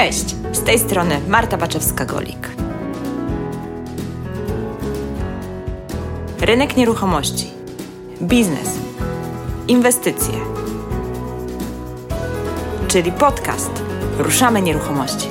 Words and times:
Cześć, 0.00 0.34
z 0.52 0.62
tej 0.62 0.78
strony 0.78 1.20
Marta 1.28 1.58
Baczewska-Golik. 1.58 2.48
Rynek 6.40 6.76
nieruchomości, 6.76 7.46
biznes, 8.22 8.68
inwestycje, 9.68 10.34
czyli 12.88 13.12
podcast 13.12 13.70
Ruszamy 14.18 14.62
Nieruchomości. 14.62 15.28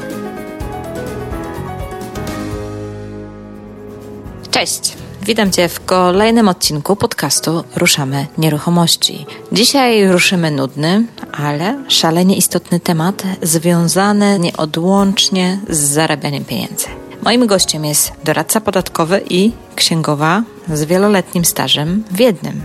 Cześć! 4.52 4.94
Witam 5.22 5.52
Cię 5.52 5.70
w 5.70 5.86
kolejnym 5.86 6.48
odcinku 6.48 6.96
podcastu 6.96 7.64
Ruszamy 7.76 8.28
Nieruchomości. 8.38 9.26
Dzisiaj 9.52 10.08
ruszymy 10.08 10.52
nudny, 10.52 11.06
ale 11.40 11.84
szalenie 11.88 12.36
istotny 12.36 12.80
temat 12.80 13.24
związany 13.42 14.40
nieodłącznie 14.40 15.60
z 15.70 15.78
zarabianiem 15.78 16.46
pieniędzy. 16.46 16.88
Moim 17.24 17.48
gościem 17.48 17.86
jest 17.86 18.12
doradca 18.24 18.62
podatkowy 18.62 19.22
i 19.30 19.52
księgowa 19.76 20.44
z 20.74 20.84
wieloletnim 20.84 21.46
stażem 21.46 22.04
w 22.12 22.20
jednym. 22.20 22.62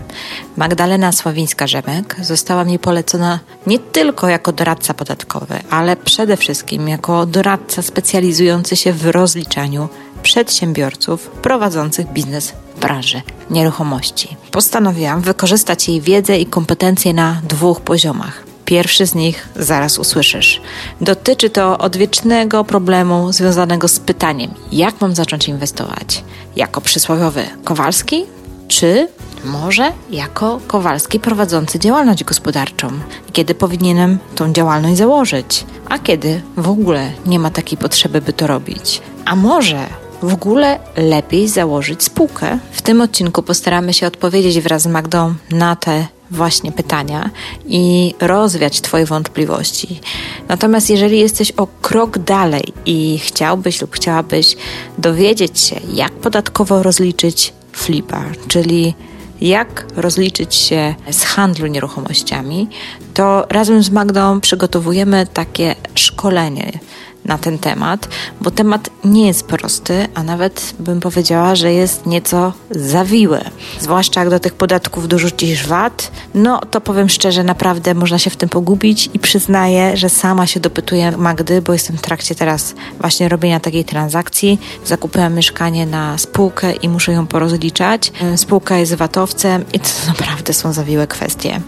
Magdalena 0.57 1.11
Sławińska-Rzemek 1.11 2.15
została 2.21 2.63
mi 2.63 2.79
polecona 2.79 3.39
nie 3.67 3.79
tylko 3.79 4.29
jako 4.29 4.51
doradca 4.51 4.93
podatkowy, 4.93 5.59
ale 5.69 5.95
przede 5.95 6.37
wszystkim 6.37 6.89
jako 6.89 7.25
doradca 7.25 7.81
specjalizujący 7.81 8.75
się 8.75 8.93
w 8.93 9.05
rozliczaniu 9.05 9.89
przedsiębiorców 10.23 11.27
prowadzących 11.29 12.07
biznes 12.07 12.53
w 12.75 12.79
branży 12.79 13.21
nieruchomości. 13.49 14.37
Postanowiłam 14.51 15.21
wykorzystać 15.21 15.87
jej 15.87 16.01
wiedzę 16.01 16.37
i 16.37 16.45
kompetencje 16.45 17.13
na 17.13 17.41
dwóch 17.43 17.81
poziomach. 17.81 18.44
Pierwszy 18.65 19.05
z 19.05 19.15
nich 19.15 19.49
zaraz 19.55 19.99
usłyszysz. 19.99 20.61
Dotyczy 21.01 21.49
to 21.49 21.77
odwiecznego 21.77 22.63
problemu 22.63 23.33
związanego 23.33 23.87
z 23.87 23.99
pytaniem, 23.99 24.51
jak 24.71 25.01
mam 25.01 25.15
zacząć 25.15 25.47
inwestować? 25.47 26.23
Jako 26.55 26.81
przysłowiowy 26.81 27.43
Kowalski, 27.63 28.25
czy 28.67 29.07
może 29.43 29.91
jako 30.09 30.59
Kowalski 30.67 31.19
prowadzący 31.19 31.79
działalność 31.79 32.23
gospodarczą? 32.23 32.87
Kiedy 33.33 33.55
powinienem 33.55 34.17
tą 34.35 34.53
działalność 34.53 34.97
założyć? 34.97 35.65
A 35.89 35.99
kiedy 35.99 36.41
w 36.57 36.69
ogóle 36.69 37.11
nie 37.25 37.39
ma 37.39 37.49
takiej 37.49 37.77
potrzeby, 37.77 38.21
by 38.21 38.33
to 38.33 38.47
robić? 38.47 39.01
A 39.25 39.35
może 39.35 39.79
w 40.21 40.33
ogóle 40.33 40.79
lepiej 40.97 41.47
założyć 41.47 42.03
spółkę? 42.03 42.59
W 42.71 42.81
tym 42.81 43.01
odcinku 43.01 43.43
postaramy 43.43 43.93
się 43.93 44.07
odpowiedzieć 44.07 44.59
wraz 44.59 44.81
z 44.81 44.87
Magdą 44.87 45.33
na 45.51 45.75
te 45.75 46.07
właśnie 46.31 46.71
pytania 46.71 47.29
i 47.65 48.13
rozwiać 48.21 48.81
Twoje 48.81 49.05
wątpliwości. 49.05 49.99
Natomiast 50.47 50.89
jeżeli 50.89 51.19
jesteś 51.19 51.51
o 51.51 51.67
krok 51.67 52.17
dalej 52.17 52.73
i 52.85 53.19
chciałbyś 53.19 53.81
lub 53.81 53.95
chciałabyś 53.95 54.55
dowiedzieć 54.97 55.59
się, 55.59 55.75
jak 55.93 56.11
podatkowo 56.11 56.83
rozliczyć 56.83 57.53
flipa, 57.71 58.23
czyli 58.47 58.93
jak 59.41 59.85
rozliczyć 59.95 60.55
się 60.55 60.95
z 61.11 61.23
handlu 61.23 61.67
nieruchomościami, 61.67 62.67
to 63.13 63.45
razem 63.49 63.83
z 63.83 63.89
Magdą 63.89 64.41
przygotowujemy 64.41 65.27
takie 65.33 65.75
szkolenie 65.95 66.79
na 67.25 67.37
ten 67.37 67.57
temat, 67.57 68.07
bo 68.41 68.51
temat 68.51 68.89
nie 69.05 69.27
jest 69.27 69.47
prosty, 69.47 70.07
a 70.13 70.23
nawet 70.23 70.73
bym 70.79 70.99
powiedziała, 70.99 71.55
że 71.55 71.73
jest 71.73 72.05
nieco 72.05 72.53
zawiły. 72.71 73.39
Zwłaszcza 73.79 74.19
jak 74.19 74.29
do 74.29 74.39
tych 74.39 74.53
podatków 74.53 75.07
dorzucisz 75.07 75.67
VAT, 75.67 76.11
no 76.33 76.59
to 76.71 76.81
powiem 76.81 77.09
szczerze, 77.09 77.43
naprawdę 77.43 77.93
można 77.93 78.19
się 78.19 78.29
w 78.29 78.35
tym 78.35 78.49
pogubić 78.49 79.09
i 79.13 79.19
przyznaję, 79.19 79.97
że 79.97 80.09
sama 80.09 80.47
się 80.47 80.59
dopytuję 80.59 81.17
Magdy, 81.17 81.61
bo 81.61 81.73
jestem 81.73 81.97
w 81.97 82.01
trakcie 82.01 82.35
teraz 82.35 82.75
właśnie 82.99 83.29
robienia 83.29 83.59
takiej 83.59 83.85
transakcji. 83.85 84.59
Zakupiłam 84.85 85.33
mieszkanie 85.33 85.85
na 85.85 86.17
spółkę 86.17 86.73
i 86.73 86.89
muszę 86.89 87.11
ją 87.11 87.27
porozliczać. 87.27 88.11
Spółka 88.35 88.77
jest 88.77 88.93
VAT-owcem 88.93 89.65
i 89.73 89.79
to 89.79 89.89
naprawdę 90.07 90.53
są 90.53 90.73
zawiłe 90.73 91.07
kwestie. 91.07 91.61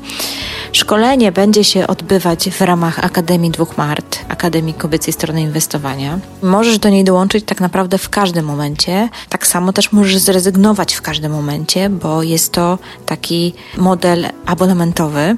Szkolenie 0.72 1.32
będzie 1.32 1.64
się 1.64 1.88
odbywać 1.88 2.50
w 2.50 2.62
ramach 2.62 3.06
Akademii 3.06 3.52
Dwóch 3.52 3.78
Mart, 3.78 4.20
Akademii 4.30 4.74
Kobiecej 4.74 5.14
Strony 5.14 5.42
Inwestowania. 5.48 6.20
Możesz 6.42 6.80
do 6.80 6.90
niej 6.90 7.04
dołączyć 7.04 7.46
tak 7.46 7.62
naprawdę 7.62 7.98
w 7.98 8.10
każdym 8.10 8.46
momencie. 8.46 9.10
Tak 9.30 9.48
samo 9.48 9.74
też 9.74 9.92
możesz 9.92 10.18
zrezygnować 10.18 10.94
w 10.94 11.02
każdym 11.02 11.32
momencie, 11.32 11.90
bo 11.90 12.24
jest 12.24 12.52
to 12.52 12.80
taki 13.06 13.54
model 13.78 14.26
abonamentowy. 14.46 15.38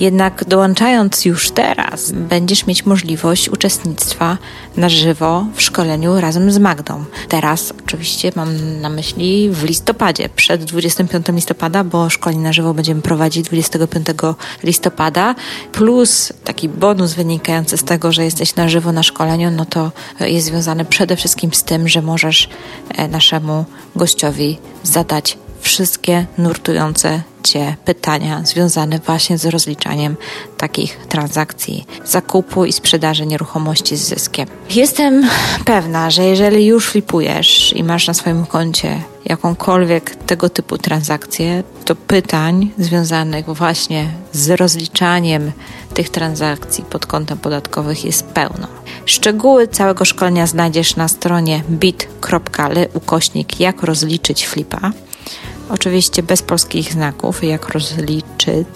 Jednak 0.00 0.44
dołączając 0.44 1.24
już 1.24 1.50
teraz, 1.50 2.12
będziesz 2.12 2.66
mieć 2.66 2.86
możliwość 2.86 3.48
uczestnictwa 3.48 4.38
na 4.76 4.88
żywo 4.88 5.46
w 5.54 5.62
szkoleniu 5.62 6.20
razem 6.20 6.52
z 6.52 6.58
Magdą. 6.58 7.04
Teraz 7.28 7.72
oczywiście 7.84 8.32
mam 8.36 8.80
na 8.80 8.88
myśli 8.88 9.50
w 9.50 9.64
listopadzie, 9.64 10.28
przed 10.28 10.64
25 10.64 11.26
listopada, 11.28 11.84
bo 11.84 12.10
szkolenie 12.10 12.42
na 12.42 12.52
żywo 12.52 12.74
będziemy 12.74 13.02
prowadzić 13.02 13.46
25 13.46 14.06
listopada, 14.62 15.34
plus 15.72 16.32
taki 16.44 16.68
bonus 16.68 17.14
wynikający 17.14 17.76
z 17.76 17.84
tego, 17.84 18.12
że 18.12 18.24
jesteś 18.24 18.56
na 18.56 18.68
żywo 18.68 18.92
na 18.92 19.02
szkoleniu, 19.02 19.50
no 19.50 19.64
to 19.64 19.92
jest 20.20 20.46
związany 20.46 20.84
przede 20.84 21.16
wszystkim 21.16 21.54
z 21.54 21.64
tym, 21.64 21.88
że 21.88 22.02
możesz 22.02 22.48
e, 22.88 23.08
naszemu 23.08 23.64
gościowi 23.96 24.58
zadać 24.82 25.38
wszystkie 25.66 26.26
nurtujące 26.38 27.22
Cię 27.42 27.76
pytania 27.84 28.40
związane 28.44 28.98
właśnie 28.98 29.38
z 29.38 29.46
rozliczaniem 29.46 30.16
takich 30.56 30.98
transakcji 31.08 31.86
zakupu 32.04 32.64
i 32.64 32.72
sprzedaży 32.72 33.26
nieruchomości 33.26 33.96
z 33.96 34.00
zyskiem. 34.00 34.48
Jestem 34.70 35.28
pewna, 35.64 36.10
że 36.10 36.24
jeżeli 36.24 36.66
już 36.66 36.86
flipujesz 36.86 37.72
i 37.72 37.84
masz 37.84 38.06
na 38.06 38.14
swoim 38.14 38.46
koncie 38.46 39.02
jakąkolwiek 39.24 40.16
tego 40.16 40.48
typu 40.48 40.78
transakcję, 40.78 41.62
to 41.84 41.94
pytań 41.94 42.70
związanych 42.78 43.46
właśnie 43.46 44.08
z 44.32 44.50
rozliczaniem 44.50 45.52
tych 45.94 46.10
transakcji 46.10 46.84
pod 46.84 47.06
kątem 47.06 47.38
podatkowych 47.38 48.04
jest 48.04 48.26
pełno. 48.26 48.66
Szczegóły 49.06 49.68
całego 49.68 50.04
szkolenia 50.04 50.46
znajdziesz 50.46 50.96
na 50.96 51.08
stronie 51.08 51.62
bit.ly 51.70 52.88
ukośnik 52.94 53.60
jak 53.60 53.82
rozliczyć 53.82 54.46
flipa. 54.46 54.92
Oczywiście 55.70 56.22
bez 56.22 56.42
polskich 56.42 56.92
znaków, 56.92 57.44
jak 57.44 57.68
rozliczyć 57.68 58.66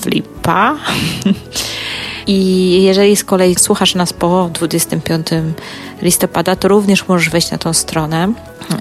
flipa. 0.00 0.76
I 2.26 2.82
jeżeli 2.82 3.16
z 3.16 3.24
kolei 3.24 3.54
słuchasz 3.54 3.94
nas 3.94 4.12
po 4.12 4.50
25 4.52 5.26
listopada, 6.02 6.56
to 6.56 6.68
również 6.68 7.08
możesz 7.08 7.30
wejść 7.30 7.50
na 7.50 7.58
tą 7.58 7.72
stronę 7.72 8.32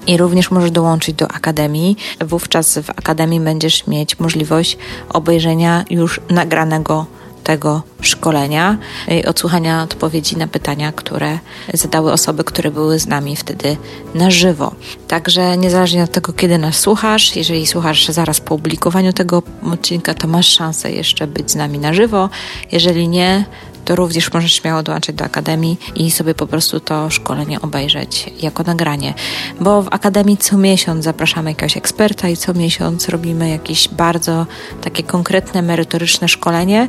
i 0.08 0.18
również 0.18 0.52
możesz 0.52 0.72
dołączyć 0.72 1.16
do 1.16 1.28
Akademii. 1.28 1.98
Wówczas 2.26 2.78
w 2.78 2.90
Akademii 2.90 3.40
będziesz 3.40 3.88
mieć 3.88 4.20
możliwość 4.20 4.78
obejrzenia 5.10 5.86
już 5.90 6.22
nagranego 6.30 7.06
tego 7.48 7.82
szkolenia 8.02 8.78
i 9.08 9.26
odsłuchania 9.26 9.84
odpowiedzi 9.84 10.38
na 10.38 10.48
pytania, 10.48 10.92
które 10.92 11.40
zadały 11.74 12.12
osoby, 12.12 12.44
które 12.44 12.72
były 12.72 13.00
z 13.00 13.08
nami 13.08 13.36
wtedy 13.36 13.78
na 14.16 14.32
żywo. 14.32 14.76
Także 15.08 15.58
niezależnie 15.58 16.04
od 16.04 16.12
tego, 16.12 16.34
kiedy 16.34 16.58
nas 16.58 16.76
słuchasz, 16.80 17.36
jeżeli 17.36 17.68
słuchasz 17.68 18.08
zaraz 18.08 18.40
po 18.40 18.48
publikowaniu 18.48 19.14
tego 19.14 19.44
odcinka, 19.74 20.14
to 20.14 20.28
masz 20.28 20.48
szansę 20.48 20.92
jeszcze 20.92 21.28
być 21.28 21.52
z 21.52 21.56
nami 21.56 21.80
na 21.80 21.94
żywo. 21.94 22.30
Jeżeli 22.72 23.08
nie, 23.08 23.46
to 23.88 23.96
również 23.96 24.34
możesz 24.34 24.54
śmiało 24.54 24.84
dołączyć 24.84 25.16
do 25.16 25.26
Akademii 25.26 25.80
i 25.96 26.12
sobie 26.12 26.34
po 26.34 26.48
prostu 26.48 26.80
to 26.80 27.10
szkolenie 27.10 27.62
obejrzeć 27.62 28.32
jako 28.42 28.64
nagranie. 28.64 29.14
Bo 29.62 29.82
w 29.82 29.88
Akademii 29.92 30.38
co 30.38 30.58
miesiąc 30.58 31.04
zapraszamy 31.04 31.52
jakiegoś 31.52 31.78
eksperta 31.78 32.30
i 32.30 32.38
co 32.38 32.54
miesiąc 32.54 33.10
robimy 33.10 33.50
jakieś 33.50 33.88
bardzo 33.88 34.46
takie 34.82 35.04
konkretne, 35.04 35.62
merytoryczne 35.62 36.28
szkolenie, 36.28 36.88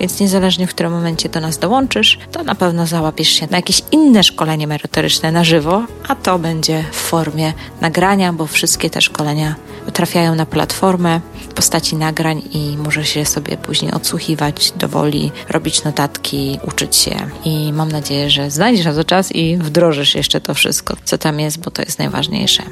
więc 0.00 0.20
niezależnie 0.20 0.66
w 0.66 0.70
którym 0.70 0.92
momencie 0.92 1.28
do 1.28 1.40
nas 1.40 1.58
dołączysz, 1.58 2.18
to 2.32 2.42
na 2.42 2.54
pewno 2.54 2.86
załapiesz 2.86 3.28
się 3.28 3.46
na 3.50 3.56
jakieś 3.56 3.82
inne 3.92 4.24
szkolenie 4.24 4.66
merytoryczne 4.66 5.32
na 5.32 5.44
żywo, 5.44 5.82
a 6.08 6.14
to 6.14 6.38
będzie 6.38 6.84
w 6.92 6.96
formie 6.96 7.52
nagrania, 7.80 8.32
bo 8.32 8.46
wszystkie 8.46 8.90
te 8.90 9.00
szkolenia 9.00 9.67
trafiają 9.92 10.34
na 10.34 10.46
platformę 10.46 11.20
w 11.50 11.54
postaci 11.54 11.96
nagrań 11.96 12.42
i 12.52 12.76
możesz 12.76 13.08
się 13.08 13.24
sobie 13.24 13.56
później 13.56 13.92
odsłuchiwać 13.92 14.72
dowoli, 14.76 15.32
robić 15.48 15.84
notatki, 15.84 16.58
uczyć 16.68 16.96
się. 16.96 17.16
I 17.44 17.72
mam 17.72 17.92
nadzieję, 17.92 18.30
że 18.30 18.50
znajdziesz 18.50 18.86
na 18.86 18.94
to 18.94 19.04
czas 19.04 19.32
i 19.32 19.56
wdrożysz 19.56 20.14
jeszcze 20.14 20.40
to 20.40 20.54
wszystko, 20.54 20.96
co 21.04 21.18
tam 21.18 21.40
jest, 21.40 21.58
bo 21.58 21.70
to 21.70 21.82
jest 21.82 21.98
najważniejsze, 21.98 22.62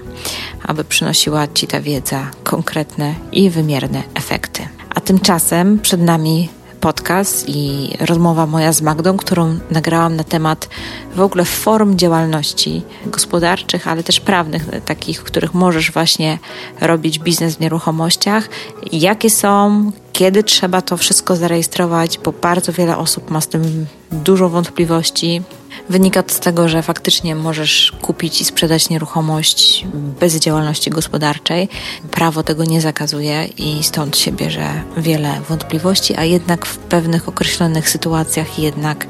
aby 0.63 0.85
przynosiła 0.85 1.49
Ci 1.55 1.67
ta 1.67 1.81
wiedza 1.81 2.31
konkretne 2.45 3.15
i 3.33 3.51
wymierne 3.51 4.03
efekty. 4.15 4.69
A 4.95 5.01
tymczasem 5.01 5.79
przed 5.79 6.01
nami 6.01 6.49
podcast 6.87 7.49
i 7.49 7.91
rozmowa 8.01 8.47
moja 8.47 8.73
z 8.73 8.83
Magdą, 8.83 9.17
którą 9.17 9.59
nagrałam 9.71 10.17
na 10.17 10.25
temat 10.25 10.69
w 11.15 11.21
ogóle 11.21 11.45
form 11.45 11.97
działalności 11.97 12.83
gospodarczych, 13.07 13.89
ale 13.89 14.03
też 14.03 14.21
prawnych, 14.21 14.65
takich, 14.85 15.21
w 15.21 15.25
których 15.25 15.55
możesz 15.55 15.93
właśnie 15.93 16.39
robić 16.81 17.19
biznes 17.19 17.57
w 17.57 17.61
nieruchomościach. 17.61 18.49
Jakie 18.93 19.31
są, 19.31 19.93
kiedy 20.13 20.45
trzeba 20.45 20.83
to 20.83 20.97
wszystko 20.97 21.37
zarejestrować, 21.37 22.19
bo 22.25 22.33
bardzo 22.33 22.73
wiele 22.73 22.97
osób 22.97 23.31
ma 23.31 23.41
z 23.41 23.49
tym 23.49 23.87
dużo 24.13 24.49
wątpliwości. 24.49 25.43
Wynika 25.89 26.23
to 26.23 26.35
z 26.35 26.41
tego, 26.41 26.69
że 26.69 26.83
faktycznie 26.83 27.35
możesz 27.35 27.93
kupić 28.03 28.41
i 28.41 28.45
sprzedać 28.45 28.89
nieruchomość 28.89 29.87
bez 30.21 30.37
działalności 30.37 30.91
gospodarczej. 30.91 31.69
Prawo 32.11 32.43
tego 32.43 32.65
nie 32.65 32.81
zakazuje 32.81 33.45
i 33.59 33.85
stąd 33.85 34.19
się 34.19 34.33
bierze 34.33 34.69
wiele 34.97 35.41
wątpliwości, 35.49 36.17
a 36.17 36.25
jednak 36.25 36.67
w 36.67 36.79
pewnych 36.79 37.29
określonych 37.29 37.91
sytuacjach 37.91 38.59
jednak 38.59 39.07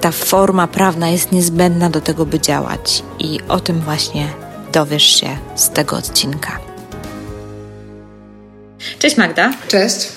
ta 0.00 0.12
forma 0.12 0.66
prawna 0.66 1.08
jest 1.08 1.32
niezbędna 1.32 1.90
do 1.90 2.00
tego, 2.00 2.26
by 2.26 2.40
działać. 2.40 3.02
I 3.18 3.40
o 3.48 3.60
tym 3.60 3.80
właśnie 3.80 4.28
dowiesz 4.72 5.20
się 5.20 5.38
z 5.54 5.70
tego 5.70 5.96
odcinka. 5.96 6.69
Cześć 8.98 9.16
Magda. 9.16 9.52
Cześć. 9.68 10.08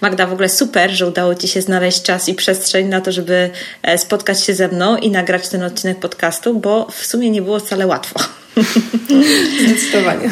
Magda, 0.00 0.26
w 0.26 0.32
ogóle 0.32 0.48
super, 0.48 0.90
że 0.90 1.06
udało 1.06 1.34
Ci 1.34 1.48
się 1.48 1.62
znaleźć 1.62 2.02
czas 2.02 2.28
i 2.28 2.34
przestrzeń 2.34 2.88
na 2.88 3.00
to, 3.00 3.12
żeby 3.12 3.50
e, 3.82 3.98
spotkać 3.98 4.44
się 4.44 4.54
ze 4.54 4.68
mną 4.68 4.96
i 4.96 5.10
nagrać 5.10 5.48
ten 5.48 5.62
odcinek 5.62 5.98
podcastu, 5.98 6.54
bo 6.54 6.86
w 6.90 7.06
sumie 7.06 7.30
nie 7.30 7.42
było 7.42 7.58
wcale 7.58 7.86
łatwo. 7.86 8.20
Zdecydowanie. 9.64 10.30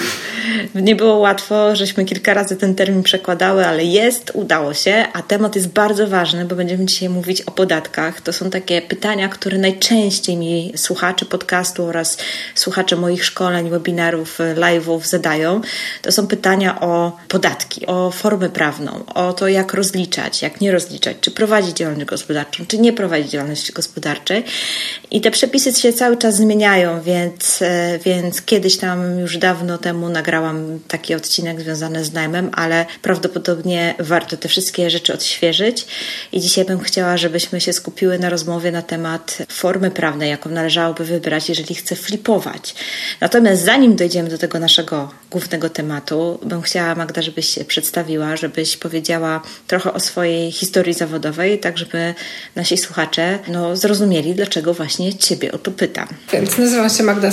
Nie 0.74 0.96
było 0.96 1.16
łatwo, 1.16 1.76
żeśmy 1.76 2.04
kilka 2.04 2.34
razy 2.34 2.56
ten 2.56 2.74
termin 2.74 3.02
przekładały, 3.02 3.66
ale 3.66 3.84
jest, 3.84 4.30
udało 4.34 4.74
się, 4.74 5.04
a 5.12 5.22
temat 5.22 5.56
jest 5.56 5.68
bardzo 5.68 6.06
ważny, 6.06 6.44
bo 6.44 6.56
będziemy 6.56 6.86
dzisiaj 6.86 7.08
mówić 7.08 7.42
o 7.42 7.50
podatkach. 7.50 8.20
To 8.20 8.32
są 8.32 8.50
takie 8.50 8.82
pytania, 8.82 9.28
które 9.28 9.58
najczęściej 9.58 10.36
mi 10.36 10.72
słuchacze 10.76 11.26
podcastu 11.26 11.84
oraz 11.84 12.18
słuchacze 12.54 12.96
moich 12.96 13.24
szkoleń, 13.24 13.70
webinarów, 13.70 14.38
live'ów 14.38 15.00
zadają. 15.06 15.60
To 16.02 16.12
są 16.12 16.26
pytania 16.26 16.80
o 16.80 17.16
podatki, 17.28 17.86
o 17.86 18.10
formę 18.10 18.48
prawną, 18.48 19.04
o 19.14 19.32
to, 19.32 19.48
jak 19.48 19.74
rozliczać, 19.74 20.42
jak 20.42 20.60
nie 20.60 20.72
rozliczać, 20.72 21.16
czy 21.20 21.30
prowadzić 21.30 21.76
działalność 21.76 22.06
gospodarczą, 22.06 22.66
czy 22.66 22.78
nie 22.78 22.92
prowadzić 22.92 23.30
działalności 23.30 23.72
gospodarczej. 23.72 24.44
I 25.10 25.20
te 25.20 25.30
przepisy 25.30 25.72
się 25.72 25.92
cały 25.92 26.16
czas 26.16 26.36
zmieniają, 26.36 27.02
więc, 27.02 27.62
e, 27.62 27.98
więc 28.22 28.42
kiedyś 28.42 28.76
tam 28.76 29.20
już 29.20 29.36
dawno 29.36 29.78
temu 29.78 30.08
nagrałam 30.08 30.78
taki 30.88 31.14
odcinek 31.14 31.60
związany 31.60 32.04
z 32.04 32.12
najmem, 32.12 32.50
ale 32.52 32.86
prawdopodobnie 33.02 33.94
warto 33.98 34.36
te 34.36 34.48
wszystkie 34.48 34.90
rzeczy 34.90 35.14
odświeżyć. 35.14 35.86
I 36.32 36.40
dzisiaj 36.40 36.64
bym 36.64 36.80
chciała, 36.80 37.16
żebyśmy 37.16 37.60
się 37.60 37.72
skupiły 37.72 38.18
na 38.18 38.30
rozmowie 38.30 38.72
na 38.72 38.82
temat 38.82 39.38
formy 39.48 39.90
prawnej, 39.90 40.30
jaką 40.30 40.50
należałoby 40.50 41.04
wybrać, 41.04 41.48
jeżeli 41.48 41.74
chcę 41.74 41.96
flipować. 41.96 42.74
Natomiast 43.20 43.62
zanim 43.62 43.96
dojdziemy 43.96 44.28
do 44.28 44.38
tego 44.38 44.58
naszego 44.58 45.10
głównego 45.30 45.70
tematu, 45.70 46.38
bym 46.42 46.62
chciała, 46.62 46.94
Magda, 46.94 47.22
żebyś 47.22 47.48
się 47.48 47.64
przedstawiła, 47.64 48.36
żebyś 48.36 48.76
powiedziała 48.76 49.40
trochę 49.66 49.92
o 49.92 50.00
swojej 50.00 50.52
historii 50.52 50.94
zawodowej, 50.94 51.58
tak 51.58 51.78
żeby 51.78 52.14
nasi 52.56 52.76
słuchacze 52.76 53.38
no, 53.48 53.76
zrozumieli, 53.76 54.34
dlaczego 54.34 54.74
właśnie 54.74 55.14
Ciebie 55.14 55.52
o 55.52 55.58
to 55.58 55.70
pytam. 55.70 56.08
Więc 56.32 56.58
nazywam 56.58 56.90
się 56.90 57.02
Magda 57.02 57.30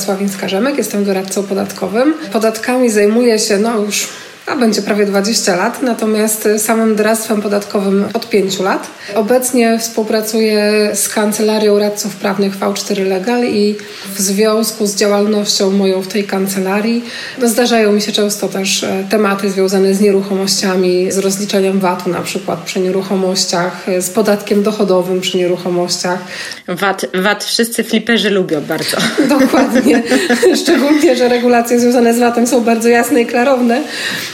Jestem 0.78 1.06
doradcą 1.06 1.44
podatkowym. 1.44 2.14
Podatkami 2.34 2.90
zajmuję 2.90 3.40
się 3.40 3.58
no 3.58 3.80
już 3.80 4.08
a 4.48 4.56
będzie 4.56 4.82
prawie 4.82 5.06
20 5.06 5.56
lat, 5.56 5.82
natomiast 5.82 6.50
samym 6.58 6.96
doradztwem 6.96 7.42
podatkowym 7.42 8.06
od 8.14 8.30
5 8.30 8.60
lat. 8.60 8.88
Obecnie 9.16 9.80
współpracuję 9.80 10.90
z 10.94 11.10
Kancelarią 11.10 11.80
Radców 11.80 12.16
Prawnych 12.16 12.60
V4 12.60 13.08
Legal 13.08 13.46
i 13.46 13.76
w 14.16 14.22
związku 14.22 14.88
z 14.88 14.96
działalnością 14.96 15.72
moją 15.72 16.02
w 16.02 16.08
tej 16.08 16.24
kancelarii 16.24 17.04
no 17.42 17.48
zdarzają 17.48 17.92
mi 17.92 18.02
się 18.02 18.12
często 18.12 18.48
też 18.48 18.84
e, 18.84 19.04
tematy 19.10 19.50
związane 19.50 19.94
z 19.94 20.02
nieruchomościami, 20.02 21.12
z 21.12 21.18
rozliczeniem 21.18 21.80
VAT-u 21.80 22.10
na 22.10 22.22
przykład 22.22 22.60
przy 22.60 22.80
nieruchomościach, 22.80 23.86
z 24.00 24.10
podatkiem 24.10 24.64
dochodowym 24.64 25.22
przy 25.22 25.38
nieruchomościach. 25.38 26.20
VAT, 26.68 27.06
VAT 27.14 27.44
wszyscy 27.44 27.84
fliperzy 27.84 28.30
lubią 28.30 28.62
bardzo. 28.62 28.98
Dokładnie. 29.40 30.04
Szczególnie, 30.64 31.16
że 31.16 31.30
regulacje 31.30 31.80
związane 31.80 32.14
z 32.14 32.20
VAT-em 32.20 32.48
są 32.48 32.62
bardzo 32.62 32.90
jasne 32.90 33.22
i 33.22 33.26
klarowne. 33.26 33.82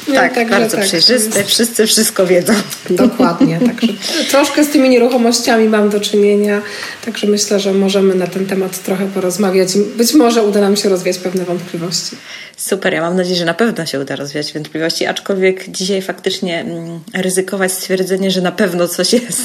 Tak, 0.06 0.36
Także 0.36 0.60
bardzo 0.60 0.78
tak, 0.78 0.86
przejrzyste, 0.86 1.44
wszyscy 1.44 1.88
wszystko 1.88 2.28
wiedzą. 2.28 2.54
Dokładnie, 2.90 3.60
także 3.60 3.94
troszkę 4.30 4.64
z 4.64 4.70
tymi 4.70 4.90
nieruchomościami 4.90 5.70
mam 5.70 5.90
do 5.90 6.00
czynienia, 6.00 6.62
także 7.06 7.28
myślę, 7.28 7.60
że 7.60 7.74
możemy 7.74 8.16
na 8.16 8.28
ten 8.28 8.46
temat 8.46 8.84
trochę 8.84 9.06
porozmawiać 9.06 9.76
i 9.76 9.80
być 9.80 10.14
może 10.14 10.44
uda 10.44 10.62
nam 10.62 10.76
się 10.76 10.90
rozwiać 10.90 11.18
pewne 11.18 11.46
wątpliwości. 11.46 12.16
Super, 12.58 12.94
ja 12.94 13.02
mam 13.02 13.16
nadzieję, 13.16 13.36
że 13.36 13.46
na 13.46 13.54
pewno 13.54 13.86
się 13.86 14.00
uda 14.00 14.16
rozwiać 14.16 14.54
wątpliwości, 14.54 15.06
aczkolwiek 15.06 15.70
dzisiaj 15.70 16.02
faktycznie 16.02 16.60
mm, 16.60 17.00
ryzykować 17.14 17.72
stwierdzenie, 17.72 18.32
że 18.32 18.42
na 18.42 18.52
pewno 18.52 18.88
coś 18.88 19.14
jest, 19.14 19.42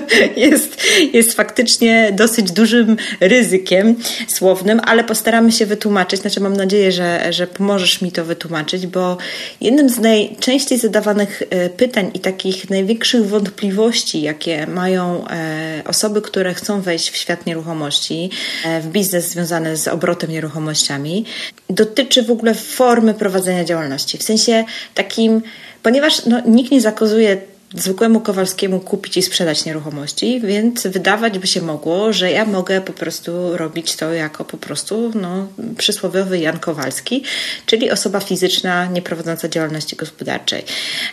jest, 0.36 0.82
jest 1.12 1.32
faktycznie 1.32 2.12
dosyć 2.12 2.52
dużym 2.52 2.96
ryzykiem 3.20 3.94
słownym, 4.28 4.80
ale 4.84 5.04
postaramy 5.04 5.52
się 5.52 5.66
wytłumaczyć, 5.66 6.20
znaczy 6.20 6.40
mam 6.40 6.56
nadzieję, 6.56 6.92
że, 6.92 7.32
że 7.32 7.46
pomożesz 7.46 8.02
mi 8.02 8.12
to 8.12 8.24
wytłumaczyć, 8.24 8.86
bo 8.86 9.18
jednym 9.60 9.88
z 9.88 9.99
najczęściej 10.00 10.78
zadawanych 10.78 11.42
e, 11.50 11.70
pytań 11.70 12.10
i 12.14 12.20
takich 12.20 12.70
największych 12.70 13.28
wątpliwości, 13.28 14.22
jakie 14.22 14.66
mają 14.66 15.28
e, 15.28 15.82
osoby, 15.86 16.22
które 16.22 16.54
chcą 16.54 16.80
wejść 16.80 17.10
w 17.10 17.16
świat 17.16 17.46
nieruchomości, 17.46 18.30
e, 18.64 18.80
w 18.80 18.86
biznes 18.86 19.28
związany 19.28 19.76
z 19.76 19.88
obrotem 19.88 20.30
nieruchomościami, 20.30 21.24
dotyczy 21.70 22.22
w 22.22 22.30
ogóle 22.30 22.54
formy 22.54 23.14
prowadzenia 23.14 23.64
działalności. 23.64 24.18
W 24.18 24.22
sensie 24.22 24.64
takim, 24.94 25.42
ponieważ 25.82 26.26
no, 26.26 26.42
nikt 26.46 26.70
nie 26.70 26.80
zakazuje 26.80 27.49
zwykłemu 27.74 28.20
Kowalskiemu 28.20 28.80
kupić 28.80 29.16
i 29.16 29.22
sprzedać 29.22 29.64
nieruchomości, 29.64 30.40
więc 30.40 30.86
wydawać 30.86 31.38
by 31.38 31.46
się 31.46 31.62
mogło, 31.62 32.12
że 32.12 32.30
ja 32.30 32.44
mogę 32.44 32.80
po 32.80 32.92
prostu 32.92 33.56
robić 33.56 33.96
to 33.96 34.12
jako 34.12 34.44
po 34.44 34.56
prostu 34.56 35.12
no, 35.14 35.48
przysłowiowy 35.76 36.38
Jan 36.38 36.58
Kowalski, 36.58 37.22
czyli 37.66 37.90
osoba 37.90 38.20
fizyczna 38.20 38.86
nieprowadząca 38.86 39.48
działalności 39.48 39.96
gospodarczej. 39.96 40.64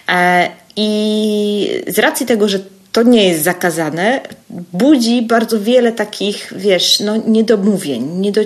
E, 0.10 0.52
I 0.76 1.84
z 1.88 2.00
racji 2.00 2.26
tego, 2.26 2.50
że 2.50 2.60
to 2.98 3.04
nie 3.04 3.28
jest 3.28 3.44
zakazane, 3.44 4.22
budzi 4.74 5.22
bardzo 5.22 5.62
wiele 5.62 5.92
takich, 5.92 6.54
wiesz, 6.56 7.00
no, 7.00 7.18
niedomówień, 7.28 8.04
niedo, 8.04 8.42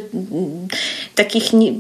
takich, 1.15 1.53
nie, 1.53 1.74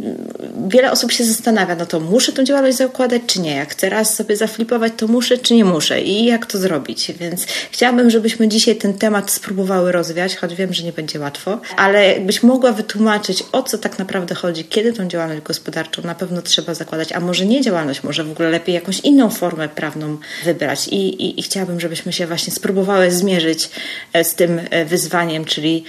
wiele 0.67 0.91
osób 0.91 1.11
się 1.11 1.23
zastanawia, 1.23 1.75
no 1.75 1.85
to 1.85 1.99
muszę 1.99 2.31
tą 2.31 2.43
działalność 2.43 2.77
zakładać, 2.77 3.21
czy 3.27 3.41
nie? 3.41 3.55
Jak 3.55 3.71
chcę 3.71 3.89
raz 3.89 4.15
sobie 4.15 4.37
zaflipować, 4.37 4.93
to 4.97 5.07
muszę, 5.07 5.37
czy 5.37 5.53
nie 5.53 5.65
muszę? 5.65 6.01
I 6.01 6.25
jak 6.25 6.45
to 6.45 6.57
zrobić? 6.57 7.11
Więc 7.19 7.45
chciałabym, 7.71 8.09
żebyśmy 8.09 8.47
dzisiaj 8.47 8.75
ten 8.75 8.93
temat 8.93 9.31
spróbowały 9.31 9.91
rozwiać, 9.91 10.35
choć 10.35 10.55
wiem, 10.55 10.73
że 10.73 10.83
nie 10.83 10.93
będzie 10.93 11.19
łatwo, 11.19 11.59
ale 11.77 12.19
byś 12.19 12.43
mogła 12.43 12.71
wytłumaczyć, 12.71 13.43
o 13.51 13.63
co 13.63 13.77
tak 13.77 13.99
naprawdę 13.99 14.35
chodzi, 14.35 14.63
kiedy 14.63 14.93
tą 14.93 15.07
działalność 15.07 15.41
gospodarczą 15.41 16.01
na 16.01 16.15
pewno 16.15 16.41
trzeba 16.41 16.73
zakładać, 16.73 17.11
a 17.11 17.19
może 17.19 17.45
nie 17.45 17.61
działalność, 17.61 18.03
może 18.03 18.23
w 18.23 18.31
ogóle 18.31 18.49
lepiej 18.49 18.75
jakąś 18.75 18.99
inną 18.99 19.29
formę 19.29 19.69
prawną 19.69 20.17
wybrać. 20.43 20.87
I, 20.87 21.23
i, 21.23 21.39
i 21.39 21.43
chciałabym, 21.43 21.79
żebyśmy 21.79 22.13
się 22.13 22.27
właśnie 22.27 22.53
spróbowały 22.61 23.11
zmierzyć 23.11 23.69
e, 24.13 24.23
z 24.23 24.35
tym 24.35 24.61
e, 24.69 24.85
wyzwaniem, 24.85 25.45
czyli 25.45 25.83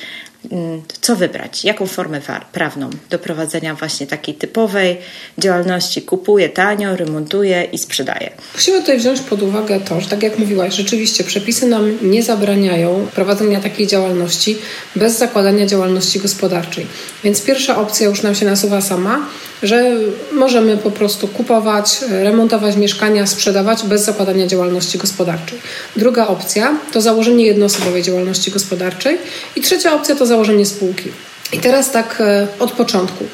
co 1.01 1.17
wybrać, 1.17 1.65
jaką 1.65 1.87
formę 1.87 2.21
prawną 2.53 2.91
do 3.11 3.19
prowadzenia 3.19 3.75
właśnie 3.75 4.07
takiej 4.07 4.35
typowej 4.35 4.99
działalności. 5.39 6.03
Kupuję 6.03 6.49
tanio, 6.49 6.97
remontuję 6.97 7.65
i 7.73 7.79
sprzedaję. 7.79 8.31
Musimy 8.55 8.81
tutaj 8.81 8.99
wziąć 8.99 9.21
pod 9.21 9.43
uwagę 9.43 9.81
to, 9.81 10.01
że 10.01 10.09
tak 10.09 10.23
jak 10.23 10.39
mówiłaś, 10.39 10.75
rzeczywiście 10.75 11.25
przepisy 11.25 11.67
nam 11.67 11.99
nie 12.03 12.23
zabraniają 12.23 13.07
prowadzenia 13.15 13.61
takiej 13.61 13.87
działalności 13.87 14.59
bez 14.97 15.19
zakładania 15.19 15.67
działalności 15.67 16.21
gospodarczej. 16.21 16.87
Więc 17.25 17.43
pierwsza 17.43 17.79
opcja 17.79 18.09
już 18.09 18.23
nam 18.23 18.35
się 18.35 18.47
nasuwa 18.47 18.81
sama, 18.81 19.29
że 19.63 19.97
możemy 20.33 20.77
po 20.77 20.91
prostu 20.91 21.29
kupować, 21.29 22.01
remontować 22.11 22.77
mieszkania, 22.77 23.27
sprzedawać 23.27 23.83
bez 23.83 24.05
zakładania 24.05 24.47
działalności 24.47 24.99
gospodarczej. 24.99 25.59
Druga 25.97 26.27
opcja 26.27 26.77
to 26.93 27.01
założenie 27.01 27.47
jednoosobowej 27.47 28.03
działalności 28.03 28.51
gospodarczej 28.51 29.19
i 29.57 29.61
trzecia 29.61 29.95
opcja 29.95 30.15
to 30.15 30.27
założenie 30.33 30.67
spółki. 30.67 31.11
I 31.53 31.59
teraz 31.59 31.91
tak 31.91 32.21
e, 32.21 32.47
od 32.59 32.73
początku. 32.73 33.25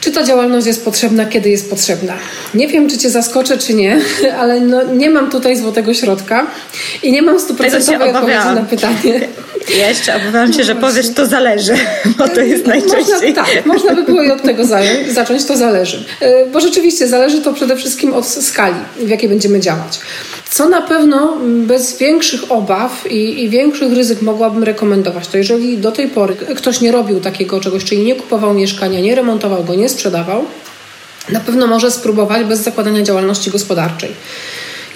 Czy 0.00 0.12
ta 0.12 0.22
działalność 0.22 0.66
jest 0.66 0.84
potrzebna, 0.84 1.26
kiedy 1.26 1.50
jest 1.50 1.70
potrzebna? 1.70 2.12
Nie 2.54 2.68
wiem, 2.68 2.88
czy 2.88 2.98
Cię 2.98 3.10
zaskoczę, 3.10 3.58
czy 3.58 3.74
nie, 3.74 4.00
ale 4.40 4.60
no, 4.60 4.82
nie 4.82 5.10
mam 5.10 5.30
tutaj 5.30 5.56
złotego 5.56 5.94
środka 5.94 6.46
i 7.02 7.12
nie 7.12 7.22
mam 7.22 7.40
stuprocentowej 7.40 8.10
odpowiedzi 8.10 8.54
na 8.54 8.62
pytanie. 8.70 9.28
Ja 9.78 9.88
jeszcze 9.88 10.16
obawiam 10.16 10.52
się, 10.52 10.64
że 10.64 10.74
no 10.74 10.80
powiesz, 10.80 11.08
to 11.14 11.26
zależy, 11.26 11.74
bo 12.18 12.28
to 12.28 12.40
jest 12.40 12.66
najczęściej. 12.66 13.14
Można, 13.14 13.44
tak, 13.44 13.66
można 13.66 13.94
by 13.94 14.02
było 14.02 14.22
i 14.22 14.30
od 14.30 14.42
tego 14.42 14.64
zająć, 14.64 15.12
zacząć, 15.12 15.44
to 15.44 15.56
zależy. 15.56 16.04
E, 16.20 16.46
bo 16.46 16.60
rzeczywiście 16.60 17.08
zależy 17.08 17.40
to 17.40 17.52
przede 17.52 17.76
wszystkim 17.76 18.14
od 18.14 18.26
skali, 18.26 18.76
w 18.96 19.08
jakiej 19.08 19.28
będziemy 19.28 19.60
działać. 19.60 20.00
Co 20.50 20.68
na 20.68 20.82
pewno 20.82 21.38
bez 21.42 21.98
większych 21.98 22.52
obaw 22.52 23.04
i, 23.10 23.44
i, 23.44 23.48
większych 23.48 23.92
ryzyk 23.92 24.22
mogłabym 24.22 24.64
rekomendować, 24.64 25.28
to 25.28 25.38
jeżeli 25.38 25.78
do 25.78 25.92
tej 25.92 26.08
pory 26.08 26.34
ktoś 26.34 26.80
nie 26.80 26.92
robił 26.92 27.20
takiego 27.20 27.60
czegoś, 27.60 27.84
czyli 27.84 28.02
nie 28.02 28.14
kupował 28.14 28.54
mieszkania, 28.54 29.00
nie 29.00 29.14
remontował 29.14 29.64
go, 29.64 29.74
nie 29.74 29.88
sprzedawał, 29.96 30.44
na 31.28 31.40
pewno 31.40 31.66
może 31.66 31.90
spróbować 31.90 32.46
bez 32.46 32.60
zakładania 32.60 33.02
działalności 33.02 33.50
gospodarczej. 33.50 34.14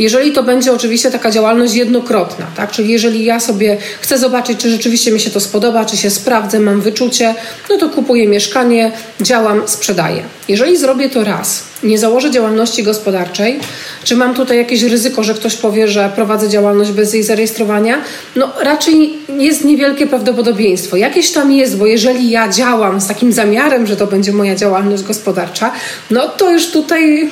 Jeżeli 0.01 0.33
to 0.33 0.43
będzie 0.43 0.73
oczywiście 0.73 1.11
taka 1.11 1.31
działalność 1.31 1.75
jednokrotna, 1.75 2.47
tak? 2.57 2.71
czyli 2.71 2.93
jeżeli 2.93 3.25
ja 3.25 3.41
sobie 3.41 3.77
chcę 4.01 4.19
zobaczyć, 4.19 4.59
czy 4.59 4.71
rzeczywiście 4.71 5.13
mi 5.13 5.21
się 5.21 5.31
to 5.31 5.41
spodoba, 5.41 5.85
czy 5.85 5.97
się 5.97 6.11
sprawdzę, 6.11 6.61
mam 6.61 6.81
wyczucie, 6.81 7.35
no 7.71 7.77
to 7.77 7.89
kupuję 7.89 8.29
mieszkanie, 8.29 8.93
działam, 9.21 9.63
sprzedaję. 9.67 10.23
Jeżeli 10.49 10.77
zrobię 10.77 11.11
to 11.11 11.25
raz, 11.25 11.63
nie 11.83 11.99
założę 11.99 12.31
działalności 12.31 12.83
gospodarczej, 12.83 13.61
czy 14.05 14.17
mam 14.17 14.35
tutaj 14.35 14.59
jakieś 14.59 14.83
ryzyko, 14.83 15.23
że 15.23 15.35
ktoś 15.35 15.57
powie, 15.57 15.89
że 15.89 16.11
prowadzę 16.15 16.49
działalność 16.49 16.91
bez 16.91 17.15
jej 17.15 17.23
zarejestrowania? 17.23 18.01
No 18.37 18.53
raczej 18.61 19.13
jest 19.39 19.65
niewielkie 19.65 20.07
prawdopodobieństwo. 20.07 20.97
Jakieś 20.97 21.31
tam 21.31 21.53
jest, 21.53 21.77
bo 21.77 21.87
jeżeli 21.87 22.31
ja 22.31 22.49
działam 22.49 23.01
z 23.01 23.07
takim 23.07 23.33
zamiarem, 23.33 23.87
że 23.87 23.97
to 23.97 24.07
będzie 24.07 24.33
moja 24.33 24.55
działalność 24.55 25.03
gospodarcza, 25.03 25.73
no 26.11 26.29
to 26.29 26.51
już 26.51 26.71
tutaj 26.71 27.31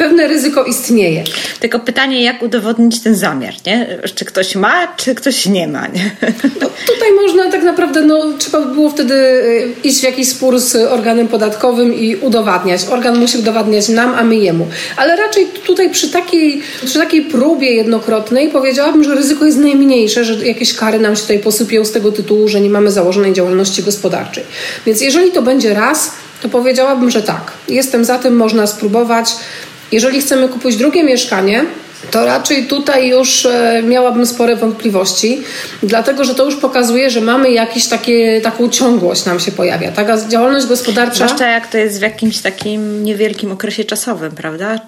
pewne 0.00 0.28
ryzyko 0.28 0.64
istnieje. 0.64 1.24
Tylko 1.60 1.78
pytanie, 1.78 2.22
jak 2.22 2.42
udowodnić 2.42 3.00
ten 3.00 3.14
zamiar, 3.14 3.54
nie? 3.66 3.98
Czy 4.14 4.24
ktoś 4.24 4.56
ma, 4.56 4.94
czy 4.96 5.14
ktoś 5.14 5.46
nie 5.46 5.68
ma, 5.68 5.86
nie? 5.86 6.10
No, 6.60 6.66
tutaj 6.86 7.12
można 7.22 7.50
tak 7.50 7.62
naprawdę, 7.62 8.00
no, 8.00 8.32
trzeba 8.38 8.60
by 8.60 8.74
było 8.74 8.90
wtedy 8.90 9.14
y, 9.14 9.72
iść 9.84 10.00
w 10.00 10.02
jakiś 10.02 10.28
spór 10.28 10.58
z 10.58 10.76
organem 10.76 11.28
podatkowym 11.28 11.94
i 11.94 12.16
udowadniać. 12.16 12.80
Organ 12.90 13.18
musi 13.18 13.38
udowadniać 13.38 13.88
nam, 13.88 14.14
a 14.14 14.24
my 14.24 14.36
jemu. 14.36 14.66
Ale 14.96 15.16
raczej 15.16 15.46
tutaj 15.66 15.90
przy 15.90 16.08
takiej, 16.10 16.62
przy 16.84 16.98
takiej 16.98 17.22
próbie 17.22 17.74
jednokrotnej 17.74 18.48
powiedziałabym, 18.48 19.04
że 19.04 19.14
ryzyko 19.14 19.46
jest 19.46 19.58
najmniejsze, 19.58 20.24
że 20.24 20.46
jakieś 20.46 20.74
kary 20.74 20.98
nam 20.98 21.16
się 21.16 21.22
tutaj 21.22 21.38
posypią 21.38 21.84
z 21.84 21.92
tego 21.92 22.12
tytułu, 22.12 22.48
że 22.48 22.60
nie 22.60 22.70
mamy 22.70 22.90
założonej 22.90 23.32
działalności 23.32 23.82
gospodarczej. 23.82 24.44
Więc 24.86 25.00
jeżeli 25.00 25.32
to 25.32 25.42
będzie 25.42 25.74
raz, 25.74 26.12
to 26.42 26.48
powiedziałabym, 26.48 27.10
że 27.10 27.22
tak. 27.22 27.52
Jestem 27.68 28.04
za 28.04 28.18
tym, 28.18 28.36
można 28.36 28.66
spróbować. 28.66 29.36
Jeżeli 29.92 30.20
chcemy 30.20 30.48
kupić 30.48 30.76
drugie 30.76 31.04
mieszkanie, 31.04 31.64
to 32.10 32.24
raczej 32.24 32.66
tutaj 32.66 33.08
już 33.08 33.46
e, 33.46 33.82
miałabym 33.82 34.26
spore 34.26 34.56
wątpliwości, 34.56 35.42
dlatego 35.82 36.24
że 36.24 36.34
to 36.34 36.44
już 36.44 36.56
pokazuje, 36.56 37.10
że 37.10 37.20
mamy 37.20 37.50
jakąś 37.50 37.86
taką 38.42 38.68
ciągłość 38.68 39.24
nam 39.24 39.40
się 39.40 39.52
pojawia. 39.52 39.92
Taka 39.92 40.28
działalność 40.28 40.66
gospodarcza. 40.66 41.14
Zwłaszcza 41.14 41.48
jak 41.48 41.66
to 41.66 41.78
jest 41.78 41.98
w 41.98 42.02
jakimś 42.02 42.38
takim 42.38 43.04
niewielkim 43.04 43.52
okresie 43.52 43.84
czasowym, 43.84 44.32
prawda? 44.32 44.80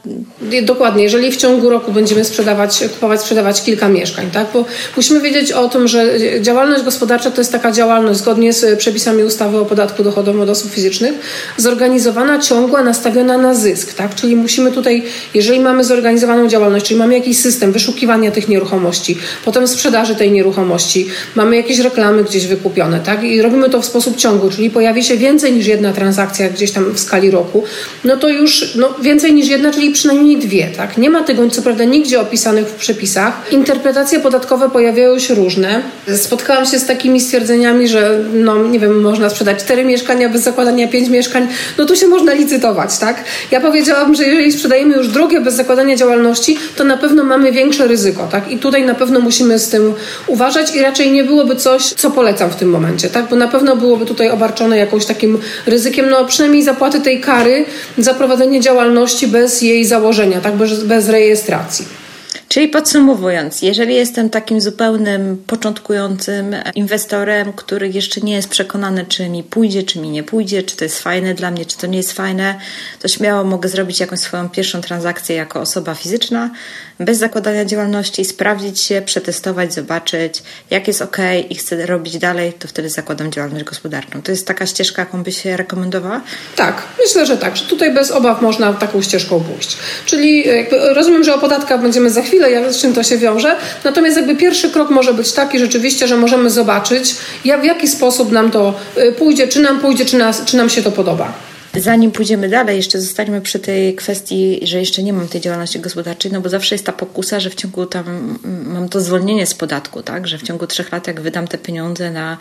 Dokładnie, 0.62 1.02
jeżeli 1.02 1.33
w 1.33 1.37
ciągu 1.37 1.71
roku 1.71 1.92
będziemy 1.92 2.25
sprzedawać, 2.25 2.85
kupować, 2.95 3.21
sprzedawać 3.21 3.62
kilka 3.62 3.88
mieszkań, 3.88 4.31
tak? 4.31 4.47
Bo 4.54 4.64
musimy 4.97 5.21
wiedzieć 5.21 5.52
o 5.52 5.69
tym, 5.69 5.88
że 5.88 6.07
działalność 6.40 6.83
gospodarcza 6.83 7.31
to 7.31 7.40
jest 7.40 7.52
taka 7.52 7.73
działalność 7.73 8.19
zgodnie 8.19 8.52
z 8.52 8.78
przepisami 8.78 9.25
ustawy 9.25 9.59
o 9.59 9.64
podatku 9.64 10.02
dochodowym 10.02 10.40
od 10.40 10.49
osób 10.49 10.73
fizycznych, 10.73 11.12
zorganizowana, 11.57 12.38
ciągła, 12.38 12.83
nastawiona 12.83 13.38
na 13.38 13.54
zysk, 13.54 13.95
tak? 13.95 14.14
Czyli 14.14 14.37
musimy 14.37 14.73
tutaj, 14.73 15.02
jeżeli 15.35 15.61
mamy 15.61 15.85
zorganizowaną 15.85 16.49
działalność, 16.49 16.87
czyli 16.87 17.01
mamy 17.02 17.14
jakiś 17.14 17.38
system 17.38 17.73
wyszukiwania 17.73 18.30
tych 18.30 18.49
nieruchomości, 18.49 19.18
potem 19.44 19.68
sprzedaży 19.68 20.14
tej 20.14 20.32
nieruchomości, 20.32 21.09
mamy 21.35 21.56
jakieś 21.56 21.78
reklamy 21.78 22.25
gdzieś 22.25 22.47
wykupione, 22.47 23.00
tak? 23.00 23.25
I 23.25 23.42
robimy 23.42 23.71
to 23.71 23.82
w 23.82 23.85
sposób 23.85 24.16
ciągły, 24.16 24.50
czyli 24.50 24.71
pojawi 24.71 25.04
się 25.04 25.16
więcej 25.16 25.52
niż 25.52 25.66
jedna 25.66 25.92
transakcja 25.92 26.49
gdzieś 26.49 26.71
tam 26.71 26.92
w 26.94 27.00
skali 27.00 27.30
roku, 27.30 27.64
no 28.04 28.16
to 28.16 28.28
już 28.28 28.75
no, 28.75 28.94
więcej 29.02 29.35
niż 29.35 29.49
jedna, 29.49 29.73
czyli 29.73 29.90
przynajmniej 29.90 30.37
dwie, 30.37 30.68
tak? 30.76 30.99
Nie 30.99 31.11
ma 31.11 31.23
tego, 31.23 31.50
co 31.50 31.62
prawda, 31.62 31.85
nigdzie 31.85 32.21
opisanych 32.21 32.66
w 32.66 32.75
przepisach. 32.75 33.52
Interpretacje 33.52 34.21
podatkowe 34.21 34.71
pojawiają 34.71 35.18
się 35.18 35.35
różne. 35.35 35.82
Spotkałam 36.16 36.66
się 36.66 36.78
z 36.78 36.87
takimi 36.87 37.21
stwierdzeniami, 37.21 37.88
że 37.88 38.25
no, 38.35 38.68
nie 38.68 38.78
wiem, 38.78 39.00
można 39.00 39.30
sprzedać 39.30 39.59
cztery 39.59 39.85
mieszkania 39.85 40.28
bez 40.28 40.42
zakładania 40.42 40.88
pięć 40.88 41.09
mieszkań, 41.09 41.49
no 41.78 41.85
tu 41.85 41.97
się 41.97 42.06
można 42.06 42.32
licytować, 42.32 42.99
tak? 42.99 43.25
Ja 43.50 43.61
powiedziałabym, 43.61 44.14
że 44.14 44.25
jeżeli 44.25 44.52
sprzedajemy 44.52 44.97
już 44.97 45.09
drugie 45.09 45.40
bez 45.40 45.54
zakładania 45.54 45.97
działalności, 45.97 46.59
to 46.76 46.85
na 46.93 46.99
pewno 46.99 47.25
mamy 47.25 47.53
większe 47.53 47.87
ryzyko, 47.87 48.29
tak? 48.31 48.51
I 48.51 48.59
tutaj 48.59 48.85
na 48.85 48.95
pewno 48.95 49.21
musimy 49.21 49.59
z 49.59 49.69
tym 49.69 49.95
uważać 50.27 50.75
i 50.75 50.83
raczej 50.83 51.13
nie 51.13 51.25
byłoby 51.25 51.57
coś, 51.57 51.83
co 51.85 52.11
polecam 52.11 52.51
w 52.51 52.57
tym 52.57 52.71
momencie, 52.71 53.11
tak? 53.11 53.29
Bo 53.29 53.37
na 53.37 53.49
pewno 53.49 53.77
byłoby 53.77 54.07
tutaj 54.07 54.31
obarczone 54.31 54.79
jakimś 54.79 55.07
takim 55.07 55.39
ryzykiem, 55.67 56.11
no 56.11 56.25
przynajmniej 56.25 56.63
zapłaty 56.63 57.01
tej 57.01 57.21
kary 57.21 57.65
za 57.99 58.15
prowadzenie 58.15 58.61
działalności 58.61 59.29
bez 59.29 59.63
jej 59.63 59.85
założenia, 59.85 60.41
tak? 60.41 60.57
Bez, 60.57 60.85
bez 60.85 61.09
rejestracji. 61.09 62.01
Czyli 62.52 62.68
podsumowując, 62.68 63.62
jeżeli 63.62 63.94
jestem 63.94 64.30
takim 64.30 64.61
zupełnym 64.61 65.44
początkującym 65.47 66.56
inwestorem, 66.75 67.52
który 67.52 67.88
jeszcze 67.88 68.21
nie 68.21 68.35
jest 68.35 68.49
przekonany, 68.49 69.04
czy 69.09 69.28
mi 69.28 69.42
pójdzie, 69.42 69.82
czy 69.82 69.99
mi 69.99 70.11
nie 70.11 70.23
pójdzie, 70.23 70.62
czy 70.62 70.76
to 70.76 70.85
jest 70.85 71.02
fajne 71.02 71.35
dla 71.35 71.50
mnie, 71.50 71.66
czy 71.66 71.78
to 71.78 71.87
nie 71.87 71.97
jest 71.97 72.12
fajne, 72.12 72.54
to 73.00 73.09
śmiało 73.09 73.44
mogę 73.44 73.68
zrobić 73.68 74.00
jakąś 74.00 74.18
swoją 74.18 74.49
pierwszą 74.49 74.80
transakcję 74.80 75.37
jako 75.37 75.61
osoba 75.61 75.94
fizyczna, 75.94 76.50
bez 77.04 77.18
zakładania 77.18 77.64
działalności, 77.64 78.25
sprawdzić 78.25 78.80
się, 78.80 79.02
przetestować, 79.04 79.75
zobaczyć, 79.75 80.42
jak 80.71 80.88
jest 80.88 81.02
ok 81.02 81.16
i 81.50 81.54
chcę 81.54 81.87
robić 81.87 82.18
dalej, 82.18 82.52
to 82.52 82.68
wtedy 82.68 82.88
zakładam 82.88 83.32
działalność 83.32 83.64
gospodarczą. 83.64 84.23
To 84.23 84.30
jest 84.30 84.47
taka 84.47 84.66
ścieżka, 84.66 85.02
jaką 85.02 85.23
by 85.23 85.32
się 85.32 85.56
rekomendowała? 85.56 86.21
Tak, 86.56 86.82
myślę, 87.04 87.26
że 87.26 87.37
tak, 87.37 87.56
że 87.56 87.64
tutaj 87.64 87.94
bez 87.94 88.11
obaw 88.11 88.42
można 88.42 88.73
taką 88.73 89.02
ścieżką 89.02 89.40
pójść. 89.40 89.76
Czyli 90.06 90.44
rozumiem, 90.94 91.25
że 91.25 91.35
o 91.35 91.38
podatkach 91.38 91.82
będziemy 91.82 92.11
za 92.11 92.23
chwilę, 92.23 92.50
jak, 92.50 92.73
z 92.73 92.80
czym 92.80 92.94
to 92.94 93.02
się 93.02 93.18
wiąże, 93.18 93.56
natomiast 93.85 94.16
jakby 94.16 94.37
pierwszy 94.37 94.71
krok 94.71 94.90
może 94.90 95.14
być 95.14 95.32
taki 95.32 95.59
rzeczywiście, 95.59 96.09
że 96.09 96.16
możemy 96.16 96.50
zobaczyć, 96.50 97.14
jak, 97.44 97.61
w 97.61 97.64
jaki 97.64 97.88
sposób 97.88 98.32
nam 98.32 98.50
to 98.50 98.75
y, 98.99 99.12
pójdzie, 99.12 99.49
czy 99.49 99.61
nam 99.61 99.80
pójdzie, 99.80 100.04
czy, 100.04 100.16
nas, 100.16 100.44
czy 100.44 100.56
nam 100.56 100.71
się 100.71 100.82
to 100.82 100.92
podoba. 100.92 101.51
Zanim 101.76 102.12
pójdziemy 102.12 102.49
dalej, 102.49 102.76
jeszcze 102.76 103.00
zostańmy 103.00 103.41
przy 103.41 103.59
tej 103.59 103.95
kwestii, 103.95 104.61
że 104.62 104.79
jeszcze 104.79 105.02
nie 105.02 105.12
mam 105.12 105.29
tej 105.29 105.41
działalności 105.41 105.81
gospodarczej, 105.81 106.33
no 106.33 106.41
bo 106.41 106.49
zawsze 106.49 106.75
jest 106.75 106.87
ta 106.87 106.93
pokusa, 106.93 107.41
że 107.41 107.50
w 107.50 107.55
ciągu 107.55 107.87
tam 107.87 108.38
mam 108.64 108.88
to 108.88 109.00
zwolnienie 109.00 109.47
z 109.47 109.55
podatku, 109.55 110.02
tak, 110.02 110.26
że 110.29 110.38
w 110.38 110.43
ciągu 110.43 110.67
trzech 110.67 110.93
lat 110.93 111.07
jak 111.07 111.21
wydam 111.21 111.49
te 111.49 111.59
pieniądze 111.59 112.11
na 112.11 112.38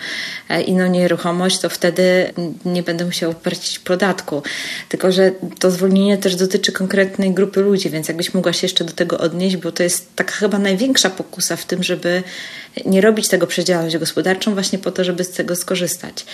e, 0.49 0.61
inną 0.61 0.87
nieruchomość, 0.87 1.59
to 1.59 1.69
wtedy 1.69 2.33
nie 2.65 2.83
będę 2.83 3.05
musiał 3.05 3.33
płacić 3.33 3.79
podatku. 3.79 4.43
Tylko, 4.89 5.11
że 5.11 5.31
to 5.59 5.71
zwolnienie 5.71 6.17
też 6.17 6.35
dotyczy 6.35 6.71
konkretnej 6.71 7.33
grupy 7.33 7.61
ludzi, 7.61 7.89
więc 7.89 8.07
jakbyś 8.07 8.33
mogła 8.33 8.53
się 8.53 8.65
jeszcze 8.65 8.83
do 8.83 8.93
tego 8.93 9.17
odnieść, 9.17 9.57
bo 9.57 9.71
to 9.71 9.83
jest 9.83 10.15
taka 10.15 10.31
chyba 10.31 10.59
największa 10.59 11.09
pokusa 11.09 11.55
w 11.55 11.65
tym, 11.65 11.83
żeby 11.83 12.23
nie 12.85 13.01
robić 13.01 13.27
tego 13.27 13.47
przez 13.47 13.65
działalność 13.65 13.97
gospodarczą 13.97 14.53
właśnie 14.53 14.79
po 14.79 14.91
to, 14.91 15.03
żeby 15.03 15.23
z 15.23 15.29
tego 15.29 15.55
skorzystać. 15.55 16.25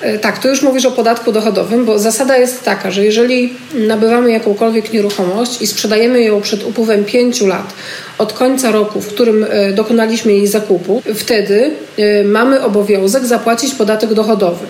E, 0.00 0.18
tak, 0.18 0.38
tu 0.42 0.48
już 0.48 0.62
mówisz 0.62 0.84
o 0.84 0.90
podatku 0.90 1.32
dochodowym, 1.32 1.84
bo 1.84 1.98
zasada 1.98 2.36
jest 2.36 2.62
taka, 2.62 2.90
że 2.90 3.04
jeżeli 3.04 3.54
nabywamy 3.74 4.32
jakąkolwiek 4.32 4.92
nieruchomość 4.92 5.62
i 5.62 5.66
sprzedajemy 5.66 6.22
ją 6.22 6.40
przed 6.40 6.66
upływem 6.66 7.04
pięciu 7.04 7.46
lat 7.46 7.72
od 8.18 8.32
końca 8.32 8.70
roku, 8.70 9.00
w 9.00 9.08
którym 9.08 9.46
e, 9.48 9.72
dokonaliśmy 9.72 10.32
jej 10.32 10.46
zakupu, 10.46 11.02
wtedy 11.14 11.70
e, 11.98 12.24
mamy 12.24 12.62
obowiązek 12.62 13.26
zapłacić 13.26 13.74
podatek 13.74 14.14
dochodowy. 14.14 14.66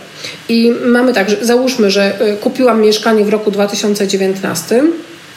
I 0.49 0.73
mamy 0.85 1.12
tak, 1.12 1.30
że 1.30 1.37
załóżmy, 1.40 1.90
że 1.90 2.18
kupiłam 2.40 2.83
mieszkanie 2.83 3.25
w 3.25 3.28
roku 3.28 3.50
2019 3.50 4.83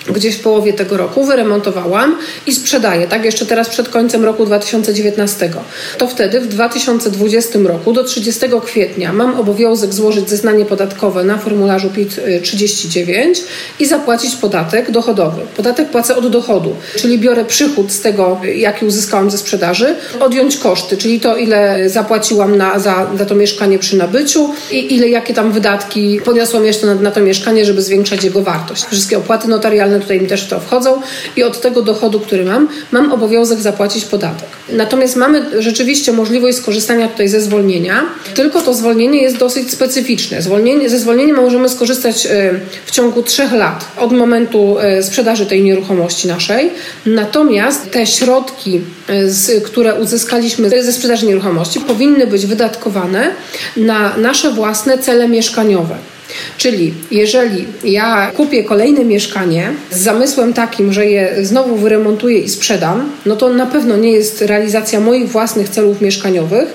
gdzieś 0.07 0.35
w 0.35 0.41
połowie 0.41 0.73
tego 0.73 0.97
roku, 0.97 1.25
wyremontowałam 1.25 2.17
i 2.47 2.55
sprzedaję, 2.55 3.07
tak, 3.07 3.25
jeszcze 3.25 3.45
teraz 3.45 3.69
przed 3.69 3.89
końcem 3.89 4.25
roku 4.25 4.45
2019. 4.45 5.51
To 5.97 6.07
wtedy 6.07 6.41
w 6.41 6.47
2020 6.47 7.59
roku 7.59 7.93
do 7.93 8.03
30 8.03 8.41
kwietnia 8.65 9.13
mam 9.13 9.39
obowiązek 9.39 9.93
złożyć 9.93 10.29
zeznanie 10.29 10.65
podatkowe 10.65 11.23
na 11.23 11.37
formularzu 11.37 11.89
PIT-39 11.89 13.25
i 13.79 13.85
zapłacić 13.85 14.35
podatek 14.35 14.91
dochodowy. 14.91 15.41
Podatek 15.57 15.89
płacę 15.89 16.15
od 16.15 16.27
dochodu, 16.27 16.75
czyli 16.95 17.19
biorę 17.19 17.45
przychód 17.45 17.91
z 17.91 18.01
tego, 18.01 18.41
jaki 18.55 18.85
uzyskałam 18.85 19.31
ze 19.31 19.37
sprzedaży, 19.37 19.95
odjąć 20.19 20.57
koszty, 20.57 20.97
czyli 20.97 21.19
to, 21.19 21.37
ile 21.37 21.89
zapłaciłam 21.89 22.57
na, 22.57 22.79
za, 22.79 23.07
za 23.17 23.25
to 23.25 23.35
mieszkanie 23.35 23.79
przy 23.79 23.97
nabyciu 23.97 24.49
i 24.71 24.95
ile, 24.95 25.09
jakie 25.09 25.33
tam 25.33 25.51
wydatki 25.51 26.21
poniosłam 26.25 26.65
jeszcze 26.65 26.87
na, 26.87 26.95
na 26.95 27.11
to 27.11 27.21
mieszkanie, 27.21 27.65
żeby 27.65 27.81
zwiększać 27.81 28.23
jego 28.23 28.41
wartość. 28.41 28.85
Wszystkie 28.85 29.17
opłaty 29.17 29.47
notarialne 29.47 29.88
tutaj 29.97 30.21
mi 30.21 30.27
też 30.27 30.43
w 30.43 30.49
to 30.49 30.59
wchodzą 30.59 31.01
i 31.35 31.43
od 31.43 31.61
tego 31.61 31.81
dochodu, 31.81 32.19
który 32.19 32.45
mam, 32.45 32.67
mam 32.91 33.11
obowiązek 33.11 33.59
zapłacić 33.59 34.05
podatek. 34.05 34.49
Natomiast 34.69 35.15
mamy 35.15 35.61
rzeczywiście 35.61 36.11
możliwość 36.11 36.57
skorzystania 36.57 37.07
tutaj 37.07 37.27
ze 37.27 37.41
zwolnienia, 37.41 38.05
tylko 38.35 38.61
to 38.61 38.73
zwolnienie 38.73 39.21
jest 39.21 39.37
dosyć 39.37 39.71
specyficzne. 39.71 40.41
Zwolnienie, 40.41 40.89
ze 40.89 40.99
zwolnienia 40.99 41.33
możemy 41.33 41.69
skorzystać 41.69 42.25
e, 42.25 42.59
w 42.85 42.91
ciągu 42.91 43.23
trzech 43.23 43.53
lat 43.53 43.85
od 43.97 44.11
momentu 44.11 44.79
e, 44.79 45.03
sprzedaży 45.03 45.45
tej 45.45 45.63
nieruchomości 45.63 46.27
naszej. 46.27 46.69
Natomiast 47.05 47.91
te 47.91 48.07
środki, 48.07 48.81
e, 49.07 49.61
które 49.61 49.95
uzyskaliśmy 49.95 50.83
ze 50.83 50.93
sprzedaży 50.93 51.25
nieruchomości, 51.25 51.79
powinny 51.79 52.27
być 52.27 52.45
wydatkowane 52.45 53.31
na 53.77 54.17
nasze 54.17 54.51
własne 54.51 54.97
cele 54.97 55.27
mieszkaniowe. 55.27 55.95
Czyli 56.57 56.93
jeżeli 57.11 57.65
ja 57.83 58.31
kupię 58.31 58.63
kolejne 58.63 59.05
mieszkanie 59.05 59.73
z 59.91 59.99
zamysłem 59.99 60.53
takim, 60.53 60.93
że 60.93 61.05
je 61.05 61.35
znowu 61.41 61.75
wyremontuję 61.75 62.39
i 62.39 62.49
sprzedam, 62.49 63.11
no 63.25 63.35
to 63.35 63.49
na 63.49 63.65
pewno 63.65 63.97
nie 63.97 64.11
jest 64.11 64.41
realizacja 64.41 64.99
moich 64.99 65.29
własnych 65.29 65.69
celów 65.69 66.01
mieszkaniowych 66.01 66.73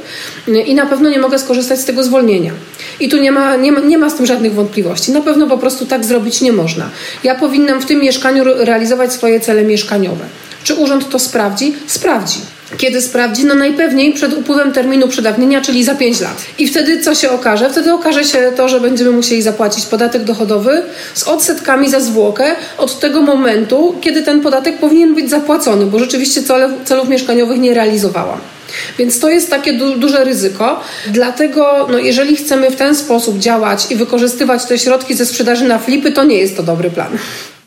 i 0.66 0.74
na 0.74 0.86
pewno 0.86 1.10
nie 1.10 1.18
mogę 1.18 1.38
skorzystać 1.38 1.80
z 1.80 1.84
tego 1.84 2.04
zwolnienia. 2.04 2.52
I 3.00 3.08
tu 3.08 3.16
nie 3.16 3.32
ma, 3.32 3.56
nie 3.56 3.72
ma, 3.72 3.80
nie 3.80 3.98
ma 3.98 4.10
z 4.10 4.14
tym 4.14 4.26
żadnych 4.26 4.54
wątpliwości. 4.54 5.12
Na 5.12 5.20
pewno 5.20 5.46
po 5.46 5.58
prostu 5.58 5.86
tak 5.86 6.04
zrobić 6.04 6.40
nie 6.40 6.52
można. 6.52 6.90
Ja 7.24 7.34
powinnam 7.34 7.80
w 7.80 7.86
tym 7.86 8.00
mieszkaniu 8.00 8.44
realizować 8.44 9.12
swoje 9.12 9.40
cele 9.40 9.64
mieszkaniowe. 9.64 10.24
Czy 10.64 10.74
urząd 10.74 11.08
to 11.08 11.18
sprawdzi? 11.18 11.74
Sprawdzi. 11.86 12.53
Kiedy 12.78 13.02
sprawdzi? 13.02 13.44
No 13.44 13.54
najpewniej 13.54 14.12
przed 14.12 14.38
upływem 14.38 14.72
terminu 14.72 15.08
przedawnienia, 15.08 15.60
czyli 15.60 15.84
za 15.84 15.94
5 15.94 16.20
lat. 16.20 16.42
I 16.58 16.68
wtedy 16.68 17.00
co 17.00 17.14
się 17.14 17.30
okaże? 17.30 17.70
Wtedy 17.70 17.92
okaże 17.92 18.24
się 18.24 18.52
to, 18.56 18.68
że 18.68 18.80
będziemy 18.80 19.10
musieli 19.10 19.42
zapłacić 19.42 19.86
podatek 19.86 20.24
dochodowy 20.24 20.82
z 21.14 21.22
odsetkami 21.22 21.90
za 21.90 22.00
zwłokę 22.00 22.44
od 22.78 23.00
tego 23.00 23.22
momentu, 23.22 23.94
kiedy 24.00 24.22
ten 24.22 24.40
podatek 24.40 24.78
powinien 24.78 25.14
być 25.14 25.30
zapłacony, 25.30 25.86
bo 25.86 25.98
rzeczywiście 25.98 26.42
celów 26.84 27.08
mieszkaniowych 27.08 27.58
nie 27.58 27.74
realizowałam. 27.74 28.38
Więc 28.98 29.20
to 29.20 29.28
jest 29.28 29.50
takie 29.50 29.72
du 29.72 29.96
duże 29.96 30.24
ryzyko. 30.24 30.80
Dlatego, 31.06 31.88
no, 31.90 31.98
jeżeli 31.98 32.36
chcemy 32.36 32.70
w 32.70 32.76
ten 32.76 32.94
sposób 32.94 33.38
działać 33.38 33.86
i 33.90 33.96
wykorzystywać 33.96 34.64
te 34.64 34.78
środki 34.78 35.14
ze 35.14 35.26
sprzedaży 35.26 35.64
na 35.64 35.78
flipy, 35.78 36.12
to 36.12 36.24
nie 36.24 36.38
jest 36.38 36.56
to 36.56 36.62
dobry 36.62 36.90
plan. 36.90 37.18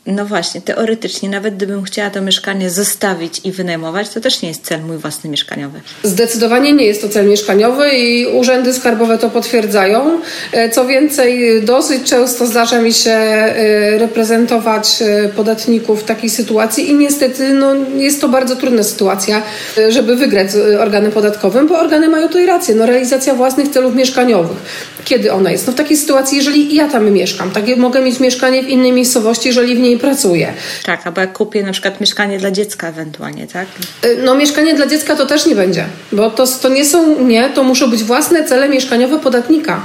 No 0.08 0.24
właśnie, 0.26 0.60
teoretycznie, 0.60 1.28
nawet 1.28 1.56
gdybym 1.56 1.82
chciała 1.82 2.10
to 2.10 2.20
mieszkanie 2.20 2.70
zostawić 2.70 3.40
i 3.44 3.52
wynajmować, 3.52 4.08
to 4.08 4.20
też 4.20 4.42
nie 4.42 4.48
jest 4.48 4.64
cel 4.64 4.82
mój 4.82 4.96
własny 4.96 5.30
mieszkaniowy. 5.30 5.80
Zdecydowanie 6.02 6.72
nie 6.72 6.84
jest 6.84 7.02
to 7.02 7.08
cel 7.08 7.26
mieszkaniowy 7.26 7.90
i 7.90 8.26
urzędy 8.26 8.72
skarbowe 8.72 9.18
to 9.18 9.30
potwierdzają. 9.30 10.20
E, 10.52 10.70
co 10.70 10.86
więcej, 10.86 11.62
dosyć 11.62 12.02
często 12.02 12.46
zdarza 12.46 12.82
mi 12.82 12.92
się 12.92 13.10
e, 13.10 13.98
reprezentować 13.98 15.02
e, 15.02 15.28
podatników 15.28 16.02
w 16.02 16.04
takiej 16.04 16.30
sytuacji 16.30 16.90
i 16.90 16.94
niestety 16.94 17.54
no, 17.54 17.74
jest 17.96 18.20
to 18.20 18.28
bardzo 18.28 18.56
trudna 18.56 18.82
sytuacja, 18.82 19.42
żeby 19.88 20.16
wygrać 20.16 20.52
z 20.52 20.80
organem 20.80 21.12
podatkowym, 21.12 21.66
bo 21.66 21.78
organy 21.78 22.08
mają 22.08 22.28
tutaj 22.28 22.46
rację. 22.46 22.74
No, 22.74 22.86
realizacja 22.86 23.34
własnych 23.34 23.68
celów 23.68 23.94
mieszkaniowych. 23.94 24.56
Kiedy 25.04 25.32
ona 25.32 25.50
jest? 25.50 25.66
No 25.66 25.72
w 25.72 25.76
takiej 25.76 25.96
sytuacji, 25.96 26.36
jeżeli 26.36 26.74
ja 26.74 26.88
tam 26.88 27.10
mieszkam, 27.10 27.50
tak 27.50 27.64
mogę 27.76 28.00
mieć 28.02 28.20
mieszkanie 28.20 28.62
w 28.62 28.68
innej 28.68 28.92
miejscowości, 28.92 29.48
jeżeli 29.48 29.74
w 29.74 29.78
niej 29.78 29.97
pracuję. 29.98 30.52
Tak, 30.84 31.06
albo 31.06 31.20
jak 31.20 31.32
kupię 31.32 31.62
na 31.62 31.72
przykład 31.72 32.00
mieszkanie 32.00 32.38
dla 32.38 32.50
dziecka 32.50 32.88
ewentualnie, 32.88 33.46
tak? 33.46 33.66
Y, 34.04 34.18
no 34.24 34.34
mieszkanie 34.34 34.74
dla 34.74 34.86
dziecka 34.86 35.16
to 35.16 35.26
też 35.26 35.46
nie 35.46 35.54
będzie, 35.54 35.84
bo 36.12 36.30
to, 36.30 36.46
to 36.46 36.68
nie 36.68 36.84
są, 36.84 37.24
nie, 37.24 37.50
to 37.50 37.64
muszą 37.64 37.90
być 37.90 38.04
własne 38.04 38.44
cele 38.44 38.68
mieszkaniowe 38.68 39.18
podatnika, 39.18 39.80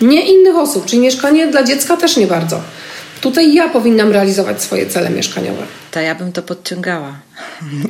nie 0.00 0.22
innych 0.22 0.56
osób, 0.56 0.86
czyli 0.86 1.02
mieszkanie 1.02 1.46
dla 1.46 1.62
dziecka 1.62 1.96
też 1.96 2.16
nie 2.16 2.26
bardzo. 2.26 2.60
Tutaj 3.20 3.54
ja 3.54 3.68
powinnam 3.68 4.12
realizować 4.12 4.62
swoje 4.62 4.86
cele 4.86 5.10
mieszkaniowe. 5.10 5.62
To 5.90 6.00
ja 6.00 6.14
bym 6.14 6.32
to 6.32 6.42
podciągała. 6.42 7.12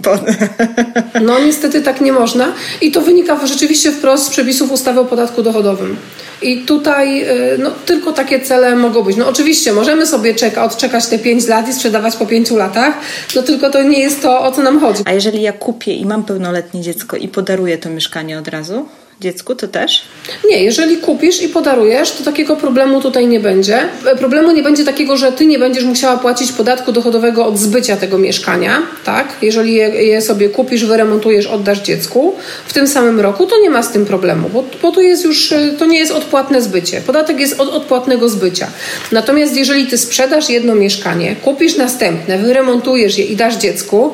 No 1.20 1.38
niestety 1.38 1.82
tak 1.82 2.00
nie 2.00 2.12
można 2.12 2.52
i 2.80 2.92
to 2.92 3.00
wynika 3.00 3.46
rzeczywiście 3.46 3.92
wprost 3.92 4.26
z 4.26 4.30
przepisów 4.30 4.72
ustawy 4.72 5.00
o 5.00 5.04
podatku 5.04 5.42
dochodowym. 5.42 5.96
I 6.42 6.58
tutaj 6.58 7.22
y, 7.22 7.58
no, 7.58 7.70
tylko 7.70 8.12
takie 8.12 8.40
cele 8.40 8.76
mogą 8.76 9.02
być. 9.02 9.16
No 9.16 9.28
oczywiście 9.28 9.72
możemy 9.72 10.06
sobie 10.06 10.34
czeka, 10.34 10.64
odczekać 10.64 11.06
te 11.06 11.18
5 11.18 11.46
lat 11.46 11.68
i 11.68 11.72
sprzedawać 11.72 12.16
po 12.16 12.26
5 12.26 12.50
latach, 12.50 12.94
no 13.36 13.42
tylko 13.42 13.70
to 13.70 13.82
nie 13.82 14.00
jest 14.00 14.22
to, 14.22 14.40
o 14.40 14.52
co 14.52 14.62
nam 14.62 14.80
chodzi. 14.80 15.02
A 15.04 15.12
jeżeli 15.12 15.42
ja 15.42 15.52
kupię 15.52 15.94
i 15.94 16.06
mam 16.06 16.24
pełnoletnie 16.24 16.80
dziecko 16.80 17.16
i 17.16 17.28
podaruję 17.28 17.78
to 17.78 17.90
mieszkanie 17.90 18.38
od 18.38 18.48
razu? 18.48 18.88
Dziecku, 19.20 19.54
to 19.54 19.68
też? 19.68 20.02
Nie, 20.50 20.64
jeżeli 20.64 20.96
kupisz 20.96 21.42
i 21.42 21.48
podarujesz, 21.48 22.10
to 22.10 22.24
takiego 22.24 22.56
problemu 22.56 23.00
tutaj 23.00 23.26
nie 23.26 23.40
będzie. 23.40 23.88
Problemu 24.18 24.52
nie 24.52 24.62
będzie 24.62 24.84
takiego, 24.84 25.16
że 25.16 25.32
ty 25.32 25.46
nie 25.46 25.58
będziesz 25.58 25.84
musiała 25.84 26.16
płacić 26.16 26.52
podatku 26.52 26.92
dochodowego 26.92 27.46
od 27.46 27.58
zbycia 27.58 27.96
tego 27.96 28.18
mieszkania, 28.18 28.82
tak? 29.04 29.28
Jeżeli 29.42 29.74
je, 29.74 29.88
je 29.88 30.22
sobie 30.22 30.48
kupisz, 30.48 30.84
wyremontujesz, 30.84 31.46
oddasz 31.46 31.80
dziecku 31.80 32.34
w 32.66 32.72
tym 32.72 32.86
samym 32.86 33.20
roku, 33.20 33.46
to 33.46 33.60
nie 33.60 33.70
ma 33.70 33.82
z 33.82 33.92
tym 33.92 34.06
problemu, 34.06 34.48
bo, 34.48 34.64
bo 34.82 34.92
tu 34.92 35.00
jest 35.00 35.24
już, 35.24 35.54
to 35.78 35.86
nie 35.86 35.98
jest 35.98 36.12
odpłatne 36.12 36.62
zbycie. 36.62 37.00
Podatek 37.00 37.40
jest 37.40 37.60
od 37.60 37.68
odpłatnego 37.68 38.28
zbycia. 38.28 38.66
Natomiast 39.12 39.56
jeżeli 39.56 39.86
ty 39.86 39.98
sprzedasz 39.98 40.50
jedno 40.50 40.74
mieszkanie, 40.74 41.36
kupisz 41.44 41.76
następne, 41.76 42.38
wyremontujesz 42.38 43.18
je 43.18 43.24
i 43.24 43.36
dasz 43.36 43.56
dziecku, 43.56 44.12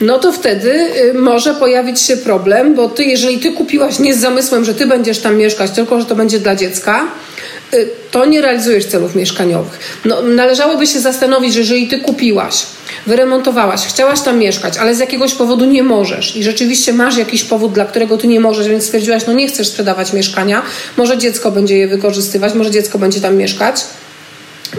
no 0.00 0.18
to 0.18 0.32
wtedy 0.32 0.70
y, 0.70 1.14
może 1.14 1.54
pojawić 1.54 2.00
się 2.00 2.16
problem, 2.16 2.74
bo 2.74 2.88
ty, 2.88 3.04
jeżeli 3.04 3.38
ty 3.38 3.52
kupiłaś 3.52 3.98
nie 3.98 4.14
z 4.14 4.18
zamysłem, 4.18 4.41
że 4.62 4.74
ty 4.74 4.86
będziesz 4.86 5.18
tam 5.18 5.36
mieszkać, 5.36 5.70
tylko 5.70 6.00
że 6.00 6.06
to 6.06 6.14
będzie 6.14 6.38
dla 6.38 6.56
dziecka, 6.56 7.04
y, 7.74 7.88
to 8.10 8.24
nie 8.24 8.42
realizujesz 8.42 8.86
celów 8.86 9.14
mieszkaniowych. 9.14 9.78
No, 10.04 10.22
należałoby 10.22 10.86
się 10.86 11.00
zastanowić, 11.00 11.54
że 11.54 11.60
jeżeli 11.60 11.88
ty 11.88 11.98
kupiłaś, 11.98 12.66
wyremontowałaś, 13.06 13.86
chciałaś 13.86 14.20
tam 14.20 14.38
mieszkać, 14.38 14.78
ale 14.78 14.94
z 14.94 14.98
jakiegoś 14.98 15.34
powodu 15.34 15.64
nie 15.64 15.82
możesz 15.82 16.36
i 16.36 16.42
rzeczywiście 16.42 16.92
masz 16.92 17.16
jakiś 17.16 17.44
powód, 17.44 17.72
dla 17.72 17.84
którego 17.84 18.18
ty 18.18 18.26
nie 18.26 18.40
możesz, 18.40 18.68
więc 18.68 18.84
stwierdziłaś, 18.84 19.26
no 19.26 19.32
nie 19.32 19.48
chcesz 19.48 19.68
sprzedawać 19.68 20.12
mieszkania, 20.12 20.62
może 20.96 21.18
dziecko 21.18 21.50
będzie 21.50 21.78
je 21.78 21.88
wykorzystywać, 21.88 22.54
może 22.54 22.70
dziecko 22.70 22.98
będzie 22.98 23.20
tam 23.20 23.36
mieszkać, 23.36 23.84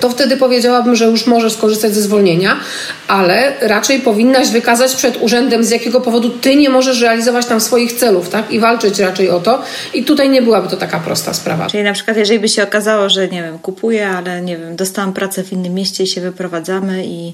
to 0.03 0.09
wtedy 0.09 0.37
powiedziałabym, 0.37 0.95
że 0.95 1.05
już 1.05 1.27
możesz 1.27 1.53
skorzystać 1.53 1.93
ze 1.93 2.01
zwolnienia, 2.01 2.59
ale 3.07 3.53
raczej 3.61 3.99
powinnaś 3.99 4.49
wykazać 4.49 4.95
przed 4.95 5.21
urzędem, 5.21 5.63
z 5.63 5.69
jakiego 5.69 6.01
powodu 6.01 6.29
ty 6.29 6.55
nie 6.55 6.69
możesz 6.69 7.01
realizować 7.01 7.45
tam 7.45 7.61
swoich 7.61 7.93
celów, 7.93 8.29
tak? 8.29 8.51
I 8.51 8.59
walczyć 8.59 8.99
raczej 8.99 9.29
o 9.29 9.39
to. 9.39 9.61
I 9.93 10.03
tutaj 10.03 10.29
nie 10.29 10.41
byłaby 10.41 10.69
to 10.69 10.77
taka 10.77 10.99
prosta 10.99 11.33
sprawa. 11.33 11.67
Czyli 11.67 11.83
na 11.83 11.93
przykład, 11.93 12.17
jeżeli 12.17 12.39
by 12.39 12.49
się 12.49 12.63
okazało, 12.63 13.09
że 13.09 13.27
nie 13.27 13.43
wiem, 13.43 13.59
kupuję, 13.59 14.09
ale 14.09 14.41
nie 14.41 14.57
wiem, 14.57 14.75
dostałam 14.75 15.13
pracę 15.13 15.43
w 15.43 15.53
innym 15.53 15.73
mieście 15.73 16.03
i 16.03 16.07
się 16.07 16.21
wyprowadzamy 16.21 17.05
i 17.05 17.33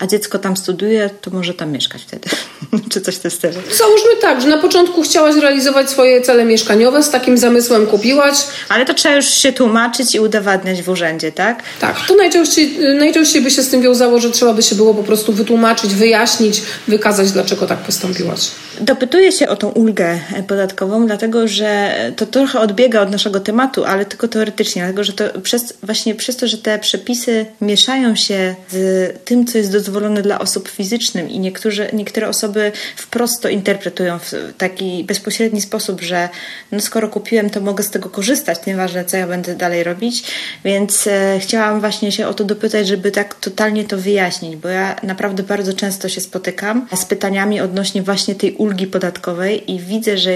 a 0.00 0.06
dziecko 0.06 0.38
tam 0.38 0.56
studiuje, 0.56 1.10
to 1.20 1.30
może 1.30 1.54
tam 1.54 1.72
mieszkać 1.72 2.02
wtedy. 2.02 2.28
Czy 2.90 3.00
coś 3.00 3.16
w 3.16 3.18
tym 3.18 3.30
stylu. 3.30 3.54
Załóżmy 3.78 4.16
tak, 4.20 4.40
że 4.40 4.48
na 4.48 4.58
początku 4.58 5.02
chciałaś 5.02 5.36
realizować 5.36 5.90
swoje 5.90 6.20
cele 6.20 6.44
mieszkaniowe, 6.44 7.02
z 7.02 7.10
takim 7.10 7.38
zamysłem 7.38 7.86
kupiłaś. 7.86 8.36
Ale 8.68 8.86
to 8.86 8.94
trzeba 8.94 9.14
już 9.14 9.26
się 9.26 9.52
tłumaczyć 9.52 10.14
i 10.14 10.20
udowadniać 10.20 10.82
w 10.82 10.88
urzędzie, 10.88 11.32
tak? 11.32 11.62
Tak, 11.80 11.96
to 12.10 12.16
najczęściej, 12.16 12.78
najczęściej 12.98 13.42
by 13.42 13.50
się 13.50 13.62
z 13.62 13.68
tym 13.68 13.82
wiązało, 13.82 14.20
że 14.20 14.30
trzeba 14.30 14.54
by 14.54 14.62
się 14.62 14.74
było 14.74 14.94
po 14.94 15.02
prostu 15.02 15.32
wytłumaczyć, 15.32 15.94
wyjaśnić, 15.94 16.62
wykazać, 16.88 17.32
dlaczego 17.32 17.66
tak 17.66 17.78
postąpiłaś. 17.78 18.50
Dopytuję 18.80 19.32
się 19.32 19.48
o 19.48 19.56
tą 19.56 19.68
ulgę 19.68 20.18
podatkową, 20.48 21.06
dlatego 21.06 21.48
że 21.48 21.94
to 22.16 22.26
trochę 22.26 22.60
odbiega 22.60 23.00
od 23.00 23.10
naszego 23.10 23.40
tematu, 23.40 23.84
ale 23.84 24.06
tylko 24.06 24.28
teoretycznie, 24.28 24.82
dlatego 24.82 25.04
że 25.04 25.12
to 25.12 25.40
przez, 25.40 25.74
właśnie 25.82 26.14
przez 26.14 26.36
to, 26.36 26.48
że 26.48 26.58
te 26.58 26.78
przepisy 26.78 27.46
mieszają 27.60 28.16
się 28.16 28.54
z 28.70 29.14
tym, 29.24 29.46
co 29.46 29.58
jest 29.58 29.72
dozwolone 29.72 30.22
dla 30.22 30.38
osób 30.38 30.68
fizycznych 30.68 31.30
i 31.30 31.38
niektóre, 31.40 31.90
niektóre 31.92 32.28
osoby 32.28 32.72
wprost 32.96 33.42
to 33.42 33.48
interpretują 33.48 34.18
w 34.18 34.32
taki 34.58 35.04
bezpośredni 35.04 35.60
sposób, 35.60 36.00
że 36.00 36.28
no 36.72 36.80
skoro 36.80 37.08
kupiłem, 37.08 37.50
to 37.50 37.60
mogę 37.60 37.82
z 37.82 37.90
tego 37.90 38.10
korzystać, 38.10 38.58
nieważne 38.66 39.04
co 39.04 39.16
ja 39.16 39.26
będę 39.26 39.54
dalej 39.54 39.84
robić, 39.84 40.22
więc 40.64 41.06
e, 41.06 41.38
chciałam 41.40 41.80
właśnie 41.80 41.99
się 42.08 42.26
o 42.26 42.34
to 42.34 42.44
dopytać, 42.44 42.88
żeby 42.88 43.10
tak 43.10 43.34
totalnie 43.34 43.84
to 43.84 43.98
wyjaśnić, 43.98 44.56
bo 44.56 44.68
ja 44.68 44.96
naprawdę 45.02 45.42
bardzo 45.42 45.72
często 45.72 46.08
się 46.08 46.20
spotykam 46.20 46.86
z 46.94 47.04
pytaniami 47.04 47.60
odnośnie 47.60 48.02
właśnie 48.02 48.34
tej 48.34 48.52
ulgi 48.52 48.86
podatkowej 48.86 49.72
i 49.72 49.80
widzę, 49.80 50.18
że 50.18 50.32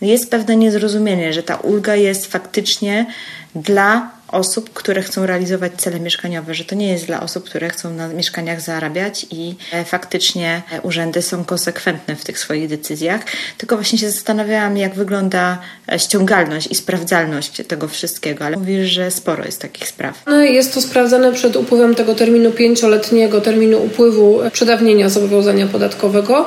jest 0.00 0.30
pewne 0.30 0.56
niezrozumienie, 0.56 1.32
że 1.32 1.42
ta 1.42 1.56
ulga 1.56 1.94
jest 1.94 2.26
faktycznie 2.26 3.06
dla 3.54 4.10
osób, 4.32 4.70
które 4.72 5.02
chcą 5.02 5.26
realizować 5.26 5.72
cele 5.76 6.00
mieszkaniowe, 6.00 6.54
że 6.54 6.64
to 6.64 6.74
nie 6.74 6.92
jest 6.92 7.06
dla 7.06 7.20
osób, 7.20 7.44
które 7.44 7.70
chcą 7.70 7.94
na 7.94 8.08
mieszkaniach 8.08 8.60
zarabiać 8.60 9.26
i 9.30 9.54
e, 9.72 9.84
faktycznie 9.84 10.62
e, 10.72 10.80
urzędy 10.80 11.22
są 11.22 11.44
konsekwentne 11.44 12.16
w 12.16 12.24
tych 12.24 12.38
swoich 12.38 12.68
decyzjach. 12.68 13.20
Tylko 13.58 13.76
właśnie 13.76 13.98
się 13.98 14.10
zastanawiałam, 14.10 14.76
jak 14.76 14.94
wygląda 14.94 15.58
e, 15.92 15.98
ściągalność 15.98 16.68
i 16.70 16.74
sprawdzalność 16.74 17.62
tego 17.68 17.88
wszystkiego, 17.88 18.44
ale 18.44 18.56
mówisz, 18.56 18.90
że 18.90 19.10
sporo 19.10 19.44
jest 19.44 19.60
takich 19.60 19.88
spraw. 19.88 20.22
No 20.26 20.42
jest 20.42 20.74
to 20.74 20.80
sprawdzane 20.80 21.32
przed 21.32 21.56
upływem 21.56 21.94
tego 21.94 22.14
terminu 22.14 22.50
pięcioletniego, 22.50 23.40
terminu 23.40 23.84
upływu 23.84 24.40
przedawnienia 24.52 25.08
zobowiązania 25.08 25.66
podatkowego. 25.66 26.46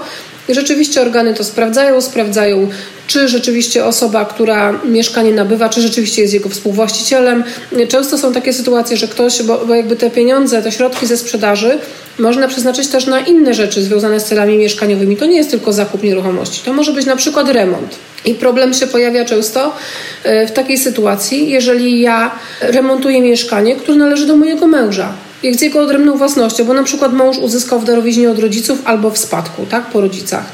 I 0.49 0.53
rzeczywiście 0.53 1.01
organy 1.01 1.33
to 1.33 1.43
sprawdzają, 1.43 2.01
sprawdzają, 2.01 2.69
czy 3.07 3.27
rzeczywiście 3.27 3.85
osoba, 3.85 4.25
która 4.25 4.79
mieszkanie 4.85 5.31
nabywa, 5.31 5.69
czy 5.69 5.81
rzeczywiście 5.81 6.21
jest 6.21 6.33
jego 6.33 6.49
współwłaścicielem. 6.49 7.43
Często 7.87 8.17
są 8.17 8.33
takie 8.33 8.53
sytuacje, 8.53 8.97
że 8.97 9.07
ktoś, 9.07 9.43
bo, 9.43 9.65
bo 9.65 9.75
jakby 9.75 9.95
te 9.95 10.09
pieniądze, 10.09 10.61
te 10.61 10.71
środki 10.71 11.07
ze 11.07 11.17
sprzedaży 11.17 11.79
można 12.19 12.47
przeznaczyć 12.47 12.87
też 12.87 13.05
na 13.05 13.19
inne 13.19 13.53
rzeczy 13.53 13.83
związane 13.83 14.19
z 14.19 14.25
celami 14.25 14.57
mieszkaniowymi. 14.57 15.17
To 15.17 15.25
nie 15.25 15.37
jest 15.37 15.51
tylko 15.51 15.73
zakup 15.73 16.03
nieruchomości, 16.03 16.61
to 16.65 16.73
może 16.73 16.93
być 16.93 17.05
na 17.05 17.15
przykład 17.15 17.49
remont. 17.49 17.95
I 18.25 18.35
problem 18.35 18.73
się 18.73 18.87
pojawia 18.87 19.25
często 19.25 19.75
e, 20.23 20.47
w 20.47 20.51
takiej 20.51 20.77
sytuacji, 20.77 21.49
jeżeli 21.49 22.01
ja 22.01 22.31
remontuję 22.61 23.21
mieszkanie, 23.21 23.75
które 23.75 23.97
należy 23.97 24.25
do 24.25 24.35
mojego 24.35 24.67
męża 24.67 25.13
z 25.53 25.61
jego 25.61 25.81
odrębną 25.81 26.17
własnością, 26.17 26.65
bo 26.65 26.73
na 26.73 26.83
przykład 26.83 27.13
mąż 27.13 27.37
uzyskał 27.37 27.79
w 27.79 27.85
darowiźnie 27.85 28.29
od 28.29 28.39
rodziców 28.39 28.79
albo 28.85 29.11
w 29.11 29.17
spadku, 29.17 29.65
tak, 29.65 29.85
po 29.85 30.01
rodzicach. 30.01 30.45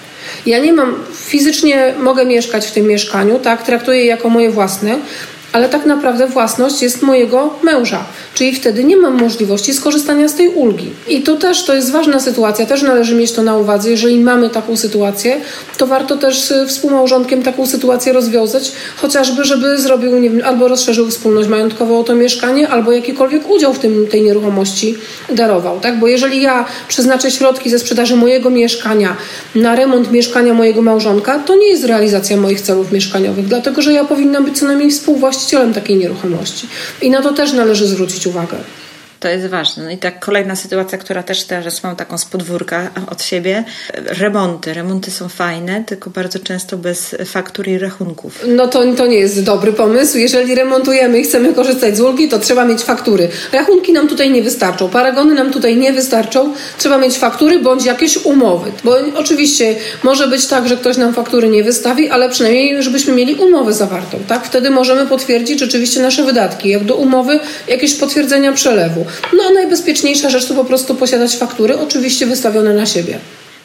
Ja 0.46 0.60
nie 0.60 0.74
mam, 0.74 0.96
fizycznie 1.16 1.94
mogę 2.00 2.26
mieszkać 2.26 2.68
w 2.68 2.72
tym 2.72 2.88
mieszkaniu, 2.88 3.40
tak, 3.40 3.64
traktuję 3.64 4.00
je 4.00 4.06
jako 4.06 4.30
moje 4.30 4.52
własne, 4.52 4.98
ale 5.52 5.70
tak 5.70 5.86
naprawdę 5.86 6.28
własność 6.28 6.82
jest 6.82 7.02
mojego 7.02 7.54
męża, 7.64 8.06
czyli 8.34 8.56
wtedy 8.56 8.84
nie 8.84 8.98
mam 8.98 9.22
możliwości 9.22 9.74
skorzystania 9.74 10.28
z 10.28 10.36
tej 10.36 10.50
ulgi. 10.50 10.90
I 11.08 11.22
to 11.22 11.36
też 11.36 11.66
to 11.66 11.76
jest 11.76 11.92
ważna 11.92 12.20
sytuacja, 12.20 12.66
też 12.66 12.82
należy 12.82 13.16
mieć 13.16 13.32
to 13.32 13.44
na 13.44 13.58
uwadze. 13.58 13.90
Jeżeli 13.90 14.20
mamy 14.20 14.50
taką 14.50 14.78
sytuację, 14.78 15.38
to 15.78 15.88
warto 15.88 16.18
też 16.18 16.42
z 16.42 16.70
współmałżonkiem 16.70 17.44
taką 17.44 17.68
sytuację 17.68 18.14
rozwiązać, 18.14 18.72
chociażby, 18.98 19.44
żeby 19.44 19.78
zrobił 19.78 20.20
nie 20.20 20.30
wiem, 20.30 20.42
albo 20.46 20.68
rozszerzył 20.68 21.10
wspólność 21.10 21.50
majątkową 21.50 22.00
o 22.00 22.04
to 22.04 22.16
mieszkanie, 22.16 22.70
albo 22.70 22.92
jakikolwiek 22.92 23.50
udział 23.50 23.74
w 23.74 23.80
tym, 23.80 24.08
tej 24.08 24.22
nieruchomości 24.22 24.96
darował. 25.30 25.80
Tak? 25.80 26.00
Bo 26.00 26.08
jeżeli 26.08 26.42
ja 26.42 26.66
przeznaczę 26.88 27.32
środki 27.32 27.70
ze 27.70 27.80
sprzedaży 27.80 28.16
mojego 28.16 28.50
mieszkania 28.50 29.16
na 29.56 29.76
remont 29.76 30.12
mieszkania 30.12 30.54
mojego 30.54 30.82
małżonka, 30.82 31.40
to 31.40 31.56
nie 31.56 31.70
jest 31.70 31.84
realizacja 31.84 32.38
moich 32.38 32.62
celów 32.62 32.92
mieszkaniowych, 32.92 33.48
dlatego 33.48 33.82
że 33.82 33.94
ja 33.94 34.06
powinnam 34.06 34.46
być 34.46 34.60
co 34.60 34.66
najmniej 34.66 34.92
współwłaścicielem 34.92 35.41
takiej 35.74 35.98
nieruchomości. 35.98 36.68
I 37.02 37.10
na 37.10 37.22
to 37.22 37.34
też 37.34 37.54
należy 37.54 37.88
zwrócić 37.88 38.28
uwagę. 38.28 38.58
To 39.22 39.28
jest 39.28 39.48
ważne. 39.48 39.84
No 39.84 39.90
i 39.90 39.98
tak 39.98 40.20
kolejna 40.20 40.56
sytuacja, 40.56 40.98
która 40.98 41.24
też 41.24 41.44
teraz 41.44 41.84
mam 41.84 41.96
taką 41.96 42.18
z 42.18 42.26
podwórka 42.26 42.92
od 43.12 43.24
siebie. 43.24 43.64
Remonty. 43.94 44.74
Remonty 44.74 45.12
są 45.12 45.30
fajne, 45.30 45.84
tylko 45.84 46.10
bardzo 46.10 46.40
często 46.40 46.78
bez 46.78 47.16
faktur 47.26 47.68
i 47.68 47.78
rachunków. 47.78 48.46
No 48.48 48.68
to, 48.68 48.94
to 48.98 49.08
nie 49.08 49.18
jest 49.18 49.44
dobry 49.44 49.74
pomysł. 49.74 50.18
Jeżeli 50.18 50.56
remontujemy 50.56 51.20
i 51.20 51.24
chcemy 51.24 51.54
korzystać 51.54 51.98
z 51.98 52.02
ulgi, 52.02 52.30
to 52.30 52.40
trzeba 52.40 52.66
mieć 52.66 52.82
faktury. 52.82 53.30
Rachunki 53.52 53.94
nam 53.94 54.08
tutaj 54.08 54.32
nie 54.32 54.44
wystarczą, 54.44 54.90
paragony 54.90 55.34
nam 55.34 55.54
tutaj 55.54 55.78
nie 55.78 55.94
wystarczą. 55.94 56.54
Trzeba 56.78 56.98
mieć 56.98 57.18
faktury 57.18 57.60
bądź 57.60 57.86
jakieś 57.86 58.26
umowy. 58.26 58.72
Bo 58.84 58.98
oczywiście 59.16 59.76
może 60.04 60.28
być 60.28 60.46
tak, 60.46 60.68
że 60.68 60.78
ktoś 60.78 60.98
nam 60.98 61.14
faktury 61.14 61.48
nie 61.48 61.64
wystawi, 61.64 62.10
ale 62.10 62.30
przynajmniej 62.30 62.84
żebyśmy 62.84 63.14
mieli 63.14 63.36
umowę 63.36 63.74
zawartą. 63.74 64.20
Tak? 64.28 64.46
Wtedy 64.46 64.70
możemy 64.70 65.06
potwierdzić 65.06 65.60
rzeczywiście 65.60 66.02
nasze 66.02 66.24
wydatki. 66.24 66.70
Jak 66.70 66.84
do 66.84 66.96
umowy 66.96 67.40
jakieś 67.68 67.96
potwierdzenia 67.96 68.54
przelewu. 68.54 69.06
No 69.38 69.44
a 69.50 69.54
najbezpieczniejsza 69.54 70.30
rzecz 70.30 70.48
to 70.48 70.54
po 70.54 70.66
prostu 70.66 70.96
posiadać 70.96 71.36
faktury, 71.36 71.78
oczywiście 71.78 72.26
wystawione 72.26 72.74
na 72.74 72.86
siebie. 72.86 73.20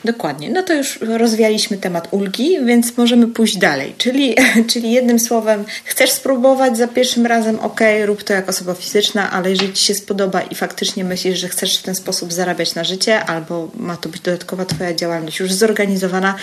Dokładnie. 0.06 0.50
No 0.50 0.62
to 0.62 0.74
już 0.74 0.98
rozwialiśmy 1.00 1.78
temat 1.78 2.08
ulgi, 2.10 2.64
więc 2.64 2.96
możemy 2.96 3.28
pójść 3.28 3.56
dalej. 3.56 3.94
Czyli, 3.98 4.34
czyli 4.70 4.92
jednym 4.92 5.18
słowem, 5.18 5.64
chcesz 5.84 6.10
spróbować 6.10 6.76
za 6.76 6.88
pierwszym 6.88 7.26
razem, 7.26 7.60
ok, 7.60 7.80
rób 8.04 8.22
to 8.22 8.32
jak 8.32 8.48
osoba 8.48 8.74
fizyczna, 8.74 9.30
ale 9.30 9.50
jeżeli 9.50 9.72
Ci 9.72 9.84
się 9.84 9.94
spodoba 9.94 10.40
i 10.40 10.54
faktycznie 10.54 11.04
myślisz, 11.04 11.38
że 11.38 11.48
chcesz 11.48 11.78
w 11.78 11.82
ten 11.82 11.94
sposób 11.94 12.32
zarabiać 12.32 12.74
na 12.74 12.84
życie, 12.84 13.24
albo 13.24 13.68
ma 13.74 13.96
to 13.96 14.08
być 14.08 14.20
dodatkowa 14.20 14.64
Twoja 14.64 14.94
działalność 14.94 15.38
już 15.38 15.52
zorganizowana, 15.52 16.34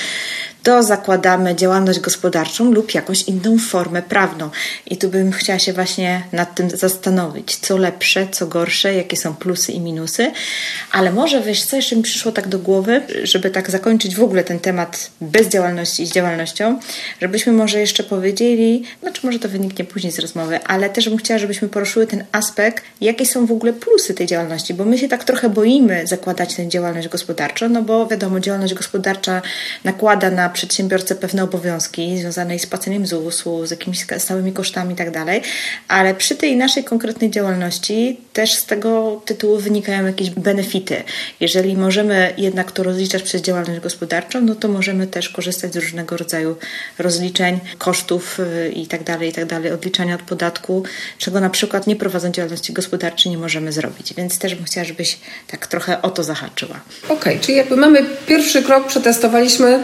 to 0.63 0.83
zakładamy 0.83 1.55
działalność 1.55 1.99
gospodarczą 1.99 2.71
lub 2.71 2.93
jakąś 2.93 3.23
inną 3.23 3.57
formę 3.57 4.01
prawną. 4.01 4.49
I 4.85 4.97
tu 4.97 5.09
bym 5.09 5.31
chciała 5.31 5.59
się 5.59 5.73
właśnie 5.73 6.23
nad 6.31 6.55
tym 6.55 6.69
zastanowić, 6.69 7.55
co 7.55 7.77
lepsze, 7.77 8.27
co 8.31 8.47
gorsze, 8.47 8.93
jakie 8.93 9.17
są 9.17 9.35
plusy 9.35 9.71
i 9.71 9.79
minusy, 9.79 10.31
ale 10.91 11.11
może 11.11 11.41
wiesz, 11.41 11.63
co 11.63 11.75
jeszcze 11.75 11.95
mi 11.95 12.03
przyszło 12.03 12.31
tak 12.31 12.47
do 12.47 12.59
głowy, 12.59 13.01
żeby 13.23 13.49
tak 13.49 13.71
zakończyć 13.71 14.15
w 14.15 14.23
ogóle 14.23 14.43
ten 14.43 14.59
temat 14.59 15.11
bez 15.21 15.47
działalności 15.47 16.03
i 16.03 16.07
z 16.07 16.11
działalnością, 16.11 16.79
żebyśmy 17.21 17.53
może 17.53 17.79
jeszcze 17.79 18.03
powiedzieli, 18.03 18.83
znaczy 19.01 19.21
może 19.23 19.39
to 19.39 19.49
wyniknie 19.49 19.85
później 19.85 20.13
z 20.13 20.19
rozmowy, 20.19 20.59
ale 20.63 20.89
też 20.89 21.09
bym 21.09 21.17
chciała, 21.17 21.37
żebyśmy 21.37 21.69
poruszyły 21.69 22.07
ten 22.07 22.23
aspekt, 22.31 22.83
jakie 23.01 23.25
są 23.25 23.45
w 23.45 23.51
ogóle 23.51 23.73
plusy 23.73 24.13
tej 24.13 24.27
działalności, 24.27 24.73
bo 24.73 24.85
my 24.85 24.97
się 24.97 25.07
tak 25.07 25.23
trochę 25.23 25.49
boimy 25.49 26.07
zakładać 26.07 26.55
tę 26.55 26.67
działalność 26.67 27.07
gospodarczą, 27.07 27.69
no 27.69 27.81
bo 27.81 28.07
wiadomo, 28.07 28.39
działalność 28.39 28.73
gospodarcza 28.73 29.41
nakłada 29.83 30.31
na 30.31 30.52
przedsiębiorcę 30.53 31.15
pewne 31.15 31.43
obowiązki 31.43 32.17
związane 32.17 32.59
z 32.59 32.65
płaceniem 32.65 33.05
ZUS-u, 33.05 33.65
z 33.65 33.71
jakimiś 33.71 34.05
stałymi 34.17 34.53
kosztami 34.53 34.93
i 34.93 34.97
tak 34.97 35.11
ale 35.87 36.15
przy 36.15 36.35
tej 36.35 36.55
naszej 36.55 36.83
konkretnej 36.83 37.31
działalności 37.31 38.17
też 38.33 38.53
z 38.53 38.65
tego 38.65 39.21
tytułu 39.25 39.57
wynikają 39.57 40.05
jakieś 40.05 40.29
benefity. 40.29 41.03
Jeżeli 41.39 41.77
możemy 41.77 42.33
jednak 42.37 42.71
to 42.71 42.83
rozliczać 42.83 43.23
przez 43.23 43.41
działalność 43.41 43.79
gospodarczą, 43.79 44.41
no 44.41 44.55
to 44.55 44.67
możemy 44.67 45.07
też 45.07 45.29
korzystać 45.29 45.73
z 45.73 45.75
różnego 45.75 46.17
rodzaju 46.17 46.55
rozliczeń, 46.97 47.59
kosztów 47.77 48.39
y, 48.39 48.71
i 48.71 48.87
tak 48.87 49.03
tak 49.03 49.73
odliczania 49.73 50.15
od 50.15 50.21
podatku, 50.21 50.83
czego 51.17 51.39
na 51.39 51.49
przykład 51.49 51.87
nie 51.87 51.95
prowadząc 51.95 52.35
działalności 52.35 52.73
gospodarczej 52.73 53.31
nie 53.31 53.37
możemy 53.37 53.71
zrobić. 53.71 54.13
Więc 54.13 54.39
też 54.39 54.55
bym 54.55 54.65
chciała, 54.65 54.85
żebyś 54.85 55.17
tak 55.47 55.67
trochę 55.67 56.01
o 56.01 56.09
to 56.09 56.23
zahaczyła. 56.23 56.79
Okej, 57.05 57.17
okay, 57.17 57.39
czyli 57.39 57.57
jakby 57.57 57.75
mamy 57.77 58.05
pierwszy 58.27 58.63
krok, 58.63 58.87
przetestowaliśmy 58.87 59.83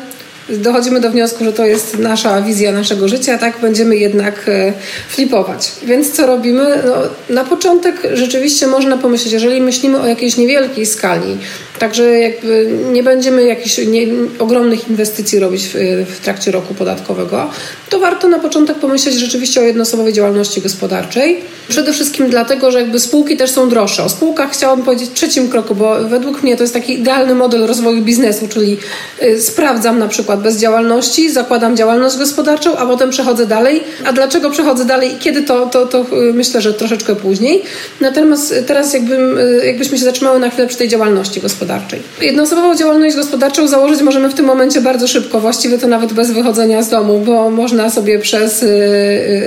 dochodzimy 0.58 1.00
do 1.00 1.12
wniosku, 1.12 1.46
że 1.46 1.54
to 1.54 1.66
jest 1.66 2.00
nasza 2.00 2.42
wizja 2.42 2.72
naszego 2.72 3.08
życia, 3.08 3.38
tak 3.38 3.60
będziemy 3.62 3.98
jednak 3.98 4.46
e, 4.48 4.74
flipować. 5.10 5.72
Więc 5.84 6.12
co 6.12 6.28
robimy? 6.28 6.84
No, 6.86 6.96
na 7.36 7.44
początek 7.44 7.96
rzeczywiście 8.14 8.68
można 8.68 8.98
pomyśleć, 8.98 9.34
jeżeli 9.34 9.62
myślimy 9.62 10.00
o 10.00 10.08
jakiejś 10.08 10.38
niewielkiej 10.38 10.86
skali, 10.86 11.38
także 11.80 12.20
jakby 12.20 12.72
nie 12.92 13.04
będziemy 13.04 13.44
jakichś 13.44 13.78
nie, 13.78 14.08
ogromnych 14.40 14.90
inwestycji 14.90 15.40
robić 15.40 15.68
w, 15.68 15.74
w 16.10 16.20
trakcie 16.20 16.52
roku 16.52 16.74
podatkowego, 16.74 17.50
to 17.90 18.00
warto 18.00 18.28
na 18.28 18.40
początek 18.40 18.78
pomyśleć 18.78 19.16
rzeczywiście 19.16 19.60
o 19.62 19.64
jednoosobowej 19.64 20.14
działalności 20.14 20.62
gospodarczej. 20.62 21.42
Przede 21.70 21.94
wszystkim 21.94 22.30
dlatego, 22.30 22.72
że 22.72 22.80
jakby 22.80 23.00
spółki 23.00 23.38
też 23.38 23.52
są 23.52 23.70
droższe. 23.70 24.04
O 24.04 24.10
spółkach 24.10 24.52
chciałabym 24.52 24.86
powiedzieć 24.86 25.10
trzecim 25.14 25.50
kroku, 25.50 25.76
bo 25.76 26.04
według 26.10 26.44
mnie 26.44 26.58
to 26.58 26.64
jest 26.64 26.74
taki 26.74 26.94
idealny 26.94 27.36
model 27.36 27.68
rozwoju 27.68 28.02
biznesu, 28.02 28.48
czyli 28.48 28.78
y, 29.24 29.42
sprawdzam 29.42 30.00
na 30.00 30.08
przykład 30.08 30.42
bez 30.42 30.58
działalności, 30.58 31.32
zakładam 31.32 31.78
działalność 31.78 32.18
gospodarczą, 32.18 32.78
a 32.78 32.86
potem 32.86 33.10
przechodzę 33.10 33.46
dalej. 33.46 33.84
A 34.06 34.14
dlaczego 34.14 34.50
przechodzę 34.50 34.86
dalej 34.86 35.14
i 35.14 35.18
kiedy 35.18 35.42
to, 35.44 35.66
to, 35.66 35.86
to 35.86 36.02
y, 36.02 36.34
myślę, 36.34 36.62
że 36.62 36.74
troszeczkę 36.74 37.16
później. 37.16 37.64
Natomiast 38.02 38.56
teraz 38.68 38.94
jakbym, 38.94 39.38
y, 39.38 39.62
jakbyśmy 39.66 39.98
się 39.98 40.04
zatrzymały 40.04 40.40
na 40.40 40.50
chwilę 40.50 40.68
przy 40.68 40.78
tej 40.78 40.88
działalności 40.88 41.42
gospodarczej. 41.42 41.69
Jednoosobową 42.22 42.76
działalność 42.76 43.16
gospodarczą 43.16 43.68
założyć 43.68 44.02
możemy 44.02 44.30
w 44.30 44.34
tym 44.34 44.46
momencie 44.46 44.82
bardzo 44.82 45.08
szybko, 45.08 45.40
właściwie 45.40 45.78
to 45.78 45.88
nawet 45.88 46.14
bez 46.14 46.32
wychodzenia 46.32 46.84
z 46.84 46.90
domu, 46.90 47.20
bo 47.20 47.50
można 47.50 47.90
sobie 47.90 48.20
przez 48.20 48.66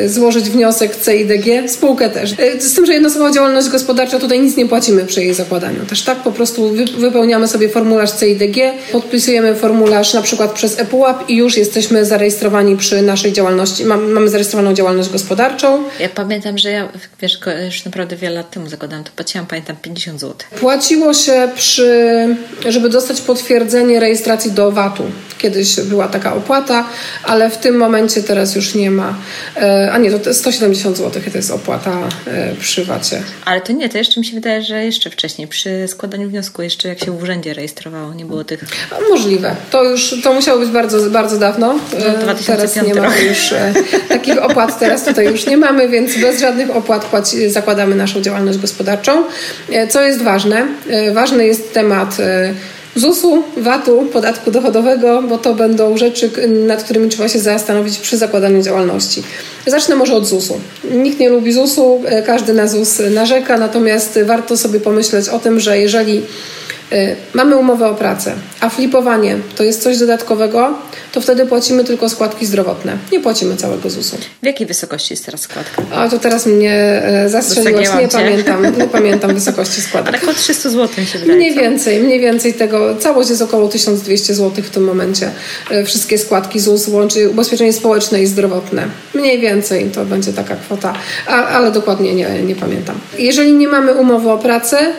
złożyć 0.07 0.51
wniosek 0.51 0.97
CIDG, 1.05 1.71
spółkę 1.71 2.11
też. 2.11 2.35
Z 2.59 2.75
tym, 2.75 2.87
że 2.87 2.93
jednoosobowa 2.93 3.31
działalność 3.31 3.69
gospodarcza 3.69 4.19
tutaj 4.19 4.41
nic 4.41 4.57
nie 4.57 4.67
płacimy 4.67 5.05
przy 5.05 5.21
jej 5.21 5.35
zakładaniu. 5.35 5.87
Też 5.87 6.03
tak 6.03 6.19
po 6.19 6.33
prostu 6.33 6.75
wypełniamy 6.99 7.49
sobie 7.49 7.69
formularz 7.69 8.11
CIDG, 8.11 8.57
podpisujemy 8.93 9.55
formularz 9.55 10.15
na 10.15 10.23
przykład 10.23 10.53
przez 10.53 10.79
ePUAP 10.79 11.31
i 11.31 11.37
już 11.37 11.57
jesteśmy 11.57 12.05
zarejestrowani 12.05 12.77
przy 12.77 13.03
naszej 13.03 13.33
działalności. 13.33 13.85
Mamy 13.85 14.29
zarejestrowaną 14.29 14.75
działalność 14.75 15.11
gospodarczą. 15.11 15.85
Ja 16.01 16.09
pamiętam, 16.09 16.59
że 16.59 16.71
ja, 16.71 16.89
wiesz, 17.21 17.39
już 17.65 17.85
naprawdę 17.85 18.17
wiele 18.17 18.35
lat 18.35 18.51
temu 18.51 18.69
zakładałam, 18.69 19.05
to 19.05 19.11
płaciłam, 19.17 19.47
pamiętam, 19.47 19.77
50 19.83 20.21
zł. 20.21 20.37
Płaciło 20.61 21.15
się 21.15 21.49
przy, 21.55 22.12
żeby 22.69 22.89
dostać 22.89 23.21
potwierdzenie 23.21 24.01
rejestracji 24.01 24.53
do 24.53 24.73
VAT-u. 24.73 25.05
Kiedyś 25.39 25.81
była 25.81 26.09
taka 26.09 26.35
opłata, 26.35 26.85
ale 27.25 27.51
w 27.51 27.57
tym 27.57 27.77
momencie 27.77 28.23
teraz 28.23 28.55
już 28.55 28.75
nie 28.75 28.91
ma. 28.91 29.15
E, 29.57 29.93
a 29.93 29.99
nie, 29.99 30.11
to 30.11 30.35
170 30.35 30.97
zł 30.97 31.23
to 31.33 31.39
jest 31.39 31.51
opłata 31.51 31.99
e, 32.27 32.55
przy 32.61 32.85
VAT-ie. 32.85 33.23
Ale 33.45 33.61
to 33.61 33.73
nie, 33.73 33.89
to 33.89 33.99
jeszcze 33.99 34.21
mi 34.21 34.27
się 34.27 34.35
wydaje, 34.35 34.63
że 34.63 34.85
jeszcze 34.85 35.11
wcześniej, 35.11 35.49
przy 35.49 35.89
składaniu 35.89 36.29
wniosku, 36.29 36.63
jeszcze 36.63 36.89
jak 36.89 37.05
się 37.05 37.19
w 37.19 37.23
urzędzie 37.23 37.55
rejestrowało, 37.55 38.15
nie 38.15 38.25
było 38.25 38.45
tych... 38.45 38.65
Możliwe. 39.11 39.57
To 39.71 39.85
już, 39.85 40.15
to 40.23 40.33
musiało 40.33 40.61
być 40.61 40.71
bardzo, 40.71 41.11
bardzo 41.11 41.39
dawno. 41.39 41.75
No, 42.27 42.35
teraz 42.47 42.77
nie 42.77 42.95
mamy 42.95 43.23
już 43.23 43.53
e, 43.53 43.75
takich 44.09 44.43
opłat, 44.43 44.79
teraz 44.79 45.05
tutaj 45.05 45.27
już 45.27 45.47
nie 45.47 45.57
mamy, 45.57 45.89
więc 45.89 46.19
bez 46.19 46.41
żadnych 46.41 46.77
opłat 46.77 47.05
płaci, 47.05 47.51
zakładamy 47.51 47.95
naszą 47.95 48.21
działalność 48.21 48.59
gospodarczą. 48.59 49.25
Co 49.89 50.03
jest 50.03 50.23
ważne? 50.23 50.67
Ważny 51.13 51.47
jest 51.47 51.73
temat 51.73 52.02
ZUS-u, 52.97 53.43
VAT-u, 53.57 54.07
podatku 54.13 54.51
dochodowego, 54.51 55.23
bo 55.23 55.39
to 55.39 55.55
będą 55.55 55.97
rzeczy, 55.97 56.31
nad 56.67 56.83
którymi 56.83 57.09
trzeba 57.09 57.29
się 57.29 57.39
zastanowić 57.39 57.99
przy 57.99 58.17
zakładaniu 58.17 58.63
działalności. 58.63 59.23
Zacznę 59.67 59.97
może 59.97 60.15
od 60.15 60.27
ZUS-u. 60.27 60.61
Nikt 60.91 61.21
nie 61.21 61.29
lubi 61.29 61.53
ZUS-u, 61.53 62.03
e, 62.05 62.23
każdy 62.23 62.53
na 62.53 62.69
ZUS 62.69 63.03
narzeka, 63.11 63.59
natomiast 63.59 64.19
warto 64.25 64.57
sobie 64.57 64.81
pomyśleć 64.81 65.29
o 65.29 65.39
tym, 65.39 65.61
że 65.61 65.79
jeżeli 65.79 66.23
mamy 67.35 67.57
umowę 67.57 67.89
o 67.89 67.95
pracę, 67.95 68.33
a 68.61 68.69
flipowanie 68.69 69.37
to 69.57 69.65
jest 69.65 69.83
coś 69.83 69.99
dodatkowego, 69.99 70.79
to 71.13 71.21
wtedy 71.21 71.47
płacimy 71.47 71.85
tylko 71.85 72.09
składki 72.09 72.47
zdrowotne. 72.47 72.97
Nie 73.13 73.21
płacimy 73.21 73.57
całego 73.57 73.91
ZUS-u. 73.91 74.17
W 74.43 74.47
jakiej 74.47 74.67
wysokości 74.67 75.13
jest 75.13 75.27
teraz 75.27 75.41
składka? 75.41 75.83
A 75.95 76.09
to 76.09 76.19
teraz 76.19 76.47
mnie 76.47 76.73
e, 76.75 77.29
zastrzeliłaś. 77.29 77.89
Nie 78.01 78.09
pamiętam, 78.09 78.79
nie 78.79 78.89
pamiętam 78.99 79.35
wysokości 79.35 79.81
składki. 79.81 80.09
Ale 80.09 80.19
około 80.19 80.35
300 80.35 80.71
zł 80.71 81.05
się 81.05 81.19
wydaje. 81.19 81.39
Mniej 81.39 81.55
więcej, 81.55 82.01
mniej 82.01 82.21
więcej 82.21 82.55
tego. 82.55 82.97
Całość 82.97 83.31
jest 83.31 83.43
około 83.43 83.69
1200 83.69 84.35
zł 84.35 84.65
w 84.65 84.71
tym 84.71 84.85
momencie. 84.85 85.31
E, 85.71 85.85
wszystkie 85.85 86.19
składki 86.19 86.61
ZUS 86.61 86.89
łączy 86.89 87.31
ubezpieczenie 87.31 87.73
społeczne 87.73 88.23
i 88.23 88.27
zdrowotne. 88.27 88.89
Mniej 89.15 89.41
więcej 89.41 89.91
to 89.91 90.05
będzie 90.05 90.33
taka 90.33 90.57
kwota, 90.57 90.93
a, 91.27 91.47
ale 91.47 91.73
dokładnie 91.73 92.15
nie, 92.15 92.43
nie 92.43 92.57
pamiętam. 92.57 92.97
Jeżeli 93.19 93.53
nie 93.53 93.69
mamy 93.69 93.95
umowy 93.95 94.31
o 94.31 94.39
pracę, 94.39 94.93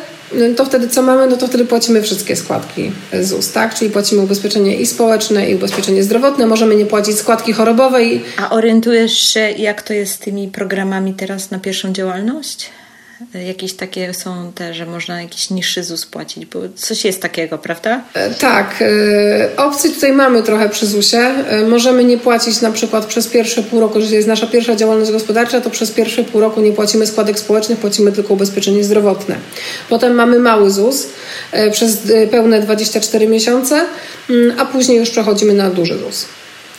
to 0.56 0.66
wtedy 0.66 0.90
co 0.90 1.02
mamy? 1.02 1.28
No 1.28 1.38
to 1.38 1.48
wtedy 1.48 1.66
płacimy 1.66 2.02
wszystkie 2.02 2.36
składki 2.36 2.92
ZUS, 3.22 3.52
tak? 3.52 3.76
Czyli 3.76 3.92
płacimy 3.92 4.22
ubezpieczenie 4.22 4.76
i 4.76 4.86
społeczne, 4.86 5.50
i 5.50 5.56
ubezpieczenie 5.56 6.04
zdrowotne. 6.04 6.46
Możemy 6.46 6.76
nie 6.76 6.86
płacić 6.86 7.18
składki 7.18 7.54
chorobowej. 7.54 8.24
A 8.38 8.50
orientujesz 8.50 9.18
się, 9.18 9.40
jak 9.40 9.82
to 9.82 9.94
jest 9.94 10.14
z 10.14 10.20
tymi 10.20 10.48
programami 10.48 11.14
teraz 11.14 11.52
na 11.52 11.60
pierwszą 11.60 11.94
działalność? 11.94 12.70
Jakieś 13.48 13.74
takie 13.74 14.14
są 14.14 14.52
te, 14.56 14.74
że 14.74 14.86
można 14.86 15.22
jakiś 15.22 15.50
niższy 15.50 15.84
ZUS 15.84 16.06
płacić, 16.06 16.46
bo 16.46 16.60
coś 16.76 17.06
jest 17.06 17.22
takiego, 17.22 17.58
prawda? 17.58 18.02
E, 18.14 18.30
tak. 18.30 18.76
E, 18.82 19.58
opcji 19.58 19.92
tutaj 19.92 20.14
mamy 20.14 20.44
trochę 20.44 20.70
przy 20.70 20.88
ZUSie. 20.88 21.20
E, 21.20 21.68
możemy 21.68 22.04
nie 22.04 22.18
płacić 22.18 22.62
na 22.62 22.72
przykład 22.72 23.06
przez 23.06 23.28
pierwsze 23.28 23.64
pół 23.64 23.80
roku, 23.80 24.00
jeżeli 24.00 24.16
jest 24.16 24.28
nasza 24.28 24.48
pierwsza 24.48 24.76
działalność 24.76 25.12
gospodarcza, 25.12 25.62
to 25.62 25.70
przez 25.70 25.92
pierwsze 25.92 26.24
pół 26.24 26.42
roku 26.42 26.62
nie 26.62 26.72
płacimy 26.72 27.08
składek 27.08 27.40
społecznych, 27.40 27.80
płacimy 27.80 28.12
tylko 28.12 28.34
ubezpieczenie 28.34 28.84
zdrowotne. 28.84 29.36
Potem 29.90 30.14
mamy 30.14 30.40
mały 30.40 30.72
ZUS 30.72 31.08
przez 31.72 31.98
pełne 32.32 32.62
24 32.62 33.28
miesiące, 33.28 33.86
mm, 34.30 34.60
a 34.60 34.66
później 34.66 34.98
już 34.98 35.10
przechodzimy 35.10 35.54
na 35.54 35.70
duży 35.70 35.98
ZUS. 35.98 36.26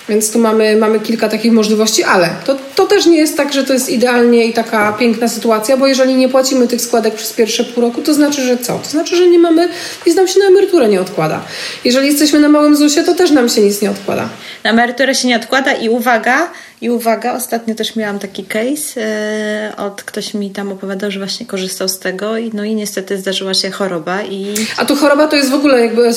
Więc 0.09 0.33
tu 0.33 0.38
mamy, 0.38 0.77
mamy 0.77 1.01
kilka 1.01 1.29
takich 1.29 1.53
możliwości, 1.53 2.05
ale 2.05 2.31
to, 2.47 2.57
to 2.75 2.87
też 2.87 3.07
nie 3.07 3.19
jest 3.19 3.37
tak, 3.37 3.53
że 3.53 3.64
to 3.64 3.73
jest 3.73 3.88
idealnie 3.88 4.47
i 4.47 4.53
taka 4.53 4.93
piękna 4.93 5.29
sytuacja, 5.29 5.77
bo 5.77 5.87
jeżeli 5.87 6.14
nie 6.14 6.29
płacimy 6.29 6.69
tych 6.69 6.81
składek 6.81 7.14
przez 7.14 7.33
pierwsze 7.33 7.64
pół 7.64 7.83
roku, 7.83 8.03
to 8.03 8.14
znaczy, 8.14 8.43
że 8.43 8.57
co? 8.57 8.79
To 8.79 8.88
znaczy, 8.90 9.17
że 9.17 9.27
nie 9.27 9.38
mamy, 9.38 9.69
nic 10.07 10.17
nam 10.17 10.29
się 10.29 10.38
na 10.38 10.47
emeryturę 10.47 10.88
nie 10.88 11.01
odkłada. 11.01 11.40
Jeżeli 11.85 12.07
jesteśmy 12.07 12.40
na 12.40 12.49
małym 12.49 12.77
ZUSie, 12.77 13.03
to 13.03 13.14
też 13.14 13.31
nam 13.31 13.49
się 13.49 13.61
nic 13.61 13.83
nie 13.83 13.90
odkłada. 13.90 14.29
Na 14.64 14.71
emeryturę 14.71 15.14
się 15.14 15.29
nie 15.29 15.37
odkłada 15.37 15.73
i 15.73 15.88
uwaga, 15.88 16.51
i 16.85 16.90
uwaga, 16.90 17.35
ostatnio 17.35 17.75
też 17.75 17.97
miałam 17.97 18.18
taki 18.18 18.44
case, 18.44 19.01
e, 19.01 19.73
od 19.77 20.03
ktoś 20.03 20.35
mi 20.35 20.51
tam 20.51 20.73
opowiadał, 20.73 21.11
że 21.11 21.18
właśnie 21.18 21.47
korzystał 21.47 21.88
z 21.88 21.99
tego 21.99 22.38
i 22.38 22.51
no 22.55 22.64
i 22.64 22.75
niestety 22.75 23.18
zdarzyła 23.18 23.55
się 23.55 23.70
choroba 23.70 24.23
i... 24.23 24.55
A 24.77 24.85
tu 24.85 24.97
choroba 24.97 25.29
to 25.29 25.37
jest 25.37 25.51
w 25.51 25.55
ogóle 25.55 25.81
jakby 25.81 26.11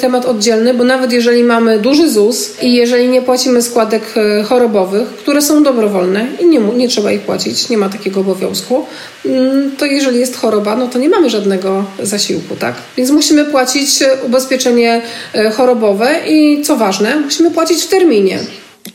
temat 0.00 0.24
oddzielny, 0.24 0.74
bo 0.74 0.84
nawet 0.84 1.12
jeżeli 1.12 1.44
mamy 1.44 1.78
duży 1.78 2.10
ZUS 2.10 2.62
i 2.62 2.74
jeżeli 2.74 3.08
nie 3.08 3.22
płacimy 3.22 3.62
składek 3.62 4.02
e, 4.16 4.42
chorobowych, 4.42 5.08
które 5.08 5.42
są 5.42 5.62
dobrowolne 5.62 6.26
i 6.40 6.46
nie, 6.46 6.58
nie 6.58 6.88
trzeba 6.88 7.12
ich 7.12 7.20
płacić, 7.20 7.68
nie 7.68 7.78
ma 7.78 7.88
takiego 7.88 8.20
obowiązku, 8.20 8.86
mm, 9.24 9.76
to 9.76 9.86
jeżeli 9.86 10.20
jest 10.20 10.36
choroba, 10.36 10.76
no 10.76 10.88
to 10.88 10.98
nie 10.98 11.08
mamy 11.08 11.30
żadnego 11.30 11.84
zasiłku, 12.02 12.56
tak? 12.56 12.74
Więc 12.96 13.10
musimy 13.10 13.44
płacić 13.44 14.02
e, 14.02 14.08
ubezpieczenie 14.26 15.02
chorobowe 15.56 16.14
i 16.28 16.62
co 16.62 16.76
ważne, 16.76 17.16
musimy 17.16 17.50
płacić 17.50 17.82
w 17.82 17.88
terminie. 17.88 18.38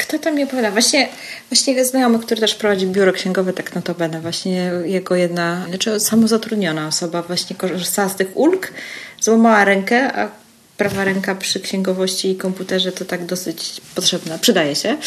Kto 0.01 0.19
tam 0.19 0.35
mi 0.35 0.43
opowiada? 0.43 0.71
Właśnie, 0.71 1.09
właśnie 1.49 1.85
znajomy, 1.85 2.19
który 2.19 2.41
też 2.41 2.55
prowadzi 2.55 2.87
biuro 2.87 3.13
księgowe, 3.13 3.53
tak 3.53 3.75
notabene, 3.75 4.21
właśnie 4.21 4.71
jego 4.85 5.15
jedna, 5.15 5.65
znaczy 5.67 5.99
samozatrudniona 5.99 6.87
osoba 6.87 7.21
właśnie 7.21 7.55
korzystała 7.55 8.09
z 8.09 8.15
tych 8.15 8.37
ulg, 8.37 8.73
złamała 9.19 9.65
rękę, 9.65 10.13
a 10.13 10.29
prawa 10.77 11.03
ręka 11.03 11.35
przy 11.35 11.59
księgowości 11.59 12.31
i 12.31 12.35
komputerze 12.35 12.91
to 12.91 13.05
tak 13.05 13.25
dosyć 13.25 13.81
potrzebna, 13.95 14.37
przydaje 14.37 14.75
się. 14.75 14.97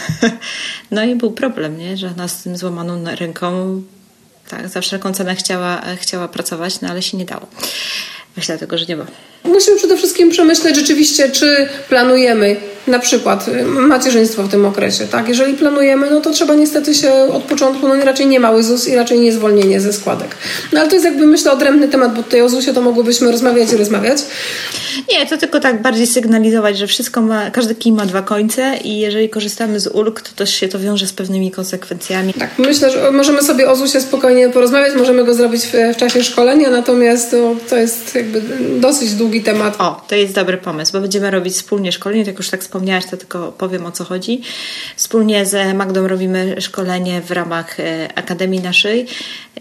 no 0.90 1.04
i 1.04 1.16
był 1.16 1.30
problem, 1.30 1.78
nie? 1.78 1.96
że 1.96 2.12
ona 2.16 2.28
z 2.28 2.42
tym 2.42 2.56
złamaną 2.56 3.04
ręką 3.04 3.82
tak, 4.48 4.68
za 4.68 4.80
wszelką 4.80 5.12
cenę 5.12 5.34
chciała, 5.34 5.82
chciała 5.96 6.28
pracować, 6.28 6.80
no 6.80 6.88
ale 6.88 7.02
się 7.02 7.16
nie 7.16 7.24
dało. 7.24 7.46
Myślę 8.36 8.58
tego, 8.58 8.78
że 8.78 8.86
nie 8.86 8.96
ma. 8.96 9.06
Musimy 9.44 9.76
przede 9.76 9.96
wszystkim 9.96 10.30
przemyśleć 10.30 10.76
rzeczywiście, 10.76 11.30
czy 11.30 11.68
planujemy 11.88 12.56
na 12.88 12.98
przykład 12.98 13.48
y, 13.48 13.64
macierzyństwo 13.64 14.42
w 14.42 14.48
tym 14.48 14.66
okresie. 14.66 15.06
Tak? 15.06 15.28
Jeżeli 15.28 15.54
planujemy, 15.54 16.10
no 16.10 16.20
to 16.20 16.30
trzeba 16.30 16.54
niestety 16.54 16.94
się 16.94 17.12
od 17.12 17.42
początku, 17.42 17.88
no 17.88 18.04
raczej 18.04 18.26
nie 18.26 18.40
mały 18.40 18.62
ZUS 18.62 18.88
i 18.88 18.96
raczej 18.96 19.20
nie 19.20 19.32
zwolnienie 19.32 19.80
ze 19.80 19.92
składek. 19.92 20.36
No 20.72 20.80
ale 20.80 20.88
to 20.88 20.94
jest 20.94 21.04
jakby 21.04 21.26
myślę 21.26 21.52
odrębny 21.52 21.88
temat, 21.88 22.16
bo 22.16 22.22
tutaj 22.22 22.42
o 22.42 22.48
ZUSie 22.48 22.72
to 22.72 22.80
mogłybyśmy 22.80 23.30
rozmawiać 23.32 23.72
i 23.72 23.76
rozmawiać. 23.76 24.18
Nie, 25.12 25.26
to 25.26 25.38
tylko 25.38 25.60
tak 25.60 25.82
bardziej 25.82 26.06
sygnalizować, 26.06 26.78
że 26.78 26.86
wszystko 26.86 27.20
ma, 27.20 27.50
każdy 27.50 27.74
kij 27.74 27.92
ma 27.92 28.06
dwa 28.06 28.22
końce 28.22 28.76
i 28.84 28.98
jeżeli 28.98 29.28
korzystamy 29.28 29.80
z 29.80 29.86
ulg, 29.86 30.20
to 30.20 30.30
też 30.36 30.54
się 30.54 30.68
to 30.68 30.78
wiąże 30.78 31.06
z 31.06 31.12
pewnymi 31.12 31.50
konsekwencjami. 31.50 32.34
Tak, 32.34 32.50
myślę, 32.58 32.90
że 32.90 33.10
możemy 33.12 33.42
sobie 33.42 33.70
o 33.70 33.76
ZUSie 33.76 34.00
spokojnie 34.00 34.48
porozmawiać, 34.48 34.94
możemy 34.96 35.24
go 35.24 35.34
zrobić 35.34 35.62
w, 35.66 35.72
w 35.94 35.96
czasie 35.96 36.24
szkolenia, 36.24 36.70
natomiast 36.70 37.30
to, 37.30 37.56
to 37.68 37.76
jest 37.76 38.14
jakby 38.14 38.42
dosyć 38.80 39.14
długi 39.28 39.42
temat. 39.42 39.80
O, 39.80 40.00
to 40.08 40.14
jest 40.14 40.34
dobry 40.34 40.58
pomysł, 40.58 40.92
bo 40.92 41.00
będziemy 41.00 41.30
robić 41.30 41.54
wspólnie 41.54 41.92
szkolenie, 41.92 42.24
tak 42.24 42.38
już 42.38 42.50
tak 42.50 42.60
wspomniałaś, 42.60 43.06
to 43.06 43.16
tylko 43.16 43.52
powiem 43.52 43.86
o 43.86 43.92
co 43.92 44.04
chodzi. 44.04 44.42
Wspólnie 44.96 45.46
z 45.46 45.76
Magdą 45.76 46.08
robimy 46.08 46.60
szkolenie 46.60 47.20
w 47.20 47.30
ramach 47.30 47.80
e, 47.80 48.08
Akademii 48.14 48.60
naszej 48.60 49.06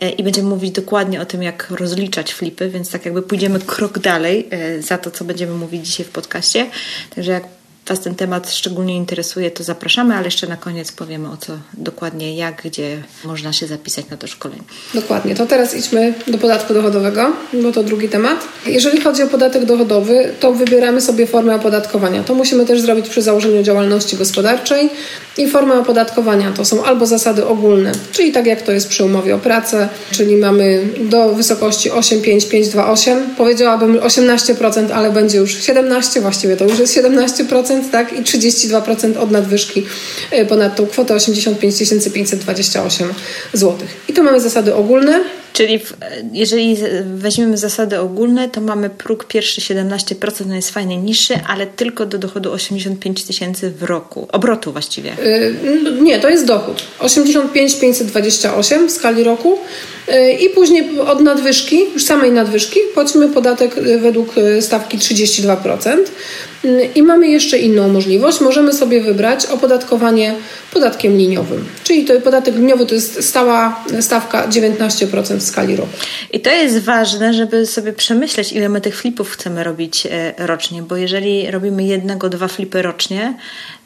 e, 0.02 0.10
i 0.10 0.24
będziemy 0.24 0.50
mówić 0.50 0.72
dokładnie 0.72 1.22
o 1.22 1.26
tym, 1.26 1.44
jak 1.44 1.70
rozliczać 1.70 2.34
flipy, 2.34 2.70
więc 2.70 2.92
tak 2.92 3.06
jakby 3.06 3.22
pójdziemy 3.22 3.60
krok 3.60 4.00
dalej 4.00 4.48
e, 4.50 4.82
za 4.82 4.98
to, 4.98 5.12
co 5.12 5.26
będziemy 5.26 5.54
mówić 5.54 5.88
dzisiaj 5.88 6.06
w 6.06 6.10
podcaście. 6.10 6.66
Także 7.16 7.32
jak 7.32 7.57
Was 7.88 8.00
ten 8.00 8.16
temat 8.16 8.52
szczególnie 8.52 8.96
interesuje, 8.96 9.52
to 9.52 9.64
zapraszamy, 9.64 10.16
ale 10.16 10.26
jeszcze 10.26 10.48
na 10.48 10.58
koniec 10.58 10.92
powiemy 10.92 11.30
o 11.30 11.38
co 11.38 11.54
dokładnie, 11.74 12.36
jak, 12.36 12.62
gdzie 12.64 13.04
można 13.26 13.54
się 13.54 13.68
zapisać 13.68 14.10
na 14.10 14.18
to 14.18 14.28
szkolenie. 14.28 14.62
Dokładnie. 14.94 15.36
To 15.36 15.46
teraz 15.46 15.76
idźmy 15.76 16.14
do 16.28 16.38
podatku 16.38 16.74
dochodowego, 16.74 17.32
bo 17.54 17.72
to 17.72 17.84
drugi 17.84 18.10
temat. 18.10 18.48
Jeżeli 18.66 19.02
chodzi 19.02 19.24
o 19.24 19.28
podatek 19.28 19.66
dochodowy, 19.66 20.34
to 20.40 20.54
wybieramy 20.54 21.02
sobie 21.02 21.28
formę 21.28 21.56
opodatkowania. 21.56 22.24
To 22.24 22.36
musimy 22.36 22.66
też 22.66 22.82
zrobić 22.82 23.10
przy 23.10 23.22
założeniu 23.22 23.64
działalności 23.64 24.18
gospodarczej 24.18 24.90
i 25.38 25.48
forma 25.48 25.80
opodatkowania 25.80 26.52
to 26.52 26.66
są 26.66 26.84
albo 26.84 27.06
zasady 27.06 27.46
ogólne, 27.46 27.92
czyli 28.12 28.32
tak 28.32 28.46
jak 28.46 28.62
to 28.62 28.72
jest 28.72 28.88
przy 28.88 29.04
umowie 29.04 29.36
o 29.36 29.40
pracę, 29.40 29.90
czyli 30.12 30.36
mamy 30.36 30.88
do 31.00 31.34
wysokości 31.34 31.92
85528, 31.92 33.36
powiedziałabym 33.38 34.00
18%, 34.00 34.92
ale 34.92 35.12
będzie 35.12 35.38
już 35.38 35.64
17, 35.64 36.22
właściwie 36.22 36.58
to 36.58 36.66
już 36.66 36.80
jest 36.80 36.98
17%, 36.98 37.77
tak? 37.92 38.14
I 38.14 38.22
32% 38.22 39.18
od 39.18 39.32
nadwyżki 39.32 39.86
y, 40.34 40.46
ponad 40.46 40.76
tą 40.76 40.88
kwotę 40.88 41.14
85 41.14 41.78
528 42.14 43.14
zł. 43.54 43.78
I 44.08 44.14
tu 44.14 44.24
mamy 44.24 44.42
zasady 44.42 44.76
ogólne. 44.76 45.24
Czyli 45.58 45.80
w, 45.80 45.94
jeżeli 46.34 46.78
weźmiemy 47.16 47.58
zasady 47.58 48.00
ogólne, 48.00 48.50
to 48.50 48.62
mamy 48.62 48.90
próg 48.90 49.26
pierwszy 49.26 49.62
17%, 49.62 50.46
no 50.48 50.56
jest 50.56 50.72
fajnie 50.72 50.98
niższy, 50.98 51.34
ale 51.48 51.68
tylko 51.68 52.06
do 52.06 52.18
dochodu 52.18 52.52
85 52.52 53.24
tysięcy 53.24 53.72
w 53.72 53.84
roku. 53.84 54.28
Obrotu 54.32 54.72
właściwie. 54.72 55.16
Yy, 55.24 56.02
nie, 56.02 56.20
to 56.20 56.30
jest 56.30 56.46
dochód. 56.46 56.84
85 57.00 57.80
528 57.80 58.88
w 58.88 58.92
skali 58.92 59.24
roku. 59.24 59.60
Yy, 60.08 60.32
I 60.32 60.50
później 60.50 61.00
od 61.00 61.22
nadwyżki, 61.22 61.80
już 61.94 62.04
samej 62.04 62.32
nadwyżki, 62.32 62.80
płacimy 62.94 63.30
podatek 63.30 63.78
y, 63.78 64.00
według 64.00 64.38
y, 64.38 64.62
stawki 64.62 64.98
32%. 64.98 65.98
I 66.96 67.04
mamy 67.04 67.28
jeszcze 67.28 67.58
inną 67.58 67.88
możliwość. 67.88 68.42
Możemy 68.42 68.74
sobie 68.74 69.02
wybrać 69.02 69.46
opodatkowanie 69.46 70.36
podatkiem 70.74 71.18
liniowym. 71.18 71.66
Czyli 71.84 72.06
to 72.06 72.22
podatek 72.22 72.56
liniowy 72.56 72.86
to 72.86 72.96
jest 72.96 73.30
stała 73.30 73.84
stawka 74.02 74.48
19% 74.48 75.38
w 75.40 75.44
skali 75.48 75.76
roku. 75.76 75.90
I 76.34 76.40
to 76.40 76.50
jest 76.50 76.80
ważne, 76.80 77.34
żeby 77.34 77.66
sobie 77.66 77.94
przemyśleć, 77.94 78.54
ile 78.54 78.70
my 78.70 78.82
tych 78.82 78.98
flipów 78.98 79.32
chcemy 79.32 79.64
robić 79.64 80.06
e, 80.06 80.34
rocznie, 80.38 80.82
bo 80.82 80.96
jeżeli 80.96 81.52
robimy 81.52 81.84
jednego, 81.84 82.30
dwa 82.30 82.48
flipy 82.48 82.82
rocznie, 82.82 83.34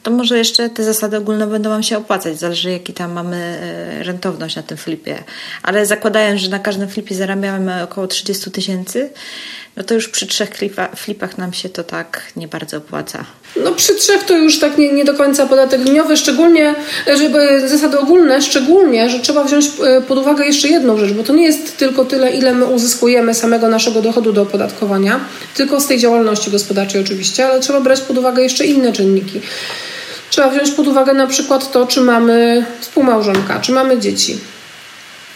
to 0.04 0.12
może 0.12 0.38
jeszcze 0.38 0.70
te 0.70 0.84
zasady 0.84 1.18
ogólne 1.18 1.48
będą 1.48 1.70
Wam 1.70 1.84
się 1.84 1.98
opłacać. 1.98 2.40
Zależy, 2.40 2.72
jaki 2.72 2.94
tam 2.94 3.12
mamy 3.12 3.38
e, 3.38 4.04
rentowność 4.04 4.56
na 4.56 4.64
tym 4.64 4.78
flipie. 4.78 5.24
Ale 5.64 5.86
zakładając, 5.86 6.42
że 6.42 6.50
na 6.50 6.60
każdym 6.60 6.90
flipie 6.90 7.16
zarabiamy 7.16 7.84
około 7.84 8.08
30 8.08 8.52
tysięcy, 8.52 9.10
no 9.78 9.84
to 9.84 9.94
już 9.94 10.10
przy 10.10 10.28
trzech 10.28 10.50
flipach 10.96 11.38
nam 11.38 11.54
się 11.54 11.70
to 11.70 11.84
tak 11.84 12.22
nie 12.36 12.48
bardzo 12.48 12.78
opłaca. 12.78 13.26
No 13.64 13.72
przy 13.72 13.96
trzech 13.96 14.24
to 14.24 14.38
już 14.38 14.60
tak 14.60 14.78
nie, 14.78 14.94
nie 14.94 15.06
do 15.06 15.14
końca 15.14 15.46
podatek 15.48 15.86
liniowy, 15.86 16.18
szczególnie, 16.18 16.76
żeby 17.18 17.70
zasady 17.70 18.00
ogólne, 18.00 18.42
szczególnie, 18.42 19.10
że 19.10 19.20
trzeba 19.20 19.44
wziąć 19.44 19.66
e, 19.66 20.02
pod 20.02 20.18
uwagę 20.18 20.46
jeszcze 20.46 20.68
jedną 20.68 20.98
rzecz, 20.98 21.12
bo 21.12 21.24
to 21.24 21.34
nie 21.34 21.44
jest 21.44 21.78
tylko 21.78 22.06
tyle, 22.06 22.32
ile 22.32 22.54
my 22.54 22.66
uzyskujemy 22.66 23.34
samego 23.34 23.68
naszego 23.68 24.02
dochodu 24.02 24.34
do 24.34 24.42
opodatkowania, 24.42 25.20
tylko 25.56 25.82
z 25.82 25.88
tej 25.88 25.98
działalności 25.98 26.52
gospodarczej 26.52 27.02
oczywiście, 27.02 27.46
ale 27.46 27.60
trzeba 27.60 27.82
brać 27.82 28.02
pod 28.02 28.18
uwagę 28.18 28.44
jeszcze 28.44 28.66
inne 28.66 28.94
czynniki. 28.94 29.42
Trzeba 30.32 30.50
wziąć 30.50 30.72
pod 30.72 30.88
uwagę 30.88 31.13
na 31.13 31.28
przykład 31.28 31.72
to, 31.72 31.88
czy 31.88 32.02
mamy 32.02 32.65
współmałżonka, 32.80 33.60
czy 33.60 33.72
mamy 33.72 34.00
dzieci 34.00 34.39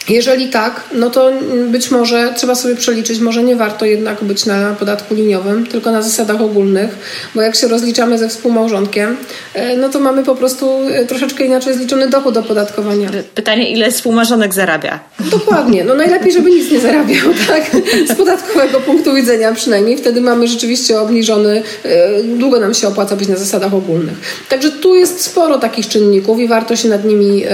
jeżeli 0.08 0.48
tak, 0.48 0.80
no 0.92 1.10
to 1.10 1.32
być 1.68 1.90
może 1.90 2.32
trzeba 2.36 2.54
sobie 2.54 2.76
przeliczyć, 2.76 3.20
może 3.20 3.42
nie 3.42 3.56
warto 3.56 3.84
jednak 3.84 4.24
być 4.24 4.46
na 4.46 4.74
podatku 4.74 5.14
liniowym, 5.14 5.66
tylko 5.66 5.90
na 5.90 6.02
zasadach 6.02 6.40
ogólnych, 6.40 6.98
bo 7.34 7.42
jak 7.42 7.56
się 7.56 7.68
rozliczamy 7.68 8.18
ze 8.18 8.28
współmałżonkiem, 8.28 9.16
e, 9.54 9.76
no 9.76 9.88
to 9.88 10.00
mamy 10.00 10.24
po 10.24 10.34
prostu 10.34 10.70
e, 10.92 11.04
troszeczkę 11.04 11.44
inaczej 11.44 11.74
zliczony 11.74 12.08
dochód 12.08 12.36
opodatkowania. 12.36 13.10
Pytanie, 13.34 13.70
ile 13.70 13.90
współmałżonek 13.90 14.54
zarabia? 14.54 15.00
Dokładnie, 15.30 15.84
no 15.84 15.94
najlepiej, 15.94 16.32
żeby 16.32 16.50
nic 16.50 16.70
nie 16.70 16.80
zarabiał, 16.80 17.26
tak? 17.48 17.70
Z 18.08 18.14
podatkowego 18.14 18.80
punktu 18.80 19.14
widzenia 19.14 19.52
przynajmniej, 19.52 19.96
wtedy 19.96 20.20
mamy 20.20 20.48
rzeczywiście 20.48 21.00
obniżony, 21.00 21.62
e, 21.84 22.22
długo 22.22 22.60
nam 22.60 22.74
się 22.74 22.88
opłaca 22.88 23.16
być 23.16 23.28
na 23.28 23.36
zasadach 23.36 23.74
ogólnych. 23.74 24.46
Także 24.48 24.70
tu 24.70 24.94
jest 24.94 25.20
sporo 25.20 25.58
takich 25.58 25.88
czynników 25.88 26.38
i 26.40 26.48
warto 26.48 26.76
się 26.76 26.88
nad 26.88 27.04
nimi 27.04 27.44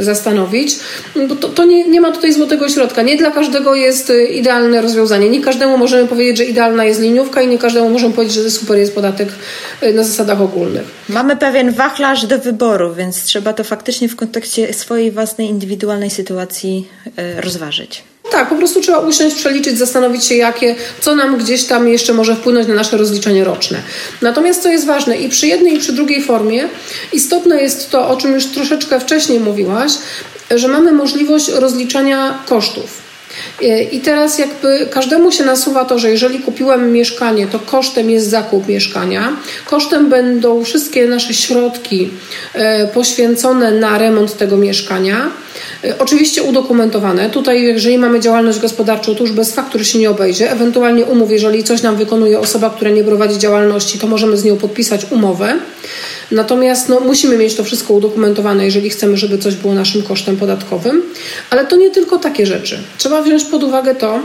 zastanowić, 0.00 0.76
bo 1.28 1.36
to, 1.36 1.48
to 1.48 1.64
nie, 1.64 1.88
nie 1.88 1.97
nie 1.98 2.02
ma 2.02 2.12
tutaj 2.12 2.32
złotego 2.32 2.68
środka. 2.68 3.02
Nie 3.02 3.16
dla 3.16 3.30
każdego 3.30 3.74
jest 3.74 4.10
y, 4.10 4.24
idealne 4.26 4.80
rozwiązanie. 4.80 5.30
Nie 5.30 5.40
każdemu 5.40 5.78
możemy 5.78 6.08
powiedzieć, 6.08 6.36
że 6.36 6.44
idealna 6.44 6.84
jest 6.84 7.00
liniówka 7.00 7.42
i 7.42 7.48
nie 7.48 7.58
każdemu 7.58 7.90
możemy 7.90 8.14
powiedzieć, 8.14 8.34
że 8.34 8.50
super 8.50 8.78
jest 8.78 8.94
podatek 8.94 9.28
y, 9.82 9.94
na 9.94 10.04
zasadach 10.04 10.40
ogólnych. 10.40 10.82
Mamy 11.08 11.36
pewien 11.36 11.72
wachlarz 11.72 12.26
do 12.26 12.38
wyboru, 12.38 12.94
więc 12.94 13.24
trzeba 13.24 13.52
to 13.52 13.64
faktycznie 13.64 14.08
w 14.08 14.16
kontekście 14.16 14.74
swojej 14.74 15.10
własnej 15.10 15.48
indywidualnej 15.48 16.10
sytuacji 16.10 16.88
y, 17.06 17.40
rozważyć. 17.40 18.04
Tak, 18.30 18.48
po 18.48 18.54
prostu 18.54 18.80
trzeba 18.80 18.98
usiąść, 18.98 19.36
przeliczyć, 19.36 19.78
zastanowić 19.78 20.24
się, 20.24 20.34
jakie, 20.34 20.74
co 21.00 21.14
nam 21.14 21.38
gdzieś 21.38 21.64
tam 21.64 21.88
jeszcze 21.88 22.12
może 22.12 22.36
wpłynąć 22.36 22.68
na 22.68 22.74
nasze 22.74 22.96
rozliczenie 22.96 23.44
roczne. 23.44 23.82
Natomiast 24.22 24.62
co 24.62 24.68
jest 24.68 24.86
ważne 24.86 25.16
i 25.16 25.28
przy 25.28 25.46
jednej 25.46 25.74
i 25.74 25.78
przy 25.78 25.92
drugiej 25.92 26.22
formie, 26.22 26.68
istotne 27.12 27.62
jest 27.62 27.90
to, 27.90 28.08
o 28.08 28.16
czym 28.16 28.34
już 28.34 28.46
troszeczkę 28.46 29.00
wcześniej 29.00 29.40
mówiłaś, 29.40 29.92
że 30.50 30.68
mamy 30.68 30.92
możliwość 30.92 31.48
rozliczania 31.48 32.38
kosztów. 32.46 33.07
I 33.92 34.00
teraz 34.00 34.38
jakby 34.38 34.86
każdemu 34.90 35.32
się 35.32 35.44
nasuwa 35.44 35.84
to, 35.84 35.98
że 35.98 36.10
jeżeli 36.10 36.38
kupiłem 36.38 36.92
mieszkanie, 36.92 37.46
to 37.46 37.58
kosztem 37.58 38.10
jest 38.10 38.30
zakup 38.30 38.68
mieszkania, 38.68 39.36
kosztem 39.66 40.08
będą 40.08 40.64
wszystkie 40.64 41.06
nasze 41.06 41.34
środki 41.34 42.10
e, 42.54 42.86
poświęcone 42.86 43.70
na 43.70 43.98
remont 43.98 44.36
tego 44.36 44.56
mieszkania. 44.56 45.30
E, 45.84 45.98
oczywiście 45.98 46.42
udokumentowane. 46.42 47.30
Tutaj, 47.30 47.62
jeżeli 47.62 47.98
mamy 47.98 48.20
działalność 48.20 48.58
gospodarczą, 48.58 49.14
to 49.14 49.20
już 49.20 49.32
bez 49.32 49.54
faktur 49.54 49.86
się 49.86 49.98
nie 49.98 50.10
obejdzie. 50.10 50.50
Ewentualnie 50.50 51.04
umów, 51.04 51.30
jeżeli 51.30 51.64
coś 51.64 51.82
nam 51.82 51.96
wykonuje 51.96 52.40
osoba, 52.40 52.70
która 52.70 52.90
nie 52.90 53.04
prowadzi 53.04 53.38
działalności, 53.38 53.98
to 53.98 54.06
możemy 54.06 54.36
z 54.36 54.44
nią 54.44 54.56
podpisać 54.56 55.06
umowę. 55.10 55.54
Natomiast 56.30 56.88
no, 56.88 57.00
musimy 57.00 57.38
mieć 57.38 57.54
to 57.54 57.64
wszystko 57.64 57.94
udokumentowane, 57.94 58.64
jeżeli 58.64 58.90
chcemy, 58.90 59.16
żeby 59.16 59.38
coś 59.38 59.54
było 59.54 59.74
naszym 59.74 60.02
kosztem 60.02 60.36
podatkowym. 60.36 61.02
Ale 61.50 61.66
to 61.66 61.76
nie 61.76 61.90
tylko 61.90 62.18
takie 62.18 62.46
rzeczy. 62.46 62.78
Trzeba 62.98 63.22
wziąć 63.22 63.44
pod 63.44 63.62
uwagę 63.62 63.94
to, 63.94 64.20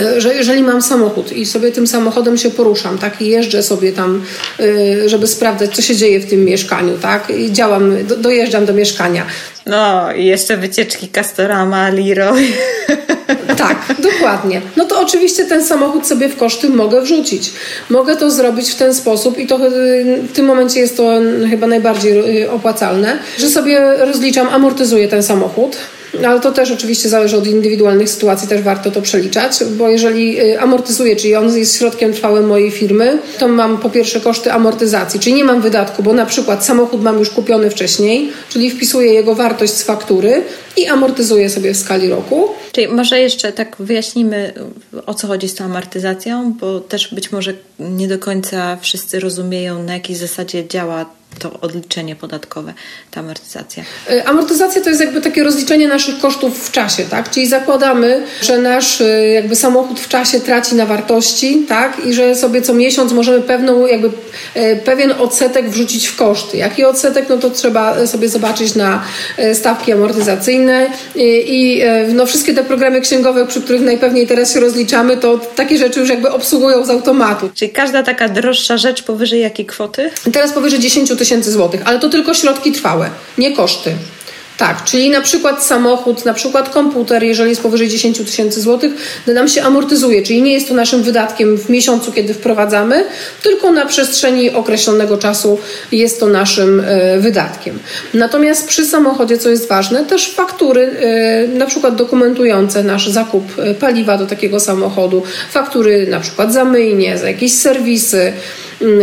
e, 0.00 0.20
że 0.20 0.34
jeżeli 0.34 0.62
mam 0.62 0.82
samochód 0.82 1.32
i 1.32 1.46
sobie 1.46 1.72
tym 1.72 1.86
samochodem 1.86 2.38
się 2.38 2.50
poruszam, 2.50 2.98
tak, 2.98 3.22
i 3.22 3.26
jeżdżę 3.26 3.62
sobie 3.62 3.92
tam, 3.92 4.24
e, 4.60 5.08
żeby 5.08 5.26
sprawdzać, 5.26 5.76
co 5.76 5.82
się 5.82 5.96
dzieje 5.96 6.20
w 6.20 6.30
tym 6.30 6.44
mieszkaniu, 6.44 6.98
tak, 7.02 7.30
i 7.30 7.52
działam, 7.52 8.06
do, 8.06 8.16
dojeżdżam 8.16 8.66
do 8.66 8.74
mieszkania. 8.74 9.26
No, 9.68 10.12
i 10.12 10.24
jeszcze 10.24 10.56
wycieczki 10.56 11.08
Castorama, 11.08 11.90
Leroy. 11.90 12.42
Tak, 13.56 13.94
dokładnie. 13.98 14.60
No 14.76 14.84
to 14.84 15.00
oczywiście 15.00 15.44
ten 15.44 15.64
samochód 15.64 16.06
sobie 16.06 16.28
w 16.28 16.36
koszty 16.36 16.68
mogę 16.68 17.00
wrzucić. 17.00 17.52
Mogę 17.90 18.16
to 18.16 18.30
zrobić 18.30 18.70
w 18.70 18.76
ten 18.76 18.94
sposób 18.94 19.38
i 19.38 19.46
to 19.46 19.58
w 20.28 20.32
tym 20.32 20.46
momencie 20.46 20.80
jest 20.80 20.96
to 20.96 21.20
chyba 21.50 21.66
najbardziej 21.66 22.42
y, 22.42 22.50
opłacalne, 22.50 23.18
że 23.38 23.48
sobie 23.48 23.96
rozliczam, 23.96 24.48
amortyzuję 24.48 25.08
ten 25.08 25.22
samochód 25.22 25.76
ale 26.26 26.40
to 26.40 26.52
też 26.52 26.70
oczywiście 26.70 27.08
zależy 27.08 27.36
od 27.36 27.46
indywidualnych 27.46 28.08
sytuacji, 28.08 28.48
też 28.48 28.62
warto 28.62 28.90
to 28.90 29.02
przeliczać, 29.02 29.58
bo 29.76 29.88
jeżeli 29.88 30.40
y, 30.40 30.60
amortyzuję, 30.60 31.16
czyli 31.16 31.36
on 31.36 31.56
jest 31.56 31.76
środkiem 31.76 32.12
trwałym 32.12 32.46
mojej 32.46 32.70
firmy, 32.70 33.18
to 33.38 33.48
mam 33.48 33.78
po 33.78 33.90
pierwsze 33.90 34.20
koszty 34.20 34.52
amortyzacji, 34.52 35.20
czyli 35.20 35.34
nie 35.34 35.44
mam 35.44 35.60
wydatku, 35.60 36.02
bo 36.02 36.12
na 36.12 36.26
przykład 36.26 36.64
samochód 36.64 37.02
mam 37.02 37.18
już 37.18 37.30
kupiony 37.30 37.70
wcześniej, 37.70 38.30
czyli 38.48 38.70
wpisuję 38.70 39.12
jego 39.12 39.34
wartość 39.34 39.72
z 39.72 39.82
faktury 39.82 40.42
i 40.76 40.86
amortyzuję 40.86 41.50
sobie 41.50 41.74
w 41.74 41.76
skali 41.76 42.08
roku. 42.08 42.48
Czyli 42.72 42.88
może 42.88 43.20
jeszcze 43.20 43.52
tak 43.52 43.76
wyjaśnimy, 43.78 44.52
o 45.06 45.14
co 45.14 45.26
chodzi 45.26 45.48
z 45.48 45.54
tą 45.54 45.64
amortyzacją, 45.64 46.52
bo 46.60 46.80
też 46.80 47.14
być 47.14 47.32
może 47.32 47.52
nie 47.78 48.08
do 48.08 48.18
końca 48.18 48.78
wszyscy 48.80 49.20
rozumieją, 49.20 49.82
na 49.82 49.94
jakiej 49.94 50.16
zasadzie 50.16 50.68
działa 50.68 51.17
to 51.38 51.60
odliczenie 51.60 52.16
podatkowe, 52.16 52.74
ta 53.10 53.20
amortyzacja? 53.20 53.84
Y, 54.10 54.26
amortyzacja 54.26 54.82
to 54.82 54.88
jest 54.88 55.00
jakby 55.00 55.20
takie 55.20 55.44
rozliczenie 55.44 55.88
naszych 55.88 56.18
kosztów 56.18 56.68
w 56.68 56.72
czasie, 56.72 57.04
tak? 57.04 57.30
Czyli 57.30 57.46
zakładamy, 57.46 58.22
że 58.42 58.58
nasz 58.58 59.00
y, 59.00 59.30
jakby 59.34 59.56
samochód 59.56 60.00
w 60.00 60.08
czasie 60.08 60.40
traci 60.40 60.74
na 60.74 60.86
wartości, 60.86 61.64
tak? 61.68 62.06
I 62.06 62.12
że 62.12 62.34
sobie 62.34 62.62
co 62.62 62.74
miesiąc 62.74 63.12
możemy 63.12 63.42
pewną 63.42 63.86
jakby 63.86 64.08
y, 64.56 64.80
pewien 64.84 65.12
odsetek 65.18 65.70
wrzucić 65.70 66.06
w 66.06 66.16
koszty. 66.16 66.56
Jaki 66.56 66.84
odsetek? 66.84 67.28
No 67.28 67.36
to 67.36 67.50
trzeba 67.50 68.06
sobie 68.06 68.28
zobaczyć 68.28 68.74
na 68.74 69.02
stawki 69.54 69.92
amortyzacyjne 69.92 70.90
i 71.14 71.82
no 72.14 72.26
wszystkie 72.26 72.54
te 72.54 72.64
programy 72.64 73.00
księgowe, 73.00 73.46
przy 73.46 73.62
których 73.62 73.82
najpewniej 73.82 74.26
teraz 74.26 74.54
się 74.54 74.60
rozliczamy, 74.60 75.16
to 75.16 75.38
takie 75.38 75.78
rzeczy 75.78 76.00
już 76.00 76.08
jakby 76.08 76.30
obsługują 76.30 76.84
z 76.84 76.90
automatu. 76.90 77.50
Czyli 77.54 77.70
każda 77.70 78.02
taka 78.02 78.28
droższa 78.28 78.78
rzecz 78.78 79.02
powyżej 79.02 79.40
jakiej 79.40 79.66
kwoty? 79.66 80.10
Teraz 80.32 80.52
powyżej 80.52 80.78
10 80.78 81.10
tysięcy 81.18 81.52
złotych, 81.52 81.80
ale 81.84 81.98
to 81.98 82.08
tylko 82.08 82.34
środki 82.34 82.72
trwałe, 82.72 83.10
nie 83.38 83.52
koszty. 83.52 83.92
Tak, 84.58 84.84
czyli 84.84 85.10
na 85.10 85.20
przykład 85.20 85.64
samochód, 85.64 86.24
na 86.24 86.34
przykład 86.34 86.68
komputer, 86.70 87.22
jeżeli 87.22 87.50
jest 87.50 87.62
powyżej 87.62 87.88
10 87.88 88.18
tysięcy 88.18 88.60
złotych, 88.60 88.92
nam 89.26 89.48
się 89.48 89.62
amortyzuje, 89.62 90.22
czyli 90.22 90.42
nie 90.42 90.52
jest 90.52 90.68
to 90.68 90.74
naszym 90.74 91.02
wydatkiem 91.02 91.58
w 91.58 91.68
miesiącu, 91.68 92.12
kiedy 92.12 92.34
wprowadzamy, 92.34 93.04
tylko 93.42 93.72
na 93.72 93.86
przestrzeni 93.86 94.50
określonego 94.50 95.18
czasu 95.18 95.58
jest 95.92 96.20
to 96.20 96.26
naszym 96.26 96.80
e, 96.80 97.18
wydatkiem. 97.18 97.78
Natomiast 98.14 98.68
przy 98.68 98.86
samochodzie, 98.86 99.38
co 99.38 99.48
jest 99.50 99.68
ważne, 99.68 100.04
też 100.04 100.34
faktury, 100.34 100.82
e, 100.82 101.48
na 101.48 101.66
przykład 101.66 101.96
dokumentujące 101.96 102.82
nasz 102.82 103.08
zakup 103.08 103.44
e, 103.58 103.74
paliwa 103.74 104.18
do 104.18 104.26
takiego 104.26 104.60
samochodu, 104.60 105.22
faktury 105.50 106.06
na 106.06 106.20
przykład 106.20 106.52
za 106.52 106.64
myjnie, 106.64 107.18
za 107.18 107.28
jakieś 107.28 107.52
serwisy, 107.52 108.32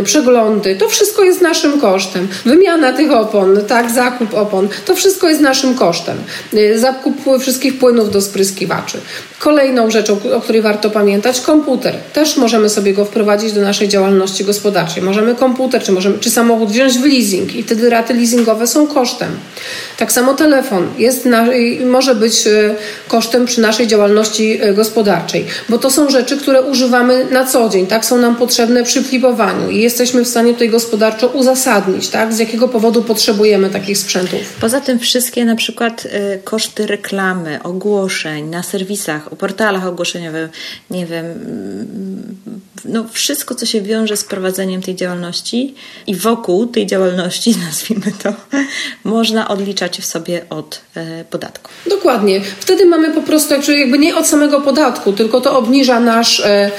przeglądy, 0.04 0.76
to 0.76 0.90
wszystko 0.90 1.24
jest 1.24 1.42
naszym 1.42 1.82
kosztem. 1.82 2.28
Wymiana 2.46 2.94
tych 2.94 3.12
opon, 3.12 3.60
tak, 3.68 3.92
zakup 3.92 4.34
opon, 4.34 4.68
to 4.86 4.96
wszystko 4.96 5.30
jest 5.30 5.42
naszym 5.42 5.76
kosztem. 5.76 6.18
Y, 6.54 6.80
zakup 6.80 7.16
wszystkich 7.40 7.78
płynów 7.78 8.12
do 8.12 8.22
spryskiwaczy. 8.22 8.98
Kolejną 9.40 9.92
rzeczą, 9.92 10.18
o 10.36 10.42
której 10.42 10.62
warto 10.62 10.90
pamiętać, 10.90 11.42
komputer. 11.42 11.96
Też 12.14 12.38
możemy 12.38 12.70
sobie 12.70 12.94
go 12.94 13.06
wprowadzić 13.06 13.52
do 13.52 13.62
naszej 13.62 13.88
działalności 13.88 14.46
gospodarczej. 14.46 15.04
Możemy 15.04 15.36
komputer 15.36 15.84
czy, 15.84 15.92
możemy, 15.92 16.20
czy 16.20 16.30
samochód 16.30 16.70
wziąć 16.70 16.98
w 16.98 17.06
leasing 17.06 17.56
i 17.56 17.64
wtedy 17.64 17.90
raty 17.90 18.14
leasingowe 18.14 18.68
są 18.68 18.88
kosztem. 18.88 19.30
Tak 19.98 20.12
samo 20.12 20.34
telefon 20.34 20.88
jest 20.98 21.26
na, 21.26 21.46
może 21.86 22.16
być 22.16 22.48
y, 22.48 22.76
kosztem 23.08 23.46
przy 23.46 23.62
naszej 23.62 23.88
działalności 23.88 24.64
y, 24.64 24.74
gospodarczej, 24.74 25.46
bo 25.70 25.78
to 25.78 25.92
są 25.92 26.10
rzeczy, 26.10 26.38
które 26.38 26.62
używamy 26.62 27.26
na 27.32 27.46
co 27.46 27.70
dzień, 27.70 27.88
tak 27.88 28.06
są 28.06 28.18
nam 28.18 28.36
potrzebne 28.36 28.84
przy 28.84 29.04
flipowaniu 29.04 29.65
i 29.70 29.82
jesteśmy 29.82 30.26
w 30.26 30.28
stanie 30.28 30.54
tutaj 30.54 30.70
gospodarczo 30.70 31.28
uzasadnić, 31.28 32.08
tak, 32.08 32.34
z 32.34 32.40
jakiego 32.40 32.68
powodu 32.68 33.02
potrzebujemy 33.02 33.70
takich 33.70 33.98
sprzętów. 33.98 34.40
Poza 34.62 34.82
tym 34.82 35.00
wszystkie 35.00 35.46
na 35.46 35.56
przykład 35.56 36.06
y, 36.06 36.10
koszty 36.44 36.88
reklamy, 36.88 37.64
ogłoszeń 37.64 38.46
na 38.50 38.64
serwisach, 38.64 39.34
o 39.34 39.36
portalach 39.36 39.86
ogłoszeniowych, 39.86 40.50
nie 40.90 41.06
wiem, 41.06 41.26
mm, 41.26 42.36
no 42.86 43.06
wszystko, 43.12 43.56
co 43.56 43.66
się 43.66 43.82
wiąże 43.82 44.18
z 44.18 44.24
prowadzeniem 44.24 44.82
tej 44.82 44.96
działalności 44.96 45.76
i 46.08 46.16
wokół 46.16 46.68
tej 46.68 46.88
działalności, 46.88 47.56
nazwijmy 47.68 48.12
to, 48.24 48.34
można 49.04 49.48
odliczać 49.48 50.00
w 50.00 50.06
sobie 50.06 50.42
od 50.50 50.82
e, 50.96 51.26
podatku. 51.30 51.72
Dokładnie. 51.90 52.42
Wtedy 52.60 52.86
mamy 52.86 53.12
po 53.12 53.22
prostu 53.22 53.54
jakby 53.72 54.00
nie 54.00 54.16
od 54.16 54.28
samego 54.28 54.62
podatku, 54.62 55.14
tylko 55.14 55.42
to 55.42 55.58
obniża 55.58 56.00
nasz 56.00 56.40
e, 56.40 56.72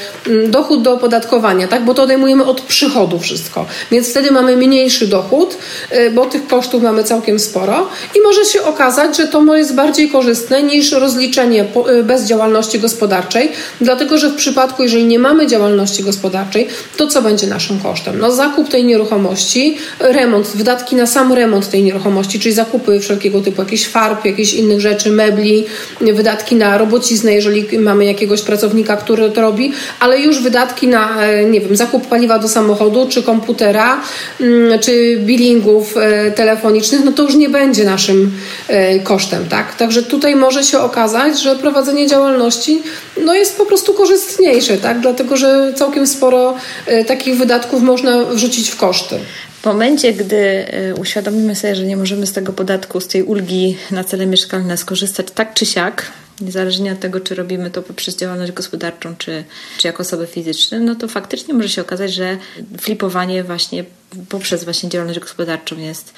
dochód 0.49 0.83
do 0.83 0.93
opodatkowania, 0.93 1.69
tak? 1.69 1.85
bo 1.85 1.95
to 1.95 2.03
odejmujemy 2.03 2.45
od 2.45 2.61
przychodu 2.77 3.19
wszystko. 3.19 3.67
Więc 3.91 4.11
wtedy 4.11 4.31
mamy 4.31 4.57
mniejszy 4.57 5.07
dochód, 5.07 5.57
e, 5.91 6.11
bo 6.11 6.27
tych 6.27 6.47
kosztów 6.47 6.83
mamy 6.83 7.05
całkiem 7.05 7.39
sporo 7.39 7.89
i 8.15 8.21
może 8.21 8.45
się 8.45 8.63
okazać, 8.63 9.17
że 9.17 9.29
to 9.29 9.57
jest 9.57 9.75
bardziej 9.75 10.11
korzystne 10.11 10.63
niż 10.63 10.93
rozliczenie 10.93 11.65
bez 12.05 12.25
działalności 12.25 12.79
gospodarczej, 12.81 13.53
dlatego 13.81 14.19
że 14.19 14.31
w 14.31 14.35
przypadku, 14.35 14.83
jeżeli 14.83 15.05
nie 15.05 15.19
mamy 15.19 15.47
działalności 15.47 15.57
działalności 15.57 16.03
gospodarczej, 16.03 16.69
to 16.97 17.07
co 17.07 17.23
będzie 17.23 17.47
naszym 17.47 17.81
kosztem? 17.81 18.19
No 18.19 18.33
zakup 18.33 18.69
tej 18.69 18.85
nieruchomości, 18.85 19.79
remont, 20.01 20.47
wydatki 20.47 20.97
na 20.97 21.07
sam 21.07 21.33
remont 21.33 21.71
tej 21.71 21.83
nieruchomości, 21.83 22.41
czyli 22.41 22.55
zakupy 22.55 23.01
wszelkiego 23.01 23.41
typu 23.41 23.63
jakichś 23.63 23.87
farb, 23.87 24.25
jakichś 24.25 24.53
innych 24.53 24.81
rzeczy, 24.81 25.11
mebli, 25.11 25.65
wydatki 26.01 26.57
na 26.57 26.79
robociznę, 26.79 27.35
jeżeli 27.35 27.79
mamy 27.79 28.05
jakiegoś 28.05 28.43
pracownika, 28.43 28.97
który 28.97 29.31
to 29.31 29.41
robi, 29.41 29.73
ale 30.01 30.21
już 30.21 30.43
wydatki 30.43 30.89
na, 30.89 31.23
e, 31.23 31.45
nie 31.45 31.61
wiem, 31.61 31.77
zakup 31.77 32.07
paliwa 32.07 32.39
do 32.39 32.49
samochodu, 32.49 32.66
czy 33.09 33.23
komputera, 33.23 34.01
mm, 34.41 34.79
czy 34.79 35.17
billingów 35.17 35.97
e, 35.97 36.31
telefonicznych, 36.31 37.05
no 37.05 37.13
to 37.13 37.23
już 37.23 37.35
nie 37.35 37.49
będzie 37.49 37.85
naszym 37.85 38.33
e, 38.69 38.99
kosztem, 38.99 39.49
tak? 39.49 39.75
Także 39.75 40.03
tutaj 40.03 40.37
może 40.37 40.65
się 40.65 40.79
okazać, 40.79 41.43
że 41.43 41.57
prowadzenie 41.57 42.07
działalności 42.07 42.83
no 43.25 43.35
jest 43.35 43.57
po 43.57 43.67
prostu 43.67 43.95
korzystniejsze, 43.95 44.77
tak? 44.79 45.01
Dlatego, 45.01 45.37
że 45.37 45.73
całkiem 45.77 46.07
sporo 46.07 46.55
e, 46.87 47.05
takich 47.05 47.37
wydatków 47.37 47.83
można 47.83 48.25
wrzucić 48.25 48.71
w 48.71 48.77
koszty. 48.77 49.19
W 49.63 49.65
momencie, 49.67 50.13
gdy 50.13 50.65
uświadomimy 51.01 51.55
sobie, 51.55 51.77
że 51.77 51.85
nie 51.85 51.97
możemy 51.97 52.27
z 52.27 52.33
tego 52.33 52.53
podatku, 52.53 53.01
z 53.01 53.09
tej 53.09 53.23
ulgi 53.23 53.77
na 53.91 54.05
cele 54.05 54.27
mieszkalne 54.27 54.77
skorzystać 54.77 55.27
tak 55.35 55.55
czy 55.55 55.67
siak, 55.67 56.13
niezależnie 56.41 56.93
od 56.93 57.01
tego, 57.01 57.21
czy 57.21 57.35
robimy 57.35 57.71
to 57.71 57.83
poprzez 57.83 58.17
działalność 58.17 58.53
gospodarczą, 58.53 59.17
czy, 59.17 59.45
czy 59.79 59.87
jako 59.87 60.03
osoby 60.03 60.27
fizyczne, 60.27 60.81
no 60.81 60.95
to 60.95 61.09
faktycznie 61.09 61.55
może 61.55 61.69
się 61.69 61.83
okazać, 61.83 62.15
że 62.15 62.39
flipowanie 62.81 63.45
właśnie 63.45 63.85
poprzez 64.29 64.65
właśnie 64.65 64.89
działalność 64.89 65.21
gospodarczą 65.21 65.79
jest 65.79 66.15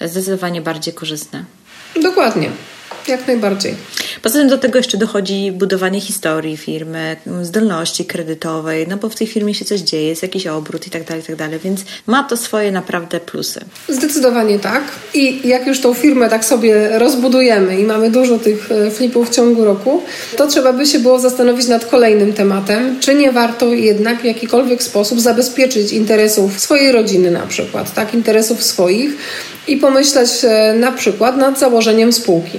zdecydowanie 0.00 0.60
bardziej 0.60 0.94
korzystne. 0.94 1.44
Dokładnie. 2.02 2.50
Jak 3.08 3.26
najbardziej. 3.26 3.74
Poza 4.22 4.38
tym 4.38 4.48
do 4.48 4.58
tego 4.58 4.78
jeszcze 4.78 4.98
dochodzi 4.98 5.52
budowanie 5.52 6.00
historii 6.00 6.56
firmy, 6.56 7.16
zdolności 7.42 8.04
kredytowej, 8.04 8.88
no 8.88 8.96
bo 8.96 9.08
w 9.08 9.14
tej 9.14 9.26
firmie 9.26 9.54
się 9.54 9.64
coś 9.64 9.80
dzieje, 9.80 10.08
jest 10.08 10.22
jakiś 10.22 10.46
obrót 10.46 10.86
i 10.86 10.90
tak 10.90 11.04
dalej, 11.04 11.22
i 11.22 11.26
tak 11.26 11.36
dalej, 11.36 11.58
więc 11.64 11.80
ma 12.06 12.22
to 12.22 12.36
swoje 12.36 12.72
naprawdę 12.72 13.20
plusy. 13.20 13.60
Zdecydowanie 13.88 14.58
tak. 14.58 14.82
I 15.14 15.48
jak 15.48 15.66
już 15.66 15.80
tą 15.80 15.94
firmę 15.94 16.28
tak 16.28 16.44
sobie 16.44 16.98
rozbudujemy 16.98 17.80
i 17.80 17.84
mamy 17.84 18.10
dużo 18.10 18.38
tych 18.38 18.72
e, 18.72 18.90
flipów 18.90 19.30
w 19.30 19.34
ciągu 19.34 19.64
roku, 19.64 20.02
to 20.36 20.46
trzeba 20.46 20.72
by 20.72 20.86
się 20.86 20.98
było 20.98 21.18
zastanowić 21.18 21.66
nad 21.66 21.84
kolejnym 21.84 22.32
tematem, 22.32 23.00
czy 23.00 23.14
nie 23.14 23.32
warto 23.32 23.66
jednak 23.66 24.20
w 24.20 24.24
jakikolwiek 24.24 24.82
sposób 24.82 25.20
zabezpieczyć 25.20 25.92
interesów 25.92 26.60
swojej 26.60 26.92
rodziny 26.92 27.30
na 27.30 27.46
przykład, 27.46 27.94
tak, 27.94 28.14
interesów 28.14 28.64
swoich 28.64 29.10
i 29.68 29.76
pomyśleć 29.76 30.30
e, 30.44 30.74
na 30.74 30.92
przykład 30.92 31.36
nad 31.36 31.58
założeniem 31.58 32.12
spółki. 32.12 32.58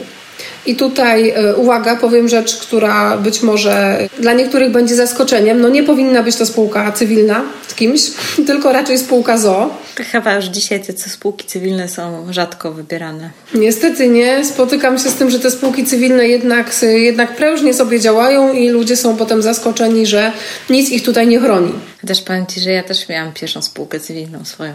I 0.66 0.76
tutaj 0.76 1.30
e, 1.30 1.56
uwaga, 1.56 1.96
powiem 1.96 2.30
rzecz, 2.30 2.58
która 2.58 3.18
być 3.18 3.42
może 3.42 4.08
dla 4.20 4.34
niektórych 4.34 4.72
będzie 4.72 4.96
zaskoczeniem. 4.96 5.62
No 5.62 5.70
nie 5.70 5.84
powinna 5.84 6.24
być 6.24 6.36
to 6.36 6.46
spółka 6.46 6.92
cywilna 6.92 7.42
z 7.68 7.76
kimś, 7.76 8.02
tylko 8.48 8.72
raczej 8.72 8.98
spółka 8.98 9.38
ZO. 9.38 9.78
Chyba 10.12 10.36
już 10.36 10.46
dzisiaj 10.46 10.82
te 10.82 10.94
spółki 10.94 11.48
cywilne 11.48 11.90
są 11.90 12.34
rzadko 12.34 12.72
wybierane. 12.72 13.30
Niestety 13.56 14.08
nie. 14.08 14.46
Spotykam 14.46 14.98
się 14.98 15.10
z 15.10 15.16
tym, 15.16 15.30
że 15.30 15.40
te 15.40 15.52
spółki 15.52 15.86
cywilne 15.86 16.28
jednak, 16.28 16.76
jednak 16.84 17.36
prężnie 17.36 17.74
sobie 17.74 18.00
działają 18.00 18.54
i 18.54 18.70
ludzie 18.70 18.96
są 18.96 19.18
potem 19.18 19.42
zaskoczeni, 19.42 20.06
że 20.06 20.32
nic 20.70 20.90
ich 20.90 21.04
tutaj 21.04 21.28
nie 21.28 21.40
chroni. 21.40 21.74
Też 22.08 22.22
powiem 22.22 22.46
Ci, 22.46 22.62
że 22.62 22.72
ja 22.72 22.84
też 22.84 23.10
miałam 23.10 23.34
pierwszą 23.34 23.62
spółkę 23.62 24.00
cywilną 24.00 24.46
swoją. 24.46 24.74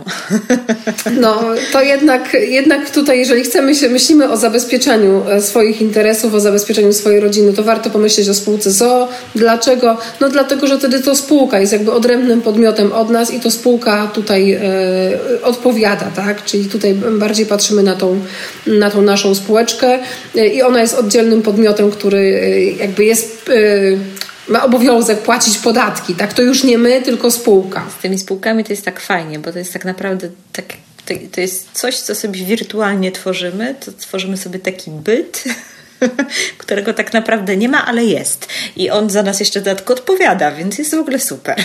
No, 1.21 1.43
to 1.73 1.83
jednak, 1.83 2.37
jednak 2.49 2.91
tutaj, 2.91 3.19
jeżeli 3.19 3.43
chcemy 3.43 3.75
się, 3.75 3.89
myślimy 3.89 4.31
o 4.31 4.37
zabezpieczeniu 4.37 5.23
e, 5.29 5.43
swoich 5.75 5.81
interesów, 5.81 6.35
o 6.35 6.41
zabezpieczeniu 6.41 6.93
swojej 6.93 7.21
rodziny, 7.21 7.53
to 7.53 7.63
warto 7.63 7.91
pomyśleć 7.91 8.29
o 8.29 8.35
spółce 8.35 8.71
ZO. 8.71 9.09
Dlaczego? 9.35 9.99
No 10.21 10.29
dlatego, 10.29 10.67
że 10.67 10.79
wtedy 10.79 11.03
to 11.03 11.17
spółka 11.17 11.61
jest 11.61 11.73
jakby 11.73 11.93
odrębnym 11.93 12.43
podmiotem 12.43 12.93
od 12.93 13.11
nas 13.11 13.31
i 13.31 13.41
to 13.41 13.51
spółka 13.51 14.07
tutaj 14.07 14.53
e, 14.53 14.63
odpowiada, 15.43 16.07
tak? 16.17 16.45
Czyli 16.45 16.65
tutaj 16.65 16.95
bardziej 16.95 17.47
patrzymy 17.47 17.83
na 17.83 17.97
tą, 17.97 18.21
na 18.67 18.91
tą 18.91 19.03
naszą 19.03 19.35
spółeczkę 19.35 19.99
e, 20.37 20.47
i 20.47 20.63
ona 20.63 20.81
jest 20.81 20.95
oddzielnym 20.95 21.43
podmiotem, 21.43 21.91
który 21.91 22.19
e, 22.19 22.61
jakby 22.61 23.05
jest 23.05 23.51
ma 24.49 24.65
obowiązek 24.65 25.19
płacić 25.19 25.59
podatki, 25.59 26.15
tak? 26.15 26.33
To 26.33 26.43
już 26.43 26.65
nie 26.65 26.79
my, 26.79 27.03
tylko 27.03 27.31
spółka. 27.31 27.83
Z 27.99 28.03
tymi 28.03 28.19
spółkami 28.19 28.65
to 28.65 28.73
jest 28.73 28.85
tak 28.85 29.01
fajnie, 29.01 29.39
bo 29.39 29.53
to 29.53 29.59
jest 29.59 29.73
tak 29.73 29.85
naprawdę 29.85 30.29
tak, 30.53 30.65
to, 31.07 31.15
to 31.33 31.41
jest 31.41 31.69
coś, 31.73 31.99
co 31.99 32.15
sobie 32.15 32.45
wirtualnie 32.45 33.13
tworzymy, 33.13 33.75
to 33.85 33.93
tworzymy 33.93 34.37
sobie 34.37 34.59
taki 34.59 34.91
byt, 34.91 35.45
którego 36.59 36.95
tak 36.95 37.13
naprawdę 37.13 37.57
nie 37.57 37.69
ma, 37.69 37.87
ale 37.87 38.05
jest. 38.05 38.49
I 38.77 38.91
on 38.91 39.11
za 39.11 39.23
nas 39.23 39.41
jeszcze 39.41 39.61
dodatkowo 39.61 40.01
odpowiada, 40.01 40.53
więc 40.53 40.79
jest 40.79 40.95
w 40.95 40.99
ogóle 40.99 41.21
super. 41.21 41.57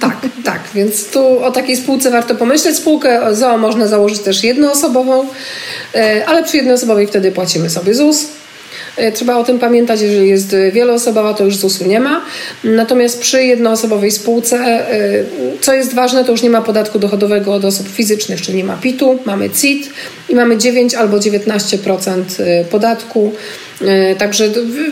Tak, 0.00 0.16
tak. 0.44 0.60
Więc 0.74 1.10
tu 1.10 1.44
o 1.44 1.50
takiej 1.50 1.76
spółce 1.76 2.10
warto 2.10 2.34
pomyśleć. 2.34 2.76
Spółkę 2.76 3.34
ZOO 3.34 3.58
można 3.58 3.86
założyć 3.86 4.20
też 4.20 4.44
jednoosobową, 4.44 5.28
e, 5.94 6.26
ale 6.26 6.44
przy 6.44 6.56
jednoosobowej 6.56 7.06
wtedy 7.06 7.32
płacimy 7.32 7.70
sobie 7.70 7.94
ZUS 7.94 8.26
trzeba 9.14 9.36
o 9.36 9.44
tym 9.44 9.58
pamiętać, 9.58 10.00
jeżeli 10.00 10.28
jest 10.28 10.56
wieloosobowa, 10.72 11.34
to 11.34 11.44
już 11.44 11.56
ZUS-u 11.56 11.84
nie 11.84 12.00
ma. 12.00 12.22
Natomiast 12.64 13.20
przy 13.20 13.44
jednoosobowej 13.44 14.10
spółce, 14.10 14.56
e, 14.56 15.24
co 15.60 15.74
jest 15.74 15.94
ważne, 15.94 16.24
to 16.24 16.32
już 16.32 16.42
nie 16.42 16.50
ma 16.50 16.62
podatku 16.62 16.98
dochodowego 16.98 17.54
od 17.54 17.64
osób 17.64 17.88
fizycznych, 17.88 18.42
czyli 18.42 18.58
nie 18.58 18.64
ma 18.64 18.76
PIT-u, 18.76 19.18
mamy 19.24 19.50
CIT 19.50 19.90
i 20.28 20.34
mamy 20.34 20.56
9 20.56 20.94
albo 20.94 21.18
19% 21.18 22.22
e, 22.38 22.64
podatku. 22.64 23.32
E, 23.82 24.16
także 24.16 24.50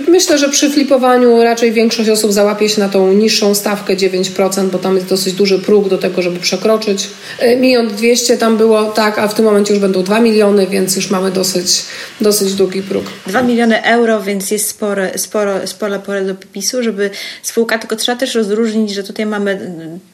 myślę, 0.08 0.38
że 0.38 0.48
przy 0.48 0.70
flipowaniu 0.70 1.42
raczej 1.42 1.72
większość 1.72 2.10
osób 2.10 2.32
załapie 2.32 2.68
się 2.68 2.80
na 2.80 2.88
tą 2.88 3.12
niższą 3.12 3.54
stawkę 3.54 3.96
9%, 3.96 4.68
bo 4.68 4.78
tam 4.78 4.94
jest 4.94 5.08
dosyć 5.08 5.34
duży 5.34 5.58
próg 5.58 5.88
do 5.88 5.98
tego, 5.98 6.22
żeby 6.22 6.40
przekroczyć. 6.40 7.08
E, 7.38 7.56
milion 7.56 7.88
dwieście 7.88 8.36
tam 8.36 8.56
było, 8.56 8.84
tak, 8.84 9.18
a 9.18 9.28
w 9.28 9.34
tym 9.34 9.44
momencie 9.44 9.74
już 9.74 9.80
będą 9.80 10.02
2 10.02 10.20
miliony, 10.20 10.66
więc 10.66 10.96
już 10.96 11.10
mamy 11.10 11.30
dosyć, 11.30 11.82
dosyć 12.20 12.54
długi 12.54 12.82
próg. 12.82 13.04
2 13.26 13.42
miliony 13.42 13.63
euro, 13.72 14.22
więc 14.22 14.50
jest 14.50 14.68
spore, 14.68 15.18
sporo, 15.18 15.66
spore 15.66 15.98
pole 15.98 16.24
do 16.24 16.34
popisu, 16.34 16.82
żeby 16.82 17.10
spółka, 17.42 17.78
tylko 17.78 17.96
trzeba 17.96 18.18
też 18.18 18.34
rozróżnić, 18.34 18.90
że 18.90 19.02
tutaj 19.02 19.26
mamy, 19.26 19.50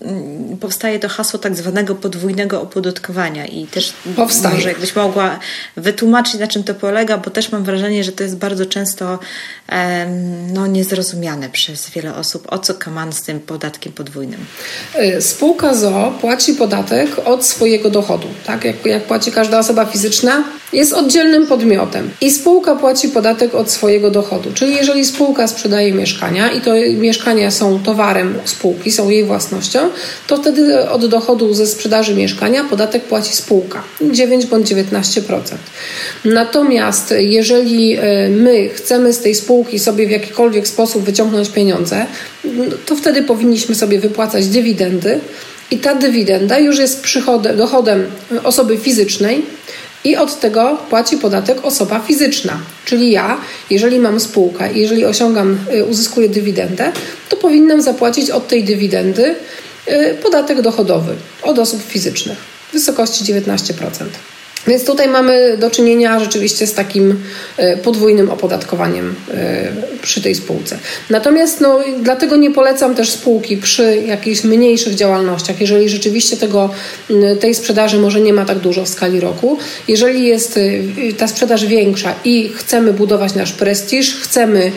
mm, 0.01 0.57
powstaje 0.61 0.99
to 0.99 1.09
hasło 1.09 1.39
tak 1.39 1.57
zwanego 1.57 1.95
podwójnego 1.95 2.63
opodatkowania 2.63 3.47
i 3.47 3.67
też 3.67 3.93
powstaje. 4.17 4.55
może 4.55 4.69
jakbyś 4.69 4.97
mogła 4.97 5.39
wytłumaczyć, 5.77 6.41
na 6.41 6.47
czym 6.47 6.65
to 6.65 6.75
polega, 6.75 7.19
bo 7.19 7.31
też 7.31 7.53
mam 7.53 7.65
wrażenie, 7.65 8.05
że 8.05 8.13
to 8.13 8.23
jest 8.23 8.37
bardzo 8.37 8.67
często 8.67 9.19
no, 10.53 10.67
niezrozumiane 10.67 11.49
przez 11.49 11.91
wiele 11.91 12.15
osób, 12.15 12.53
o 12.53 12.59
co 12.59 12.75
kaman 12.75 13.13
z 13.13 13.23
tym 13.23 13.41
podatkiem 13.41 13.93
podwójnym. 13.93 14.41
Y, 15.17 15.23
spółka 15.23 15.75
ZO 15.75 16.13
płaci 16.21 16.55
podatek 16.55 17.11
od 17.25 17.47
swojego 17.47 17.91
dochodu, 17.91 18.27
tak? 18.47 18.65
Jak, 18.65 18.87
jak 18.87 19.05
płaci 19.05 19.33
każda 19.33 19.59
osoba 19.59 19.85
fizyczna, 19.85 20.45
jest 20.73 20.93
oddzielnym 20.93 21.47
podmiotem 21.47 22.11
i 22.21 22.31
spółka 22.31 22.77
płaci 22.77 23.09
podatek 23.09 23.40
od 23.55 23.71
swojego 23.71 24.11
dochodu. 24.11 24.51
Czyli 24.55 24.75
jeżeli 24.75 25.05
spółka 25.05 25.49
sprzedaje 25.49 25.93
mieszkania 25.93 26.53
i 26.53 26.61
to 26.61 26.71
mieszkania 26.97 27.51
są 27.51 27.83
towarem 27.83 28.39
spółki, 28.45 28.91
są 28.91 29.09
jej 29.09 29.25
własnością, 29.25 29.79
to 30.27 30.37
wtedy 30.37 30.89
od 30.91 31.07
dochodu 31.07 31.55
ze 31.55 31.67
sprzedaży 31.67 32.15
mieszkania 32.15 32.65
podatek 32.65 33.05
płaci 33.05 33.37
spółka 33.37 33.83
9 34.01 34.47
bądź 34.47 34.73
19%. 34.73 35.41
Natomiast 36.25 37.15
jeżeli 37.19 37.99
y, 37.99 38.01
my 38.29 38.69
chcemy 38.69 39.13
z 39.13 39.19
tej 39.19 39.35
spółki 39.35 39.79
sobie 39.79 40.07
w 40.07 40.11
jakikolwiek 40.11 40.69
sposób 40.69 41.05
wyciągnąć 41.05 41.49
pieniądze, 41.49 42.07
to 42.87 42.97
wtedy 42.97 43.23
powinniśmy 43.23 43.75
sobie 43.75 43.99
wypłacać 43.99 44.47
dywidendy 44.47 45.21
i 45.71 45.79
ta 45.79 45.95
dywidenda 45.95 46.59
już 46.59 46.79
jest 46.79 47.03
przychodem, 47.03 47.57
dochodem 47.57 48.07
osoby 48.45 48.77
fizycznej 48.77 49.43
i 50.05 50.17
od 50.17 50.41
tego 50.41 50.79
płaci 50.91 51.17
podatek 51.17 51.65
osoba 51.65 52.01
fizyczna. 52.01 52.59
Czyli 52.85 53.11
ja, 53.11 53.41
jeżeli 53.71 53.99
mam 53.99 54.21
spółkę 54.21 54.73
jeżeli 54.75 55.05
osiągam, 55.05 55.59
y, 55.75 55.85
uzyskuję 55.85 56.29
dywidendę, 56.29 56.93
to 57.29 57.37
powinnam 57.37 57.83
zapłacić 57.83 58.31
od 58.31 58.49
tej 58.49 58.65
dywidendy 58.65 59.35
y, 59.89 60.17
podatek 60.23 60.63
dochodowy 60.63 61.15
od 61.43 61.59
osób 61.59 61.83
fizycznych 61.83 62.39
w 62.69 62.73
wysokości 62.73 63.25
19%. 63.25 64.05
Więc 64.67 64.85
tutaj 64.85 65.09
mamy 65.09 65.57
do 65.59 65.71
czynienia 65.71 66.21
rzeczywiście 66.21 66.67
z 66.67 66.75
takim 66.75 67.23
e, 67.57 67.77
podwójnym 67.77 68.31
opodatkowaniem 68.31 69.15
e, 69.35 69.73
przy 70.03 70.23
tej 70.23 70.35
spółce. 70.35 70.79
Natomiast 71.11 71.61
no, 71.61 71.81
dlatego 72.03 72.37
nie 72.37 72.51
polecam 72.51 72.95
też 72.95 73.11
spółki 73.11 73.57
przy 73.57 74.03
jakichś 74.07 74.45
mniejszych 74.45 74.95
działalnościach, 74.95 75.61
jeżeli 75.61 75.89
rzeczywiście 75.89 76.37
tego, 76.37 76.71
tej 77.41 77.55
sprzedaży 77.55 77.99
może 77.99 78.21
nie 78.21 78.33
ma 78.33 78.45
tak 78.45 78.59
dużo 78.59 78.85
w 78.85 78.89
skali 78.89 79.21
roku. 79.21 79.59
Jeżeli 79.89 80.27
jest 80.27 80.57
e, 80.57 81.13
ta 81.13 81.29
sprzedaż 81.29 81.67
większa 81.67 82.15
i 82.25 82.53
chcemy 82.55 82.93
budować 82.93 83.35
nasz 83.35 83.53
prestiż, 83.53 84.17
chcemy 84.17 84.73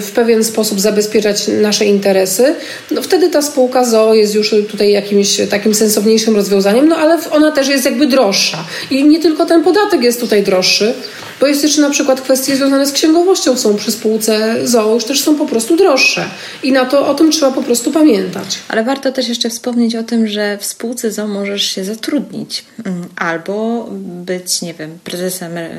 w 0.00 0.10
pewien 0.14 0.44
sposób 0.44 0.80
zabezpieczać 0.80 1.48
nasze 1.48 1.84
interesy, 1.84 2.54
no 2.90 3.02
wtedy 3.02 3.30
ta 3.30 3.42
spółka 3.42 3.84
ZO 3.84 4.14
jest 4.14 4.34
już 4.34 4.50
tutaj 4.50 4.92
jakimś 4.92 5.40
takim 5.50 5.74
sensowniejszym 5.74 6.36
rozwiązaniem, 6.36 6.88
no 6.88 6.96
ale 6.96 7.18
ona 7.30 7.52
też 7.52 7.68
jest 7.68 7.84
jakby 7.84 8.06
droższa 8.06 8.64
i 8.90 9.04
nie 9.04 9.20
tylko 9.20 9.46
ten 9.46 9.62
podatek 9.64 10.02
jest 10.02 10.20
tutaj 10.20 10.42
droższy, 10.42 10.94
bo 11.40 11.46
jest 11.46 11.62
jeszcze 11.62 11.80
na 11.80 11.90
przykład 11.90 12.20
kwestie 12.20 12.56
związane 12.56 12.86
z 12.86 12.92
księgowością 12.92 13.56
są 13.56 13.76
przy 13.76 13.92
spółce 13.92 14.56
ZOO, 14.66 14.94
już 14.94 15.04
też 15.04 15.20
są 15.20 15.36
po 15.36 15.46
prostu 15.46 15.76
droższe. 15.76 16.24
I 16.62 16.72
na 16.72 16.84
to 16.84 17.08
o 17.08 17.14
tym 17.14 17.32
trzeba 17.32 17.52
po 17.52 17.62
prostu 17.62 17.92
pamiętać. 17.92 18.58
Ale 18.68 18.84
warto 18.84 19.12
też 19.12 19.28
jeszcze 19.28 19.50
wspomnieć 19.50 19.96
o 19.96 20.02
tym, 20.02 20.26
że 20.28 20.58
w 20.58 20.64
spółce 20.64 21.10
ZOO 21.10 21.28
możesz 21.28 21.62
się 21.62 21.84
zatrudnić 21.84 22.64
mm, 22.84 23.08
albo 23.16 23.86
być, 24.24 24.62
nie 24.62 24.74
wiem, 24.74 24.98
prezesem 25.04 25.52
e, 25.56 25.70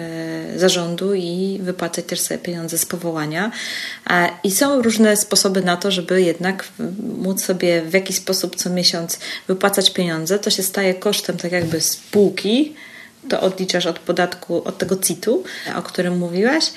zarządu 0.56 1.14
i 1.14 1.60
wypłacać 1.62 2.06
też 2.06 2.20
sobie 2.20 2.38
pieniądze 2.38 2.78
z 2.78 2.86
powołania. 2.86 3.52
I 4.44 4.52
są 4.52 4.82
różne 4.82 5.18
sposoby 5.18 5.62
na 5.62 5.78
to, 5.78 5.92
żeby 5.92 6.22
jednak 6.22 6.68
móc 7.18 7.46
sobie 7.46 7.82
w 7.82 7.94
jakiś 7.94 8.16
sposób 8.16 8.56
co 8.56 8.70
miesiąc 8.70 9.20
wypłacać 9.48 9.92
pieniądze. 9.92 10.40
To 10.40 10.50
się 10.50 10.64
staje 10.64 10.94
kosztem 10.94 11.38
tak 11.38 11.52
jakby 11.52 11.82
spółki, 11.82 12.76
to 13.30 13.42
odliczasz 13.42 13.86
od 13.86 14.00
podatku, 14.00 14.64
od 14.66 14.78
tego 14.78 14.96
CIT-u, 14.96 15.44
o 15.76 15.82
którym 15.82 16.18
mówiłaś, 16.18 16.72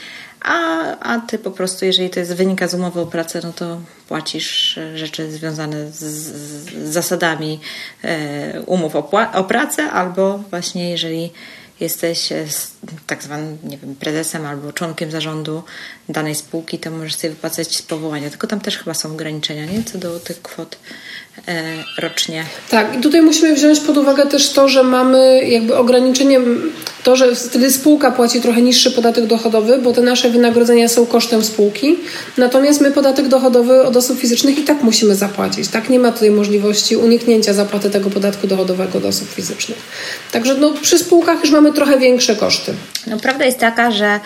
a, 0.44 0.80
a 1.00 1.20
ty 1.20 1.38
po 1.38 1.50
prostu, 1.50 1.84
jeżeli 1.84 2.10
to 2.10 2.20
jest 2.20 2.34
wynika 2.34 2.68
z 2.68 2.74
umowy 2.74 3.00
o 3.00 3.06
pracę, 3.06 3.40
no 3.44 3.52
to 3.52 3.80
płacisz 4.08 4.78
rzeczy 4.94 5.32
związane 5.32 5.92
z, 5.92 5.98
z 5.98 6.92
zasadami 6.92 7.60
e, 8.02 8.62
umów 8.62 8.96
o, 8.96 9.10
o 9.32 9.44
pracę, 9.44 9.90
albo 9.90 10.38
właśnie 10.50 10.90
jeżeli 10.90 11.32
jesteś 11.80 12.32
tak 13.06 13.22
zwanym 13.22 13.58
nie 13.64 13.78
wiem, 13.78 13.96
prezesem 13.96 14.46
albo 14.46 14.72
członkiem 14.72 15.10
zarządu 15.10 15.62
danej 16.08 16.34
spółki, 16.34 16.78
to 16.78 16.90
możesz 16.90 17.14
sobie 17.14 17.30
wypłacać 17.30 17.76
z 17.76 17.82
powołania. 17.82 18.30
Tylko 18.30 18.46
tam 18.46 18.60
też 18.60 18.78
chyba 18.78 18.94
są 18.94 19.12
ograniczenia, 19.12 19.66
nie? 19.66 19.84
Co 19.84 19.98
do 19.98 20.20
tych 20.20 20.42
kwot 20.42 20.76
e, 20.76 20.78
rocznie. 21.98 22.44
Tak, 22.70 22.96
i 22.96 23.00
tutaj 23.00 23.22
musimy 23.22 23.54
wziąć 23.54 23.80
pod 23.80 23.96
uwagę 23.96 24.26
też 24.26 24.52
to, 24.52 24.68
że 24.68 24.82
mamy 24.82 25.44
jakby 25.48 25.76
ograniczenie 25.76 26.40
To, 27.02 27.16
że 27.16 27.34
wtedy 27.34 27.70
spółka 27.70 28.10
płaci 28.10 28.40
trochę 28.40 28.62
niższy 28.62 28.90
podatek 28.90 29.26
dochodowy, 29.26 29.78
bo 29.78 29.92
te 29.92 30.00
nasze 30.00 30.30
wynagrodzenia 30.30 30.88
są 30.88 31.06
kosztem 31.06 31.44
spółki, 31.44 31.96
natomiast 32.38 32.80
my 32.80 32.92
podatek 32.92 33.28
dochodowy 33.28 33.82
od 33.82 33.96
osób 33.96 34.20
fizycznych 34.20 34.58
i 34.58 34.62
tak 34.62 34.82
musimy 34.82 35.14
zapłacić. 35.14 35.68
Tak 35.68 35.90
nie 35.90 35.98
ma 35.98 36.12
tutaj 36.12 36.30
możliwości 36.30 36.96
uniknięcia 36.96 37.52
zapłaty 37.52 37.90
tego 37.90 38.10
podatku 38.10 38.46
dochodowego 38.46 38.98
od 38.98 39.04
osób 39.04 39.28
fizycznych. 39.28 39.78
Także 40.32 40.54
no, 40.54 40.72
przy 40.82 40.98
spółkach 40.98 41.40
już 41.40 41.50
mamy 41.50 41.72
trochę 41.72 41.98
większe 41.98 42.36
koszty. 42.36 42.74
No, 43.06 43.18
prawda 43.18 43.44
jest 43.44 43.58
taka, 43.58 43.90
że 43.90 44.20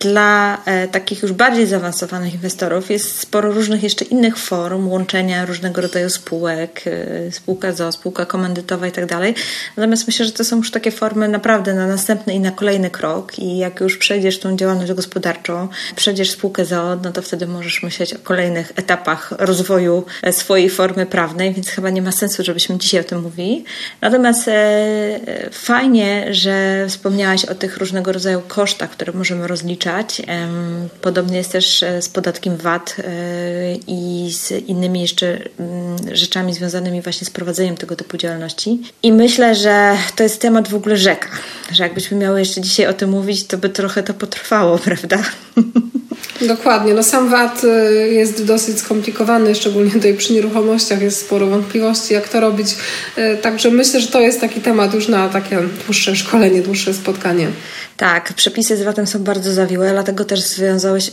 dla 0.00 0.58
e, 0.64 0.88
takich 0.88 1.22
już 1.22 1.32
bardziej 1.32 1.66
zaawansowanych 1.66 2.34
inwestorów 2.34 2.90
jest 2.90 3.18
sporo 3.18 3.52
różnych 3.52 3.82
jeszcze 3.82 4.04
innych 4.04 4.36
form 4.36 4.88
łączenia 4.88 5.44
różnego 5.44 5.80
rodzaju 5.80 6.10
spółek, 6.10 6.82
e, 6.86 7.32
spółka 7.32 7.72
ZO, 7.72 7.92
spółka 7.92 8.26
komandytowa 8.26 8.86
i 8.86 8.92
tak 8.92 9.06
dalej. 9.06 9.34
Natomiast 9.76 10.06
myślę, 10.06 10.26
że 10.26 10.32
to 10.32 10.44
są 10.44 10.56
już 10.56 10.70
takie 10.70 10.90
formy 10.90 11.28
naprawdę 11.28 11.74
na 11.74 11.86
następny 11.86 12.34
i 12.34 12.40
na 12.40 12.50
kolejny 12.50 12.90
krok 12.90 13.38
i 13.38 13.58
jak 13.58 13.80
już 13.80 13.98
przejdziesz 13.98 14.38
tą 14.38 14.56
działalność 14.56 14.92
gospodarczą, 14.92 15.68
przejdziesz 15.96 16.30
spółkę 16.30 16.64
ZO, 16.64 16.96
no 17.04 17.12
to 17.12 17.22
wtedy 17.22 17.46
możesz 17.46 17.82
myśleć 17.82 18.14
o 18.14 18.18
kolejnych 18.18 18.72
etapach 18.76 19.32
rozwoju 19.38 20.04
e, 20.22 20.32
swojej 20.32 20.70
formy 20.70 21.06
prawnej, 21.06 21.54
więc 21.54 21.68
chyba 21.68 21.90
nie 21.90 22.02
ma 22.02 22.12
sensu, 22.12 22.44
żebyśmy 22.44 22.78
dzisiaj 22.78 23.00
o 23.00 23.04
tym 23.04 23.22
mówili. 23.22 23.64
Natomiast 24.00 24.50
fajnie, 25.52 26.34
że 26.34 26.86
wspomniałaś 26.88 27.44
o 27.44 27.54
tych 27.54 27.76
różnego 27.76 28.12
rodzaju 28.12 28.42
kosztach, 28.48 28.90
które 28.90 29.12
możemy 29.12 29.46
rozliczać 29.46 29.89
Podobnie 31.02 31.38
jest 31.38 31.52
też 31.52 31.82
e, 31.82 32.02
z 32.02 32.08
podatkiem 32.08 32.56
VAT 32.56 32.96
e, 32.98 33.04
i 33.86 34.30
z 34.32 34.50
innymi 34.50 35.00
jeszcze 35.00 35.38
rzeczami 36.12 36.54
związanymi 36.54 37.02
właśnie 37.02 37.26
z 37.26 37.30
prowadzeniem 37.30 37.76
tego 37.76 37.96
typu 37.96 38.16
działalności. 38.16 38.82
I 39.02 39.12
myślę, 39.12 39.54
że 39.54 39.96
to 40.16 40.22
jest 40.22 40.40
temat 40.40 40.68
w 40.68 40.74
ogóle 40.74 40.96
rzeka, 40.96 41.28
że 41.72 41.82
jakbyśmy 41.82 42.16
miały 42.16 42.38
jeszcze 42.38 42.60
dzisiaj 42.60 42.86
o 42.86 42.92
tym 42.92 43.10
mówić, 43.10 43.46
to 43.46 43.58
by 43.58 43.68
trochę 43.68 44.02
to 44.02 44.14
potrwało, 44.14 44.78
prawda? 44.88 45.22
Dokładnie. 46.40 46.94
No 46.94 47.02
sam 47.02 47.28
VAT 47.28 47.64
y, 47.64 48.08
jest 48.12 48.44
dosyć 48.44 48.78
skomplikowany, 48.78 49.54
szczególnie 49.54 49.90
tutaj 49.90 50.14
przy 50.14 50.32
nieruchomościach 50.32 51.02
jest 51.02 51.20
sporo 51.20 51.46
wątpliwości, 51.46 52.14
jak 52.14 52.28
to 52.28 52.40
robić. 52.40 52.68
Y, 53.18 53.38
także 53.42 53.70
myślę, 53.70 54.00
że 54.00 54.08
to 54.08 54.20
jest 54.20 54.40
taki 54.40 54.60
temat 54.60 54.94
już 54.94 55.08
na 55.08 55.28
takie 55.28 55.58
dłuższe 55.86 56.16
szkolenie, 56.16 56.62
dłuższe 56.62 56.94
spotkanie. 56.94 57.48
Tak, 58.00 58.32
przepisy 58.32 58.76
z 58.76 58.82
VAT-em 58.82 59.06
są 59.06 59.18
bardzo 59.18 59.52
zawiłe, 59.52 59.90
dlatego 59.90 60.24
też 60.24 60.40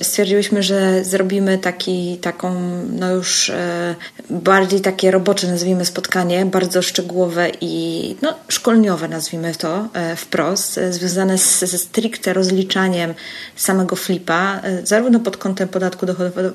stwierdziłyśmy, 0.02 0.64
że 0.64 1.04
zrobimy 1.04 1.58
taki, 1.58 2.18
taką, 2.22 2.54
no 3.00 3.12
już 3.12 3.50
e, 3.50 3.96
bardziej 4.30 4.82
takie 4.82 5.12
robocze, 5.12 5.48
nazwijmy 5.48 5.86
spotkanie, 5.86 6.46
bardzo 6.46 6.82
szczegółowe 6.82 7.52
i 7.62 8.16
no, 8.22 8.34
szkolniowe, 8.48 9.08
nazwijmy 9.08 9.56
to 9.56 9.88
e, 9.94 10.16
wprost, 10.16 10.78
e, 10.78 10.94
związane 10.94 11.38
z, 11.38 11.60
ze 11.60 11.78
stricte 11.78 12.34
rozliczaniem 12.34 13.14
samego 13.56 13.96
flipa, 13.96 14.37
e, 14.64 14.86
zarówno 14.86 15.20
pod 15.20 15.38
kątem 15.38 15.68
podatku 15.68 16.06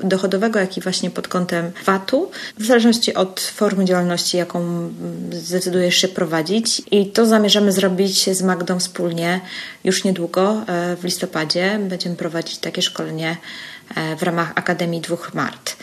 dochodowego, 0.02 0.58
jak 0.58 0.76
i 0.76 0.80
właśnie 0.80 1.10
pod 1.10 1.28
kątem 1.28 1.70
VAT-u, 1.86 2.30
w 2.58 2.66
zależności 2.66 3.14
od 3.14 3.40
formy 3.40 3.84
działalności, 3.84 4.36
jaką 4.36 4.90
zdecydujesz 5.32 5.96
się 5.96 6.08
prowadzić. 6.08 6.82
I 6.90 7.06
to 7.06 7.26
zamierzamy 7.26 7.72
zrobić 7.72 8.36
z 8.36 8.42
Magdą 8.42 8.78
wspólnie 8.78 9.40
już 9.84 10.04
niedługo, 10.04 10.62
e, 10.66 10.96
w 10.96 11.04
listopadzie. 11.04 11.78
Będziemy 11.88 12.16
prowadzić 12.16 12.58
takie 12.58 12.82
szkolenie 12.82 13.36
e, 13.96 14.16
w 14.16 14.22
ramach 14.22 14.52
Akademii 14.54 15.00
Dwóch 15.00 15.34
Mart. 15.34 15.76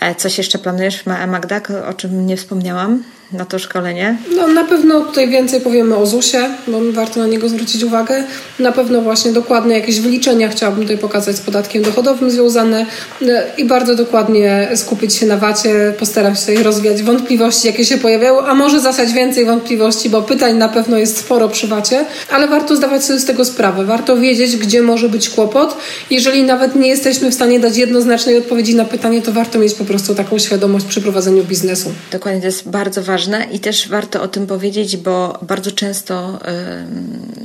E, 0.00 0.14
coś 0.14 0.38
jeszcze 0.38 0.58
planujesz, 0.58 1.06
Magda, 1.06 1.60
o 1.88 1.94
czym 1.94 2.26
nie 2.26 2.36
wspomniałam? 2.36 3.02
na 3.34 3.44
to 3.44 3.58
szkolenie? 3.58 4.16
No 4.36 4.48
na 4.48 4.64
pewno 4.64 5.00
tutaj 5.00 5.28
więcej 5.28 5.60
powiemy 5.60 5.96
o 5.96 6.06
ZUS-ie, 6.06 6.50
bo 6.68 6.80
warto 6.92 7.20
na 7.20 7.26
niego 7.26 7.48
zwrócić 7.48 7.82
uwagę. 7.82 8.24
Na 8.58 8.72
pewno 8.72 9.00
właśnie 9.00 9.32
dokładne 9.32 9.74
jakieś 9.74 10.00
wyliczenia 10.00 10.48
chciałabym 10.48 10.82
tutaj 10.82 10.98
pokazać 10.98 11.36
z 11.36 11.40
podatkiem 11.40 11.82
dochodowym 11.82 12.30
związane 12.30 12.86
e, 13.22 13.46
i 13.58 13.64
bardzo 13.64 13.94
dokładnie 13.94 14.68
skupić 14.74 15.14
się 15.14 15.26
na 15.26 15.36
VAT-ie, 15.36 15.92
postaram 15.98 16.36
się 16.36 16.62
rozwiać 16.62 17.02
wątpliwości, 17.02 17.66
jakie 17.66 17.84
się 17.84 17.98
pojawiały, 17.98 18.42
a 18.42 18.54
może 18.54 18.80
zasać 18.80 19.12
więcej 19.12 19.44
wątpliwości, 19.44 20.10
bo 20.10 20.22
pytań 20.22 20.56
na 20.56 20.68
pewno 20.68 20.98
jest 20.98 21.18
sporo 21.18 21.48
przy 21.48 21.66
VAT-ie, 21.66 22.04
ale 22.30 22.48
warto 22.48 22.76
zdawać 22.76 23.04
sobie 23.04 23.20
z 23.20 23.24
tego 23.24 23.44
sprawę. 23.44 23.84
Warto 23.84 24.16
wiedzieć, 24.16 24.56
gdzie 24.56 24.82
może 24.82 25.08
być 25.08 25.30
kłopot. 25.30 25.76
Jeżeli 26.10 26.42
nawet 26.42 26.74
nie 26.74 26.88
jesteśmy 26.88 27.30
w 27.30 27.34
stanie 27.34 27.60
dać 27.60 27.76
jednoznacznej 27.76 28.38
odpowiedzi 28.38 28.74
na 28.74 28.84
pytanie, 28.84 29.22
to 29.22 29.32
warto 29.32 29.58
mieć 29.58 29.74
po 29.74 29.83
prostu 29.84 30.14
taką 30.14 30.38
świadomość 30.38 30.86
przy 30.86 31.02
prowadzeniu 31.02 31.44
biznesu. 31.44 31.92
Dokładnie, 32.12 32.40
to 32.40 32.46
jest 32.46 32.68
bardzo 32.68 33.02
ważne 33.02 33.46
i 33.52 33.60
też 33.60 33.88
warto 33.88 34.22
o 34.22 34.28
tym 34.28 34.46
powiedzieć, 34.46 34.96
bo 34.96 35.38
bardzo 35.42 35.72
często 35.72 36.38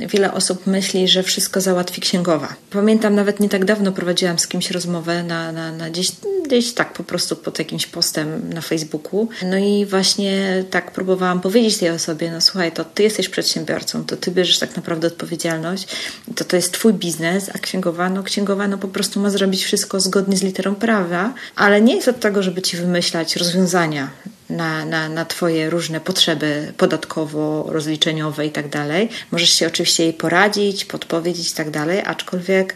y, 0.02 0.06
wiele 0.06 0.32
osób 0.32 0.66
myśli, 0.66 1.08
że 1.08 1.22
wszystko 1.22 1.60
załatwi 1.60 2.00
księgowa. 2.00 2.54
Pamiętam 2.70 3.14
nawet 3.14 3.40
nie 3.40 3.48
tak 3.48 3.64
dawno 3.64 3.92
prowadziłam 3.92 4.38
z 4.38 4.46
kimś 4.46 4.70
rozmowę 4.70 5.22
na, 5.22 5.52
na, 5.52 5.72
na 5.72 5.90
gdzieś, 5.90 6.12
gdzieś 6.46 6.72
tak 6.72 6.92
po 6.92 7.04
prostu 7.04 7.36
pod 7.36 7.58
jakimś 7.58 7.86
postem 7.86 8.54
na 8.54 8.60
Facebooku. 8.60 9.28
No 9.42 9.58
i 9.58 9.86
właśnie 9.86 10.64
tak 10.70 10.90
próbowałam 10.90 11.40
powiedzieć 11.40 11.78
tej 11.78 11.90
osobie, 11.90 12.30
no 12.32 12.40
słuchaj, 12.40 12.72
to 12.72 12.84
ty 12.84 13.02
jesteś 13.02 13.28
przedsiębiorcą, 13.28 14.04
to 14.04 14.16
ty 14.16 14.30
bierzesz 14.30 14.58
tak 14.58 14.76
naprawdę 14.76 15.06
odpowiedzialność, 15.06 15.88
to 16.36 16.44
to 16.44 16.56
jest 16.56 16.72
twój 16.72 16.92
biznes, 16.92 17.50
a 17.54 17.58
księgowa, 17.58 18.10
no 18.10 18.22
księgowa 18.22 18.68
no 18.68 18.78
po 18.78 18.88
prostu 18.88 19.20
ma 19.20 19.30
zrobić 19.30 19.64
wszystko 19.64 20.00
zgodnie 20.00 20.36
z 20.36 20.42
literą 20.42 20.74
prawa, 20.74 21.34
ale 21.56 21.80
nie 21.80 21.96
jest 21.96 22.08
od 22.08 22.20
tego, 22.20 22.29
żeby 22.38 22.62
ci 22.62 22.76
wymyślać 22.76 23.36
rozwiązania 23.36 24.10
na, 24.50 24.84
na, 24.84 25.08
na 25.08 25.24
Twoje 25.24 25.70
różne 25.70 26.00
potrzeby 26.00 26.72
podatkowo-rozliczeniowe 26.76 28.46
i 28.46 28.50
tak 28.50 28.68
dalej. 28.68 29.08
Możesz 29.30 29.50
się 29.50 29.66
oczywiście 29.66 30.02
jej 30.02 30.12
poradzić, 30.12 30.84
podpowiedzieć 30.84 31.50
i 31.50 31.54
tak 31.54 31.70
dalej, 31.70 32.02
aczkolwiek 32.06 32.74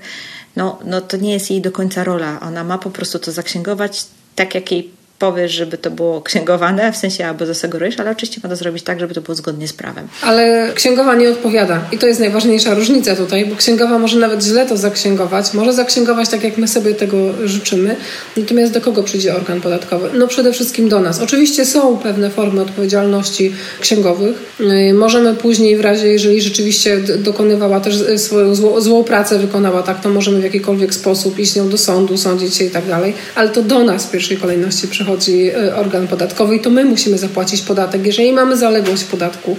no, 0.56 0.78
no 0.84 1.00
to 1.00 1.16
nie 1.16 1.32
jest 1.32 1.50
jej 1.50 1.60
do 1.60 1.72
końca 1.72 2.04
rola. 2.04 2.40
Ona 2.40 2.64
ma 2.64 2.78
po 2.78 2.90
prostu 2.90 3.18
to 3.18 3.32
zaksięgować 3.32 4.06
tak, 4.34 4.54
jak 4.54 4.72
jej 4.72 4.90
powiesz, 5.24 5.52
żeby 5.52 5.78
to 5.78 5.90
było 5.90 6.22
księgowane, 6.22 6.92
w 6.92 6.96
sensie 6.96 7.26
albo 7.26 7.46
zasegurujesz, 7.46 8.00
ale 8.00 8.10
oczywiście 8.10 8.40
ma 8.42 8.48
to 8.48 8.56
zrobić 8.56 8.82
tak, 8.82 9.00
żeby 9.00 9.14
to 9.14 9.20
było 9.20 9.34
zgodnie 9.34 9.68
z 9.68 9.72
prawem. 9.72 10.08
Ale 10.22 10.72
księgowa 10.74 11.14
nie 11.14 11.30
odpowiada 11.30 11.80
i 11.92 11.98
to 11.98 12.06
jest 12.06 12.20
najważniejsza 12.20 12.74
różnica 12.74 13.16
tutaj, 13.16 13.46
bo 13.46 13.56
księgowa 13.56 13.98
może 13.98 14.18
nawet 14.18 14.42
źle 14.42 14.66
to 14.66 14.76
zaksięgować, 14.76 15.54
może 15.54 15.72
zaksięgować 15.72 16.28
tak, 16.28 16.44
jak 16.44 16.58
my 16.58 16.68
sobie 16.68 16.94
tego 16.94 17.16
życzymy, 17.44 17.96
natomiast 18.36 18.72
do 18.72 18.80
kogo 18.80 19.02
przyjdzie 19.02 19.36
organ 19.36 19.60
podatkowy? 19.60 20.08
No 20.14 20.28
przede 20.28 20.52
wszystkim 20.52 20.88
do 20.88 21.00
nas. 21.00 21.20
Oczywiście 21.20 21.64
są 21.64 21.96
pewne 21.98 22.30
formy 22.30 22.62
odpowiedzialności 22.62 23.52
księgowych. 23.80 24.36
Y, 24.60 24.94
możemy 24.94 25.34
później 25.34 25.76
w 25.76 25.80
razie, 25.80 26.06
jeżeli 26.06 26.40
rzeczywiście 26.40 27.00
dokonywała 27.18 27.80
też 27.80 27.94
swoją 28.16 28.54
złą, 28.54 28.80
złą 28.80 29.04
pracę, 29.04 29.38
wykonała 29.38 29.82
tak, 29.82 30.00
to 30.00 30.08
możemy 30.08 30.40
w 30.40 30.44
jakikolwiek 30.44 30.94
sposób 30.94 31.38
iść 31.38 31.56
nią 31.56 31.68
do 31.68 31.78
sądu, 31.78 32.16
sądzić 32.16 32.54
się 32.54 32.64
i 32.64 32.70
tak 32.70 32.86
dalej, 32.86 33.14
ale 33.34 33.48
to 33.48 33.62
do 33.62 33.84
nas 33.84 34.06
w 34.06 34.10
pierwszej 34.10 34.36
kolejności 34.36 34.88
przychodzi 34.88 35.13
przychodzi 35.16 35.50
e, 35.50 35.76
organ 35.76 36.08
podatkowy 36.08 36.56
i 36.56 36.60
to 36.60 36.70
my 36.70 36.84
musimy 36.84 37.18
zapłacić 37.18 37.62
podatek, 37.62 38.06
jeżeli 38.06 38.32
mamy 38.32 38.56
zaległość 38.56 39.04
podatku, 39.04 39.56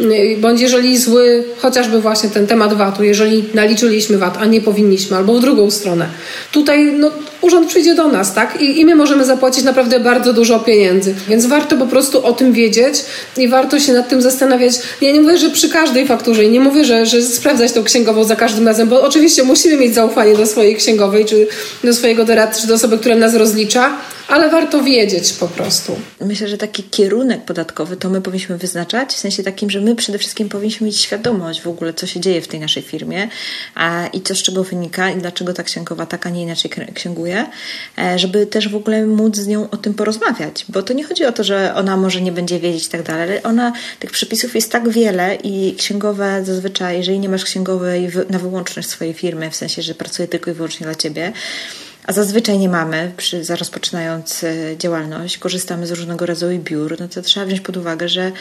e, 0.00 0.36
bądź 0.36 0.60
jeżeli 0.60 0.98
zły, 0.98 1.44
chociażby 1.58 2.00
właśnie 2.00 2.30
ten 2.30 2.46
temat 2.46 2.74
VAT-u, 2.74 3.02
jeżeli 3.02 3.44
naliczyliśmy 3.54 4.18
VAT, 4.18 4.36
a 4.40 4.46
nie 4.46 4.60
powinniśmy, 4.60 5.16
albo 5.16 5.34
w 5.34 5.40
drugą 5.40 5.70
stronę. 5.70 6.06
Tutaj 6.52 6.92
no, 6.92 7.10
urząd 7.40 7.68
przyjdzie 7.68 7.94
do 7.94 8.08
nas, 8.08 8.34
tak? 8.34 8.60
I, 8.60 8.80
I 8.80 8.84
my 8.84 8.94
możemy 8.94 9.24
zapłacić 9.24 9.64
naprawdę 9.64 10.00
bardzo 10.00 10.32
dużo 10.32 10.58
pieniędzy. 10.58 11.14
Więc 11.28 11.46
warto 11.46 11.76
po 11.76 11.86
prostu 11.86 12.26
o 12.26 12.32
tym 12.32 12.52
wiedzieć 12.52 12.94
i 13.36 13.48
warto 13.48 13.80
się 13.80 13.92
nad 13.92 14.08
tym 14.08 14.22
zastanawiać. 14.22 14.72
Ja 15.00 15.12
nie 15.12 15.20
mówię, 15.20 15.38
że 15.38 15.50
przy 15.50 15.68
każdej 15.68 16.06
fakturze 16.06 16.44
i 16.44 16.50
nie 16.50 16.60
mówię, 16.60 16.84
że, 16.84 17.06
że 17.06 17.22
sprawdzać 17.22 17.72
tą 17.72 17.84
księgową 17.84 18.24
za 18.24 18.36
każdym 18.36 18.66
razem, 18.66 18.88
bo 18.88 19.02
oczywiście 19.02 19.42
musimy 19.42 19.76
mieć 19.76 19.94
zaufanie 19.94 20.36
do 20.36 20.46
swojej 20.46 20.76
księgowej, 20.76 21.24
czy 21.24 21.46
do 21.84 21.94
swojego 21.94 22.24
doradcy, 22.24 22.60
czy 22.60 22.66
do 22.66 22.74
osoby, 22.74 22.98
która 22.98 23.16
nas 23.16 23.34
rozlicza, 23.34 23.98
ale 24.28 24.50
warto 24.50 24.82
wiedzieć 24.82 25.32
po 25.32 25.48
prostu. 25.48 25.96
Myślę, 26.20 26.48
że 26.48 26.58
taki 26.58 26.82
kierunek 26.82 27.44
podatkowy 27.44 27.96
to 27.96 28.10
my 28.10 28.20
powinniśmy 28.20 28.58
wyznaczać, 28.58 29.12
w 29.12 29.18
sensie 29.18 29.42
takim, 29.42 29.70
że 29.70 29.80
my 29.80 29.96
przede 29.96 30.18
wszystkim 30.18 30.48
powinniśmy 30.48 30.86
mieć 30.86 31.00
świadomość 31.00 31.62
w 31.62 31.68
ogóle, 31.68 31.94
co 31.94 32.06
się 32.06 32.20
dzieje 32.20 32.40
w 32.40 32.48
tej 32.48 32.60
naszej 32.60 32.82
firmie 32.82 33.28
a, 33.74 34.06
i 34.06 34.20
co 34.20 34.34
z 34.34 34.38
czego 34.38 34.64
wynika 34.64 35.10
i 35.10 35.16
dlaczego 35.16 35.54
ta 35.54 35.62
księgowa 35.62 36.06
tak, 36.06 36.26
a 36.26 36.30
nie 36.30 36.42
inaczej 36.42 36.70
księguje, 36.94 37.46
e, 37.98 38.18
żeby 38.18 38.46
też 38.46 38.68
w 38.68 38.76
ogóle 38.76 39.06
móc 39.06 39.36
z 39.36 39.46
nią 39.46 39.70
o 39.70 39.76
tym 39.76 39.94
porozmawiać, 39.94 40.64
bo 40.68 40.82
to 40.82 40.92
nie 40.92 41.04
chodzi 41.04 41.24
o 41.24 41.32
to, 41.32 41.44
że 41.44 41.74
ona 41.74 41.96
może 41.96 42.20
nie 42.20 42.32
będzie 42.32 42.60
wiedzieć 42.60 42.86
i 42.86 42.90
tak 42.90 43.02
dalej, 43.02 43.22
ale 43.22 43.42
ona, 43.42 43.72
tych 44.00 44.10
przepisów 44.10 44.54
jest 44.54 44.72
tak 44.72 44.88
wiele 44.88 45.34
i 45.34 45.74
księgowe 45.78 46.44
zazwyczaj, 46.44 46.96
jeżeli 46.96 47.18
nie 47.18 47.28
masz 47.28 47.44
księgowej 47.44 48.10
na 48.30 48.38
wyłączność 48.38 48.88
swojej 48.88 49.14
firmy, 49.14 49.50
w 49.50 49.56
sensie, 49.56 49.82
że 49.82 49.94
pracuje 49.94 50.28
tylko 50.28 50.50
i 50.50 50.54
wyłącznie 50.54 50.86
dla 50.86 50.94
ciebie, 50.94 51.32
a 52.08 52.12
zazwyczaj 52.12 52.58
nie 52.58 52.68
mamy, 52.68 53.12
przy, 53.16 53.42
rozpoczynając 53.58 54.44
e, 54.44 54.76
działalność, 54.78 55.38
korzystamy 55.38 55.86
z 55.86 55.90
różnego 55.90 56.26
rodzaju 56.26 56.58
biur, 56.58 56.96
no 57.00 57.08
to 57.08 57.22
trzeba 57.22 57.46
wziąć 57.46 57.60
pod 57.60 57.76
uwagę, 57.76 58.08
że 58.08 58.32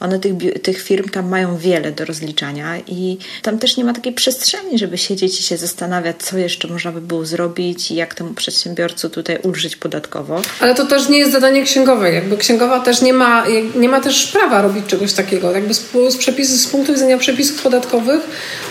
one 0.00 0.18
tych, 0.18 0.34
tych 0.62 0.82
firm 0.82 1.08
tam 1.08 1.28
mają 1.28 1.58
wiele 1.58 1.92
do 1.92 2.04
rozliczania 2.04 2.78
i 2.86 3.18
tam 3.42 3.58
też 3.58 3.76
nie 3.76 3.84
ma 3.84 3.94
takiej 3.94 4.12
przestrzeni, 4.12 4.78
żeby 4.78 4.98
siedzieć 4.98 5.40
i 5.40 5.42
się 5.42 5.56
zastanawiać, 5.56 6.16
co 6.22 6.38
jeszcze 6.38 6.68
można 6.68 6.92
by 6.92 7.00
było 7.00 7.24
zrobić 7.24 7.90
i 7.90 7.94
jak 7.94 8.14
temu 8.14 8.34
przedsiębiorcu 8.34 9.10
tutaj 9.10 9.38
ulżyć 9.42 9.76
podatkowo. 9.76 10.42
Ale 10.60 10.74
to 10.74 10.86
też 10.86 11.08
nie 11.08 11.18
jest 11.18 11.32
zadanie 11.32 11.62
księgowej. 11.62 12.14
Jakby 12.14 12.36
księgowa 12.36 12.80
też 12.80 13.02
nie 13.02 13.12
ma, 13.12 13.44
nie 13.74 13.88
ma 13.88 14.00
też 14.00 14.26
prawa 14.26 14.62
robić 14.62 14.86
czegoś 14.86 15.12
takiego. 15.12 15.52
Jakby 15.52 15.74
z, 15.74 15.92
z, 16.08 16.16
przepisy, 16.16 16.58
z 16.58 16.66
punktu 16.66 16.92
widzenia 16.92 17.18
przepisów 17.18 17.62
podatkowych, 17.62 18.20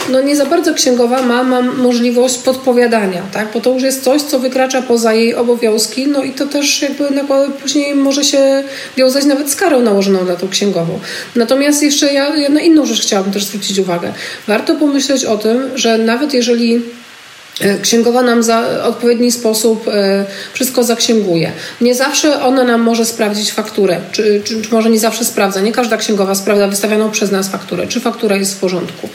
no 0.09 0.21
nie 0.21 0.35
za 0.35 0.45
bardzo 0.45 0.73
księgowa 0.73 1.21
ma, 1.21 1.43
ma 1.43 1.61
możliwość 1.61 2.37
podpowiadania, 2.37 3.21
tak? 3.33 3.47
Bo 3.53 3.61
to 3.61 3.73
już 3.73 3.83
jest 3.83 4.03
coś, 4.03 4.21
co 4.21 4.44
wykracza 4.45 4.81
poza 4.81 5.13
jej 5.13 5.35
obowiązki, 5.35 6.07
no 6.07 6.23
i 6.23 6.31
to 6.31 6.45
też 6.45 6.81
jakby 6.81 7.05
później 7.61 7.95
może 7.95 8.23
się 8.23 8.63
wiązać 8.97 9.25
nawet 9.25 9.49
z 9.49 9.55
karą 9.55 9.81
nałożoną 9.81 10.25
na 10.25 10.35
tą 10.35 10.49
księgową. 10.49 10.99
Natomiast 11.35 11.83
jeszcze 11.83 12.13
ja, 12.13 12.35
ja 12.35 12.49
na 12.49 12.61
inną 12.61 12.85
rzecz 12.85 13.01
chciałabym 13.01 13.33
też 13.33 13.43
zwrócić 13.43 13.79
uwagę. 13.79 14.13
Warto 14.47 14.75
pomyśleć 14.75 15.25
o 15.25 15.37
tym, 15.37 15.69
że 15.75 15.97
nawet 15.97 16.33
jeżeli 16.33 16.81
księgowa 17.81 18.21
nam 18.21 18.43
za 18.43 18.83
odpowiedni 18.83 19.31
sposób 19.31 19.87
e, 19.87 20.25
wszystko 20.53 20.83
zaksięguje. 20.83 21.51
Nie 21.81 21.95
zawsze 21.95 22.41
ona 22.41 22.63
nam 22.63 22.81
może 22.81 23.05
sprawdzić 23.05 23.51
fakturę, 23.51 23.99
czy, 24.11 24.41
czy, 24.43 24.61
czy, 24.61 24.73
może 24.73 24.89
nie 24.89 24.99
zawsze 24.99 25.25
sprawdza. 25.25 25.61
Nie 25.61 25.71
każda 25.71 25.97
księgowa 25.97 26.35
sprawdza 26.35 26.67
wystawioną 26.67 27.11
przez 27.11 27.31
nas 27.31 27.49
fakturę, 27.49 27.87
czy 27.87 27.99
faktura 27.99 28.35
jest 28.35 28.53
w 28.53 28.59
porządku. 28.59 29.09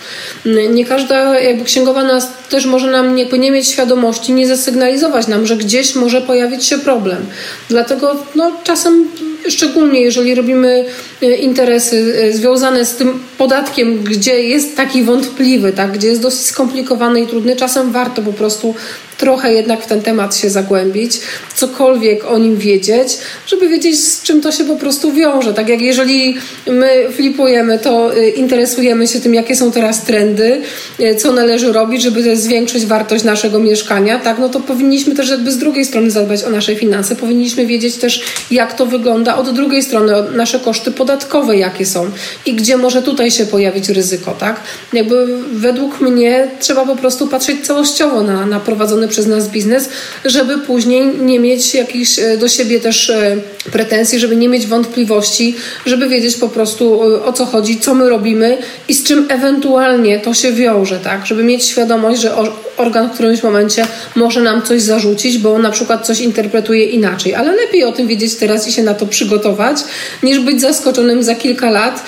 Nie 0.70 0.84
każda 0.84 1.41
jakby 1.41 1.64
księgowa 1.64 2.05
nas 2.05 2.28
też 2.49 2.66
może 2.66 2.91
nam 2.91 3.14
nie, 3.14 3.24
nie 3.26 3.51
mieć 3.51 3.68
świadomości, 3.68 4.32
nie 4.32 4.49
zasygnalizować 4.49 5.26
nam, 5.26 5.47
że 5.47 5.57
gdzieś 5.57 5.95
może 5.95 6.20
pojawić 6.20 6.64
się 6.64 6.78
problem. 6.78 7.26
Dlatego 7.68 8.16
no, 8.34 8.53
czasem 8.64 9.09
szczególnie 9.49 10.01
jeżeli 10.01 10.34
robimy 10.34 10.84
e, 11.22 11.34
interesy 11.34 12.14
e, 12.22 12.32
związane 12.32 12.84
z 12.84 12.97
tym 12.97 13.20
podatkiem, 13.38 14.05
gdzie 14.05 14.43
jest 14.43 14.76
taki 14.76 15.03
wątpliwy, 15.03 15.72
tak, 15.72 15.93
gdzie 15.93 16.09
jest 16.09 16.22
dosyć 16.22 16.47
skomplikowany 16.47 17.20
i 17.20 17.26
trudny, 17.26 17.57
czasem 17.57 17.93
warto 17.93 18.22
po 18.22 18.32
prostu 18.32 18.74
trochę 19.21 19.55
jednak 19.55 19.83
w 19.83 19.87
ten 19.87 20.03
temat 20.03 20.37
się 20.37 20.51
zagłębić, 20.51 21.21
cokolwiek 21.55 22.25
o 22.25 22.39
nim 22.39 22.57
wiedzieć, 22.57 23.09
żeby 23.47 23.68
wiedzieć, 23.68 23.99
z 24.05 24.23
czym 24.23 24.41
to 24.41 24.53
się 24.53 24.64
po 24.64 24.77
prostu 24.77 25.12
wiąże. 25.12 25.55
Tak 25.55 25.68
jak 25.68 25.81
jeżeli 25.81 26.37
my 26.66 26.89
flipujemy, 27.12 27.79
to 27.79 28.16
y, 28.16 28.31
interesujemy 28.31 29.09
się 29.09 29.21
tym, 29.21 29.35
jakie 29.35 29.57
są 29.57 29.73
teraz 29.73 30.05
trendy, 30.05 30.62
y, 31.01 31.14
co 31.14 31.33
należy 31.33 31.73
robić, 31.73 32.03
żeby 32.03 32.37
zwiększyć 32.37 32.87
wartość 32.87 33.25
naszego 33.25 33.59
mieszkania, 33.59 34.18
tak, 34.18 34.39
no 34.39 34.49
to 34.49 34.61
powinniśmy 34.61 35.14
też 35.14 35.31
jakby 35.31 35.53
z 35.53 35.59
drugiej 35.59 35.85
strony 35.85 36.11
zadbać 36.11 36.45
o 36.45 36.51
nasze 36.51 36.77
finanse. 36.77 37.16
Powinniśmy 37.16 37.66
wiedzieć 37.66 37.97
też, 37.97 38.23
jak 38.51 38.75
to 38.75 38.87
wygląda 38.87 39.37
od 39.37 39.51
drugiej 39.51 39.83
strony, 39.83 40.12
nasze 40.35 40.61
koszty 40.61 40.91
podatkowe, 40.91 41.57
jakie 41.57 41.87
są 41.87 42.11
i 42.47 42.55
gdzie 42.55 42.77
może 42.77 43.03
tutaj 43.03 43.31
się 43.31 43.47
pojawić 43.47 43.89
ryzyko, 43.89 44.31
tak. 44.33 44.61
Jakby 44.93 45.27
według 45.53 46.01
mnie 46.01 46.49
trzeba 46.61 46.87
po 46.87 46.97
prostu 46.97 47.27
patrzeć 47.27 47.66
całościowo 47.66 48.23
na, 48.23 48.47
na 48.47 48.61
prowadzony 48.61 49.10
przez 49.11 49.27
nas 49.27 49.49
biznes, 49.49 49.89
żeby 50.25 50.59
później 50.59 51.07
nie 51.07 51.41
mieć 51.41 51.75
jakichś 51.75 52.19
e, 52.19 52.37
do 52.37 52.49
siebie 52.49 52.81
też 52.81 53.11
e, 53.11 53.37
pretensji, 53.73 54.19
żeby 54.19 54.37
nie 54.37 54.49
mieć 54.49 54.67
wątpliwości, 54.67 55.57
żeby 55.87 56.09
wiedzieć 56.09 56.37
po 56.37 56.49
prostu 56.49 57.15
e, 57.15 57.25
o 57.25 57.33
co 57.33 57.47
chodzi, 57.47 57.81
co 57.81 57.95
my 57.95 58.09
robimy 58.09 58.59
i 58.89 58.95
z 58.95 59.05
czym 59.05 59.27
ewentualnie 59.29 60.21
to 60.21 60.35
się 60.35 60.53
wiąże, 60.53 60.99
tak? 60.99 61.27
Żeby 61.27 61.43
mieć 61.45 61.65
świadomość, 61.65 62.21
że 62.21 62.37
organ 62.81 63.09
w 63.09 63.12
którymś 63.14 63.43
momencie 63.43 63.87
może 64.14 64.41
nam 64.41 64.62
coś 64.62 64.83
zarzucić, 64.83 65.39
bo 65.39 65.59
na 65.59 65.70
przykład 65.70 66.07
coś 66.07 66.20
interpretuje 66.20 66.85
inaczej, 66.85 67.35
ale 67.35 67.53
lepiej 67.53 67.85
o 67.85 67.93
tym 67.93 68.07
wiedzieć 68.07 68.35
teraz 68.35 68.68
i 68.68 68.72
się 68.72 68.83
na 68.83 68.95
to 68.95 69.07
przygotować, 69.07 69.76
niż 70.22 70.39
być 70.39 70.61
zaskoczonym 70.61 71.22
za 71.22 71.35
kilka 71.35 71.70
lat 71.70 72.05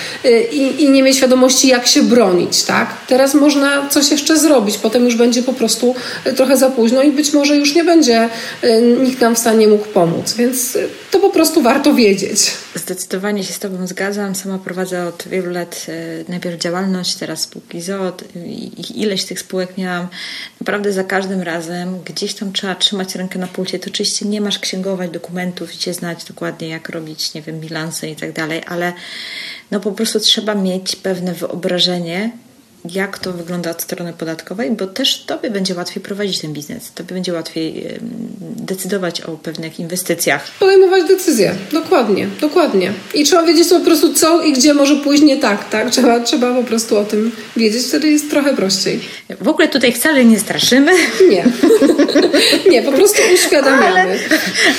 i, 0.52 0.84
i 0.84 0.90
nie 0.90 1.02
mieć 1.02 1.16
świadomości, 1.16 1.68
jak 1.68 1.86
się 1.86 2.02
bronić, 2.02 2.62
tak? 2.62 2.96
Teraz 3.08 3.34
można 3.34 3.88
coś 3.88 4.10
jeszcze 4.10 4.38
zrobić, 4.38 4.78
potem 4.78 5.04
już 5.04 5.16
będzie 5.16 5.42
po 5.42 5.52
prostu 5.52 5.94
trochę 6.36 6.56
za 6.56 6.70
późno 6.70 7.02
no 7.02 7.08
i 7.08 7.12
być 7.12 7.32
może 7.32 7.56
już 7.56 7.74
nie 7.74 7.84
będzie 7.84 8.28
y, 8.64 8.82
nikt 9.02 9.20
nam 9.20 9.34
w 9.34 9.38
stanie 9.38 9.68
mógł 9.68 9.84
pomóc, 9.84 10.34
więc 10.34 10.76
y, 10.76 10.88
to 11.10 11.18
po 11.18 11.30
prostu 11.30 11.62
warto 11.62 11.94
wiedzieć. 11.94 12.50
Zdecydowanie 12.74 13.44
się 13.44 13.52
z 13.52 13.58
Tobą 13.58 13.86
zgadzam. 13.86 14.34
Sama 14.34 14.58
prowadzę 14.58 15.06
od 15.06 15.28
wielu 15.28 15.50
lat 15.50 15.86
y, 15.88 16.24
najpierw 16.28 16.60
działalność, 16.60 17.14
teraz 17.14 17.40
spółki 17.40 17.82
ZO 17.82 18.16
i 18.46 19.00
ileś 19.00 19.24
tych 19.24 19.40
spółek 19.40 19.78
miałam. 19.78 20.08
Naprawdę 20.60 20.92
za 20.92 21.04
każdym 21.04 21.42
razem 21.42 22.02
gdzieś 22.04 22.34
tam 22.34 22.52
trzeba 22.52 22.74
trzymać 22.74 23.14
rękę 23.14 23.38
na 23.38 23.46
pulsie. 23.46 23.78
To 23.78 23.90
oczywiście 23.90 24.28
nie 24.28 24.40
masz 24.40 24.58
księgować 24.58 25.10
dokumentów 25.10 25.74
i 25.74 25.78
cię 25.78 25.94
znać 25.94 26.24
dokładnie, 26.24 26.68
jak 26.68 26.88
robić, 26.88 27.34
nie 27.34 27.42
wiem, 27.42 27.60
bilansy 27.60 28.08
i 28.08 28.16
tak 28.16 28.32
dalej, 28.32 28.62
ale 28.66 28.92
no 29.70 29.80
po 29.80 29.92
prostu 29.92 30.20
trzeba 30.20 30.54
mieć 30.54 30.96
pewne 30.96 31.34
wyobrażenie, 31.34 32.30
jak 32.90 33.18
to 33.18 33.32
wygląda 33.32 33.70
od 33.70 33.82
strony 33.82 34.12
podatkowej, 34.12 34.70
bo 34.70 34.86
też 34.86 35.24
Tobie 35.24 35.50
będzie 35.50 35.74
łatwiej 35.74 36.02
prowadzić 36.02 36.40
ten 36.40 36.52
biznes. 36.52 36.92
Tobie 36.94 37.14
będzie 37.14 37.32
łatwiej 37.32 37.86
decydować 38.40 39.20
o 39.20 39.36
pewnych 39.36 39.80
inwestycjach. 39.80 40.50
Podejmować 40.60 41.08
decyzje, 41.08 41.54
dokładnie, 41.72 42.28
dokładnie. 42.40 42.92
I 43.14 43.24
trzeba 43.24 43.42
wiedzieć 43.42 43.68
po 43.68 43.80
prostu 43.80 44.14
co 44.14 44.42
i 44.42 44.52
gdzie 44.52 44.74
może 44.74 44.96
pójść 44.96 45.22
nie 45.22 45.36
tak, 45.36 45.68
tak? 45.70 45.90
Trzeba, 45.90 46.20
trzeba 46.20 46.54
po 46.54 46.64
prostu 46.64 46.98
o 46.98 47.04
tym 47.04 47.32
wiedzieć, 47.56 47.86
wtedy 47.86 48.10
jest 48.10 48.30
trochę 48.30 48.56
prościej. 48.56 49.00
W 49.40 49.48
ogóle 49.48 49.68
tutaj 49.68 49.92
wcale 49.92 50.24
nie 50.24 50.40
straszymy. 50.40 50.92
Nie. 51.30 51.44
nie, 52.72 52.82
po 52.82 52.92
prostu 52.92 53.22
uświadamiamy. 53.34 54.00
Ale, 54.00 54.18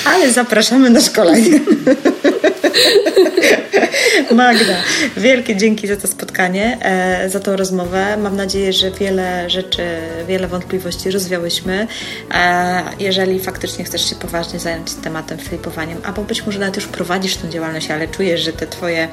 ale 0.06 0.32
zapraszamy 0.32 0.90
na 0.90 1.02
szkolenie. 1.02 1.60
Magda, 4.32 4.76
wielkie 5.18 5.56
dzięki 5.56 5.88
za 5.88 5.98
to 5.98 6.08
spotkanie, 6.08 6.78
e, 6.82 7.30
za 7.30 7.40
tą 7.40 7.56
rozmowę. 7.56 8.18
Mam 8.18 8.36
nadzieję, 8.36 8.74
że 8.74 8.92
wiele 8.92 9.50
rzeczy, 9.50 9.84
wiele 10.28 10.48
wątpliwości 10.48 11.12
rozwiałyśmy. 11.12 11.88
E, 12.34 12.84
jeżeli 13.00 13.40
faktycznie 13.40 13.86
chcesz 13.86 14.10
się 14.10 14.16
poważnie 14.16 14.60
zająć 14.60 14.94
tematem 14.94 15.38
flipowaniem, 15.38 15.98
albo 16.04 16.22
być 16.24 16.46
może 16.46 16.60
nawet 16.60 16.76
już 16.76 16.88
prowadzisz 16.88 17.36
tę 17.36 17.50
działalność, 17.50 17.92
ale 17.92 18.08
czujesz, 18.08 18.42
że 18.42 18.54
te 18.54 18.68
Twoje 18.68 19.08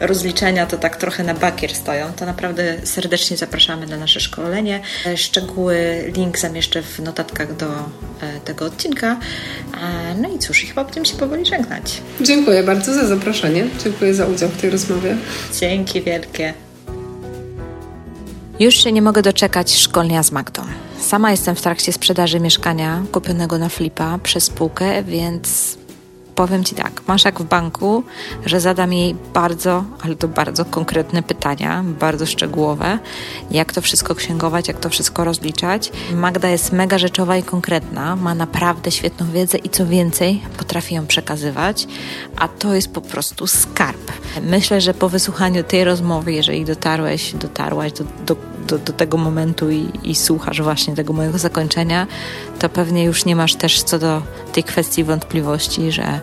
rozliczenia 0.00 0.66
to 0.66 0.76
tak 0.76 0.96
trochę 0.96 1.24
na 1.24 1.34
bakier 1.34 1.74
stoją, 1.74 2.12
to 2.12 2.26
naprawdę 2.26 2.76
serdecznie 2.84 3.36
zapraszamy 3.36 3.86
na 3.86 3.96
nasze 3.96 4.20
szkolenie. 4.20 4.80
E, 5.06 5.16
szczegóły, 5.16 6.04
link 6.16 6.38
zamieszczę 6.38 6.82
w 6.82 6.98
notatkach 6.98 7.56
do 7.56 7.66
tego 8.44 8.64
odcinka. 8.64 9.16
No 10.22 10.34
i 10.36 10.38
cóż, 10.38 10.64
chyba 10.68 10.84
będziemy 10.84 11.06
się 11.06 11.16
powoli 11.16 11.46
żegnać. 11.46 12.02
Dziękuję 12.20 12.62
bardzo 12.62 12.94
za 12.94 13.05
zaproszenie. 13.06 13.66
Dziękuję 13.84 14.14
za 14.14 14.26
udział 14.26 14.48
w 14.48 14.56
tej 14.56 14.70
rozmowie. 14.70 15.16
Dzięki 15.60 16.02
wielkie. 16.02 16.54
Już 18.60 18.74
się 18.74 18.92
nie 18.92 19.02
mogę 19.02 19.22
doczekać 19.22 19.74
szkolenia 19.74 20.22
z 20.22 20.32
Magdą. 20.32 20.62
Sama 21.00 21.30
jestem 21.30 21.56
w 21.56 21.62
trakcie 21.62 21.92
sprzedaży 21.92 22.40
mieszkania 22.40 23.02
kupionego 23.12 23.58
na 23.58 23.68
flipa 23.68 24.18
przez 24.22 24.44
spółkę, 24.44 25.02
więc 25.02 25.78
powiem 26.36 26.64
Ci 26.64 26.74
tak, 26.74 27.02
masz 27.06 27.24
jak 27.24 27.40
w 27.40 27.44
banku, 27.44 28.02
że 28.46 28.60
zadam 28.60 28.92
jej 28.92 29.16
bardzo, 29.34 29.84
ale 30.02 30.16
to 30.16 30.28
bardzo 30.28 30.64
konkretne 30.64 31.22
pytania, 31.22 31.84
bardzo 32.00 32.26
szczegółowe, 32.26 32.98
jak 33.50 33.72
to 33.72 33.80
wszystko 33.80 34.14
księgować, 34.14 34.68
jak 34.68 34.80
to 34.80 34.88
wszystko 34.88 35.24
rozliczać. 35.24 35.92
Magda 36.14 36.48
jest 36.48 36.72
mega 36.72 36.98
rzeczowa 36.98 37.36
i 37.36 37.42
konkretna, 37.42 38.16
ma 38.16 38.34
naprawdę 38.34 38.90
świetną 38.90 39.30
wiedzę 39.30 39.58
i 39.58 39.70
co 39.70 39.86
więcej, 39.86 40.42
potrafi 40.56 40.94
ją 40.94 41.06
przekazywać, 41.06 41.86
a 42.36 42.48
to 42.48 42.74
jest 42.74 42.92
po 42.92 43.00
prostu 43.00 43.46
skarb. 43.46 44.12
Myślę, 44.42 44.80
że 44.80 44.94
po 44.94 45.08
wysłuchaniu 45.08 45.64
tej 45.64 45.84
rozmowy, 45.84 46.32
jeżeli 46.32 46.64
dotarłeś, 46.64 47.32
dotarłaś 47.32 47.92
do, 47.92 48.04
do 48.26 48.36
do, 48.66 48.78
do 48.78 48.92
tego 48.92 49.18
momentu 49.18 49.70
i, 49.70 49.90
i 50.02 50.14
słuchasz 50.14 50.62
właśnie 50.62 50.94
tego 50.94 51.12
mojego 51.12 51.38
zakończenia, 51.38 52.06
to 52.58 52.68
pewnie 52.68 53.04
już 53.04 53.24
nie 53.24 53.36
masz 53.36 53.54
też 53.54 53.82
co 53.82 53.98
do 53.98 54.22
tej 54.52 54.64
kwestii 54.64 55.04
wątpliwości, 55.04 55.92
że 55.92 56.20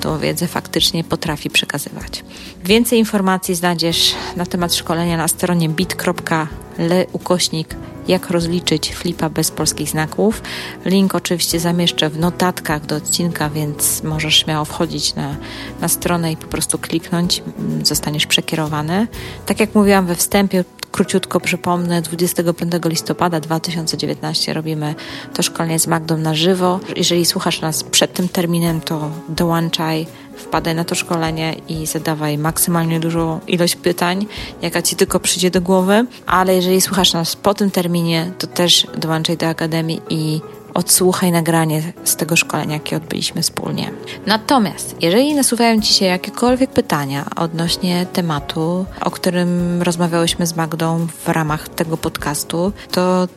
tą 0.00 0.18
wiedzę 0.18 0.46
faktycznie 0.46 1.04
potrafi 1.04 1.50
przekazywać. 1.50 2.24
Więcej 2.64 2.98
informacji 2.98 3.54
znajdziesz 3.54 4.14
na 4.36 4.46
temat 4.46 4.74
szkolenia 4.74 5.16
na 5.16 5.28
stronie 5.28 5.68
bit.le 5.68 7.06
ukośnik 7.12 7.76
jak 8.08 8.30
rozliczyć 8.30 8.94
flipa 8.94 9.30
bez 9.30 9.50
polskich 9.50 9.88
znaków. 9.88 10.42
Link 10.84 11.14
oczywiście 11.14 11.60
zamieszczę 11.60 12.10
w 12.10 12.18
notatkach 12.18 12.86
do 12.86 12.96
odcinka, 12.96 13.50
więc 13.50 14.02
możesz 14.02 14.36
śmiało 14.36 14.64
wchodzić 14.64 15.14
na, 15.14 15.36
na 15.80 15.88
stronę 15.88 16.32
i 16.32 16.36
po 16.36 16.46
prostu 16.46 16.78
kliknąć, 16.78 17.42
zostaniesz 17.82 18.26
przekierowany. 18.26 19.08
Tak 19.46 19.60
jak 19.60 19.74
mówiłam 19.74 20.06
we 20.06 20.14
wstępie, 20.14 20.64
Króciutko 20.92 21.40
przypomnę, 21.40 22.02
25 22.02 22.72
listopada 22.84 23.40
2019 23.40 24.52
robimy 24.52 24.94
to 25.34 25.42
szkolenie 25.42 25.78
z 25.78 25.86
Magdą 25.86 26.16
na 26.16 26.34
żywo. 26.34 26.80
Jeżeli 26.96 27.24
słuchasz 27.24 27.60
nas 27.60 27.84
przed 27.84 28.12
tym 28.12 28.28
terminem, 28.28 28.80
to 28.80 29.10
dołączaj, 29.28 30.06
wpadaj 30.36 30.74
na 30.74 30.84
to 30.84 30.94
szkolenie 30.94 31.54
i 31.68 31.86
zadawaj 31.86 32.38
maksymalnie 32.38 33.00
dużą 33.00 33.40
ilość 33.46 33.76
pytań, 33.76 34.26
jaka 34.62 34.82
ci 34.82 34.96
tylko 34.96 35.20
przyjdzie 35.20 35.50
do 35.50 35.60
głowy. 35.60 36.06
Ale 36.26 36.54
jeżeli 36.54 36.80
słuchasz 36.80 37.12
nas 37.12 37.36
po 37.36 37.54
tym 37.54 37.70
terminie, 37.70 38.32
to 38.38 38.46
też 38.46 38.86
dołączaj 38.96 39.36
do 39.36 39.46
Akademii 39.46 40.00
i 40.10 40.40
odsłuchaj 40.78 41.32
nagranie 41.32 41.82
z 42.04 42.16
tego 42.16 42.36
szkolenia, 42.36 42.74
jakie 42.74 42.96
odbyliśmy 42.96 43.42
wspólnie. 43.42 43.90
Natomiast, 44.26 44.96
jeżeli 45.00 45.34
nasuwają 45.34 45.80
Ci 45.80 45.94
się 45.94 46.04
jakiekolwiek 46.04 46.70
pytania 46.70 47.24
odnośnie 47.36 48.06
tematu, 48.12 48.86
o 49.00 49.10
którym 49.10 49.82
rozmawiałyśmy 49.82 50.46
z 50.46 50.56
Magdą 50.56 51.06
w 51.24 51.28
ramach 51.28 51.68
tego 51.68 51.96
podcastu, 51.96 52.72
to 52.90 53.28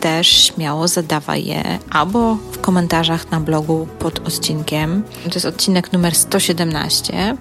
też 0.00 0.26
śmiało 0.26 0.88
zadawaj 0.88 1.44
je 1.44 1.78
albo 1.90 2.34
w 2.34 2.60
komentarzach 2.60 3.30
na 3.30 3.40
blogu 3.40 3.88
pod 3.98 4.26
odcinkiem, 4.26 5.02
to 5.24 5.34
jest 5.34 5.46
odcinek 5.46 5.92
numer 5.92 6.14
117, 6.14 7.36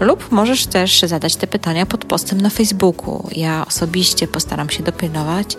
lub 0.00 0.32
możesz 0.32 0.66
też 0.66 1.02
zadać 1.02 1.36
te 1.36 1.46
pytania 1.46 1.86
pod 1.86 2.04
postem 2.04 2.40
na 2.40 2.50
Facebooku. 2.50 3.28
Ja 3.32 3.64
osobiście 3.66 4.28
postaram 4.28 4.70
się 4.70 4.82
dopilnować, 4.82 5.56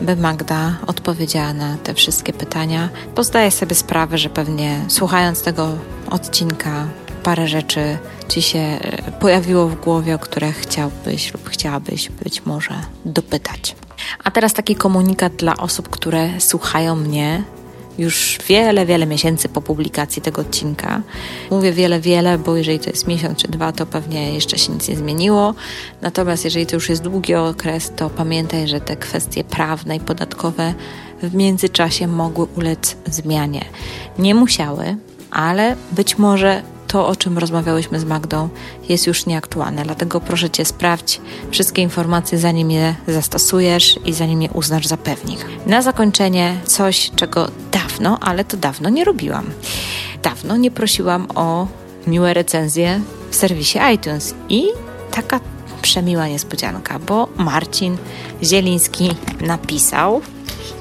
by 0.00 0.16
Magda 0.16 0.78
odpowiedziała 0.86 1.52
na 1.52 1.76
te 1.76 1.94
wszystkie 1.94 2.32
pytania, 2.32 2.88
bo 3.16 3.24
zdaję 3.24 3.50
sobie 3.50 3.74
sprawę, 3.74 4.18
że 4.18 4.28
pewnie 4.28 4.84
słuchając 4.88 5.42
tego 5.42 5.68
odcinka 6.10 6.86
parę 7.22 7.48
rzeczy 7.48 7.98
Ci 8.28 8.42
się 8.42 8.58
e, 8.58 9.12
pojawiło 9.20 9.68
w 9.68 9.80
głowie, 9.80 10.14
o 10.14 10.18
które 10.18 10.52
chciałbyś 10.52 11.32
lub 11.32 11.48
chciałabyś 11.48 12.08
być 12.08 12.46
może 12.46 12.74
dopytać. 13.04 13.76
A 14.24 14.30
teraz 14.30 14.52
taki 14.52 14.76
komunikat 14.76 15.36
dla 15.36 15.56
osób, 15.56 15.88
które 15.88 16.40
słuchają 16.40 16.96
mnie 16.96 17.42
już 17.98 18.38
wiele, 18.48 18.86
wiele 18.86 19.06
miesięcy 19.06 19.48
po 19.48 19.60
publikacji 19.60 20.22
tego 20.22 20.40
odcinka. 20.40 21.02
Mówię 21.50 21.72
wiele, 21.72 22.00
wiele, 22.00 22.38
bo 22.38 22.56
jeżeli 22.56 22.78
to 22.78 22.90
jest 22.90 23.06
miesiąc 23.06 23.38
czy 23.38 23.48
dwa, 23.48 23.72
to 23.72 23.86
pewnie 23.86 24.34
jeszcze 24.34 24.58
się 24.58 24.72
nic 24.72 24.88
nie 24.88 24.96
zmieniło. 24.96 25.54
Natomiast 26.02 26.44
jeżeli 26.44 26.66
to 26.66 26.76
już 26.76 26.88
jest 26.88 27.02
długi 27.02 27.34
okres, 27.34 27.92
to 27.96 28.10
pamiętaj, 28.10 28.68
że 28.68 28.80
te 28.80 28.96
kwestie 28.96 29.44
prawne 29.44 29.96
i 29.96 30.00
podatkowe 30.00 30.74
w 31.22 31.34
międzyczasie 31.34 32.06
mogły 32.06 32.46
ulec 32.56 32.96
zmianie. 33.06 33.64
Nie 34.18 34.34
musiały, 34.34 34.96
ale 35.30 35.76
być 35.92 36.18
może 36.18 36.62
to, 36.94 37.06
o 37.06 37.16
czym 37.16 37.38
rozmawiałyśmy 37.38 38.00
z 38.00 38.04
Magdą, 38.04 38.48
jest 38.88 39.06
już 39.06 39.26
nieaktualne. 39.26 39.84
Dlatego 39.84 40.20
proszę 40.20 40.50
Cię, 40.50 40.64
sprawdź 40.64 41.20
wszystkie 41.50 41.82
informacje, 41.82 42.38
zanim 42.38 42.70
je 42.70 42.94
zastosujesz 43.08 43.98
i 44.04 44.12
zanim 44.12 44.42
je 44.42 44.50
uznasz 44.50 44.86
za 44.86 44.96
pewnik. 44.96 45.46
Na 45.66 45.82
zakończenie 45.82 46.56
coś, 46.64 47.10
czego 47.16 47.48
dawno, 47.72 48.18
ale 48.20 48.44
to 48.44 48.56
dawno 48.56 48.88
nie 48.88 49.04
robiłam. 49.04 49.50
Dawno 50.22 50.56
nie 50.56 50.70
prosiłam 50.70 51.26
o 51.34 51.66
miłe 52.06 52.34
recenzje 52.34 53.00
w 53.30 53.36
serwisie 53.36 53.78
iTunes 53.94 54.34
i 54.48 54.64
taka 55.10 55.40
przemiła 55.82 56.28
niespodzianka, 56.28 56.98
bo 56.98 57.28
Marcin 57.36 57.96
Zieliński 58.42 59.10
napisał, 59.40 60.22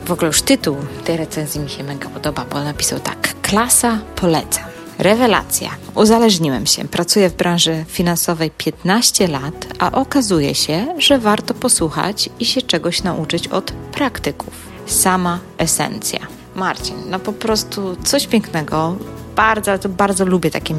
w 0.05 0.11
ogóle 0.11 0.27
już 0.27 0.41
tytuł 0.41 0.75
tej 1.05 1.17
recenzji 1.17 1.61
mi 1.61 1.69
się 1.69 1.83
mega 1.83 2.09
podoba, 2.09 2.45
bo 2.51 2.63
napisał 2.63 2.99
tak: 2.99 3.41
Klasa 3.41 3.99
poleca. 4.15 4.72
Rewelacja. 4.99 5.69
Uzależniłem 5.95 6.65
się. 6.65 6.87
Pracuję 6.87 7.29
w 7.29 7.35
branży 7.35 7.85
finansowej 7.87 8.51
15 8.51 9.27
lat, 9.27 9.67
a 9.79 9.91
okazuje 9.91 10.55
się, 10.55 10.95
że 10.97 11.19
warto 11.19 11.53
posłuchać 11.53 12.29
i 12.39 12.45
się 12.45 12.61
czegoś 12.61 13.03
nauczyć 13.03 13.47
od 13.47 13.71
praktyków. 13.71 14.53
Sama 14.85 15.39
esencja. 15.57 16.19
Marcin, 16.55 16.95
no 17.09 17.19
po 17.19 17.33
prostu 17.33 17.95
coś 18.03 18.27
pięknego. 18.27 18.95
Bardzo, 19.35 19.79
to 19.79 19.89
bardzo 19.89 20.25
lubię 20.25 20.51
takie 20.51 20.73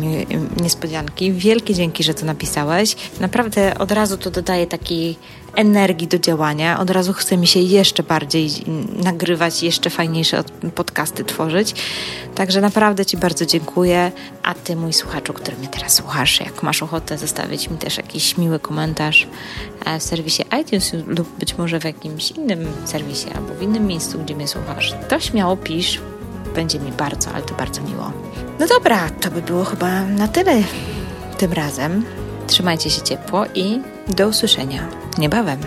niespodzianki. 0.63 1.33
Wielkie 1.33 1.75
dzięki, 1.75 2.05
że 2.05 2.15
to 2.15 2.27
napisałeś. 2.27 2.97
Naprawdę 3.21 3.79
od 3.79 3.93
razu 3.93 4.19
to 4.19 4.31
dodaje 4.31 4.67
taki 4.67 5.17
energii 5.57 6.09
do 6.09 6.19
działania. 6.19 6.81
Od 6.81 6.91
razu 6.91 7.13
chce 7.13 7.37
mi 7.37 7.47
się 7.47 7.61
jeszcze 7.61 8.03
bardziej 8.03 8.51
nagrywać, 9.05 9.63
jeszcze 9.63 9.91
fajniejsze 9.91 10.45
podcasty 10.75 11.25
tworzyć. 11.25 11.75
Także 12.35 12.61
naprawdę 12.61 13.07
Ci 13.07 13.17
bardzo 13.17 13.47
dziękuję. 13.47 14.13
A 14.43 14.55
Ty, 14.55 14.77
mój 14.77 14.93
słuchaczu, 14.93 15.33
który 15.33 15.57
mnie 15.57 15.69
teraz 15.69 15.95
słuchasz, 15.95 16.41
jak 16.41 16.63
masz 16.63 16.83
ochotę 16.83 17.19
zostawić 17.19 17.71
mi 17.71 17.79
też 17.79 17.97
jakiś 17.97 18.37
miły 18.39 18.59
komentarz 18.59 19.29
e, 19.85 19.99
w 19.99 20.03
serwisie 20.03 20.43
iTunes 20.61 20.93
lub 21.07 21.39
być 21.39 21.59
może 21.59 21.81
w 21.81 21.85
jakimś 21.85 22.31
innym 22.31 22.67
serwisie 22.85 23.27
albo 23.35 23.55
w 23.55 23.63
innym 23.63 23.87
miejscu, 23.87 24.19
gdzie 24.19 24.37
mnie 24.37 24.49
słuchasz, 24.49 24.95
to 25.09 25.21
śmiało 25.21 25.57
pisz. 25.57 26.01
Będzie 26.55 26.81
mi 26.81 26.93
bardzo, 26.93 27.31
ale 27.31 27.43
to 27.43 27.55
bardzo 27.55 27.83
miło. 27.83 28.13
No 28.59 28.67
dobra, 28.67 29.11
to 29.21 29.31
by 29.31 29.43
było 29.43 29.65
chyba 29.65 30.05
na 30.05 30.29
tyle 30.29 30.63
tym 31.39 31.53
razem. 31.53 32.05
Trzymajcie 32.47 32.91
się 32.91 33.03
ciepło 33.03 33.45
i 33.55 33.81
do 34.09 34.29
usłyszenia 34.29 34.89
niebawem. 35.19 35.59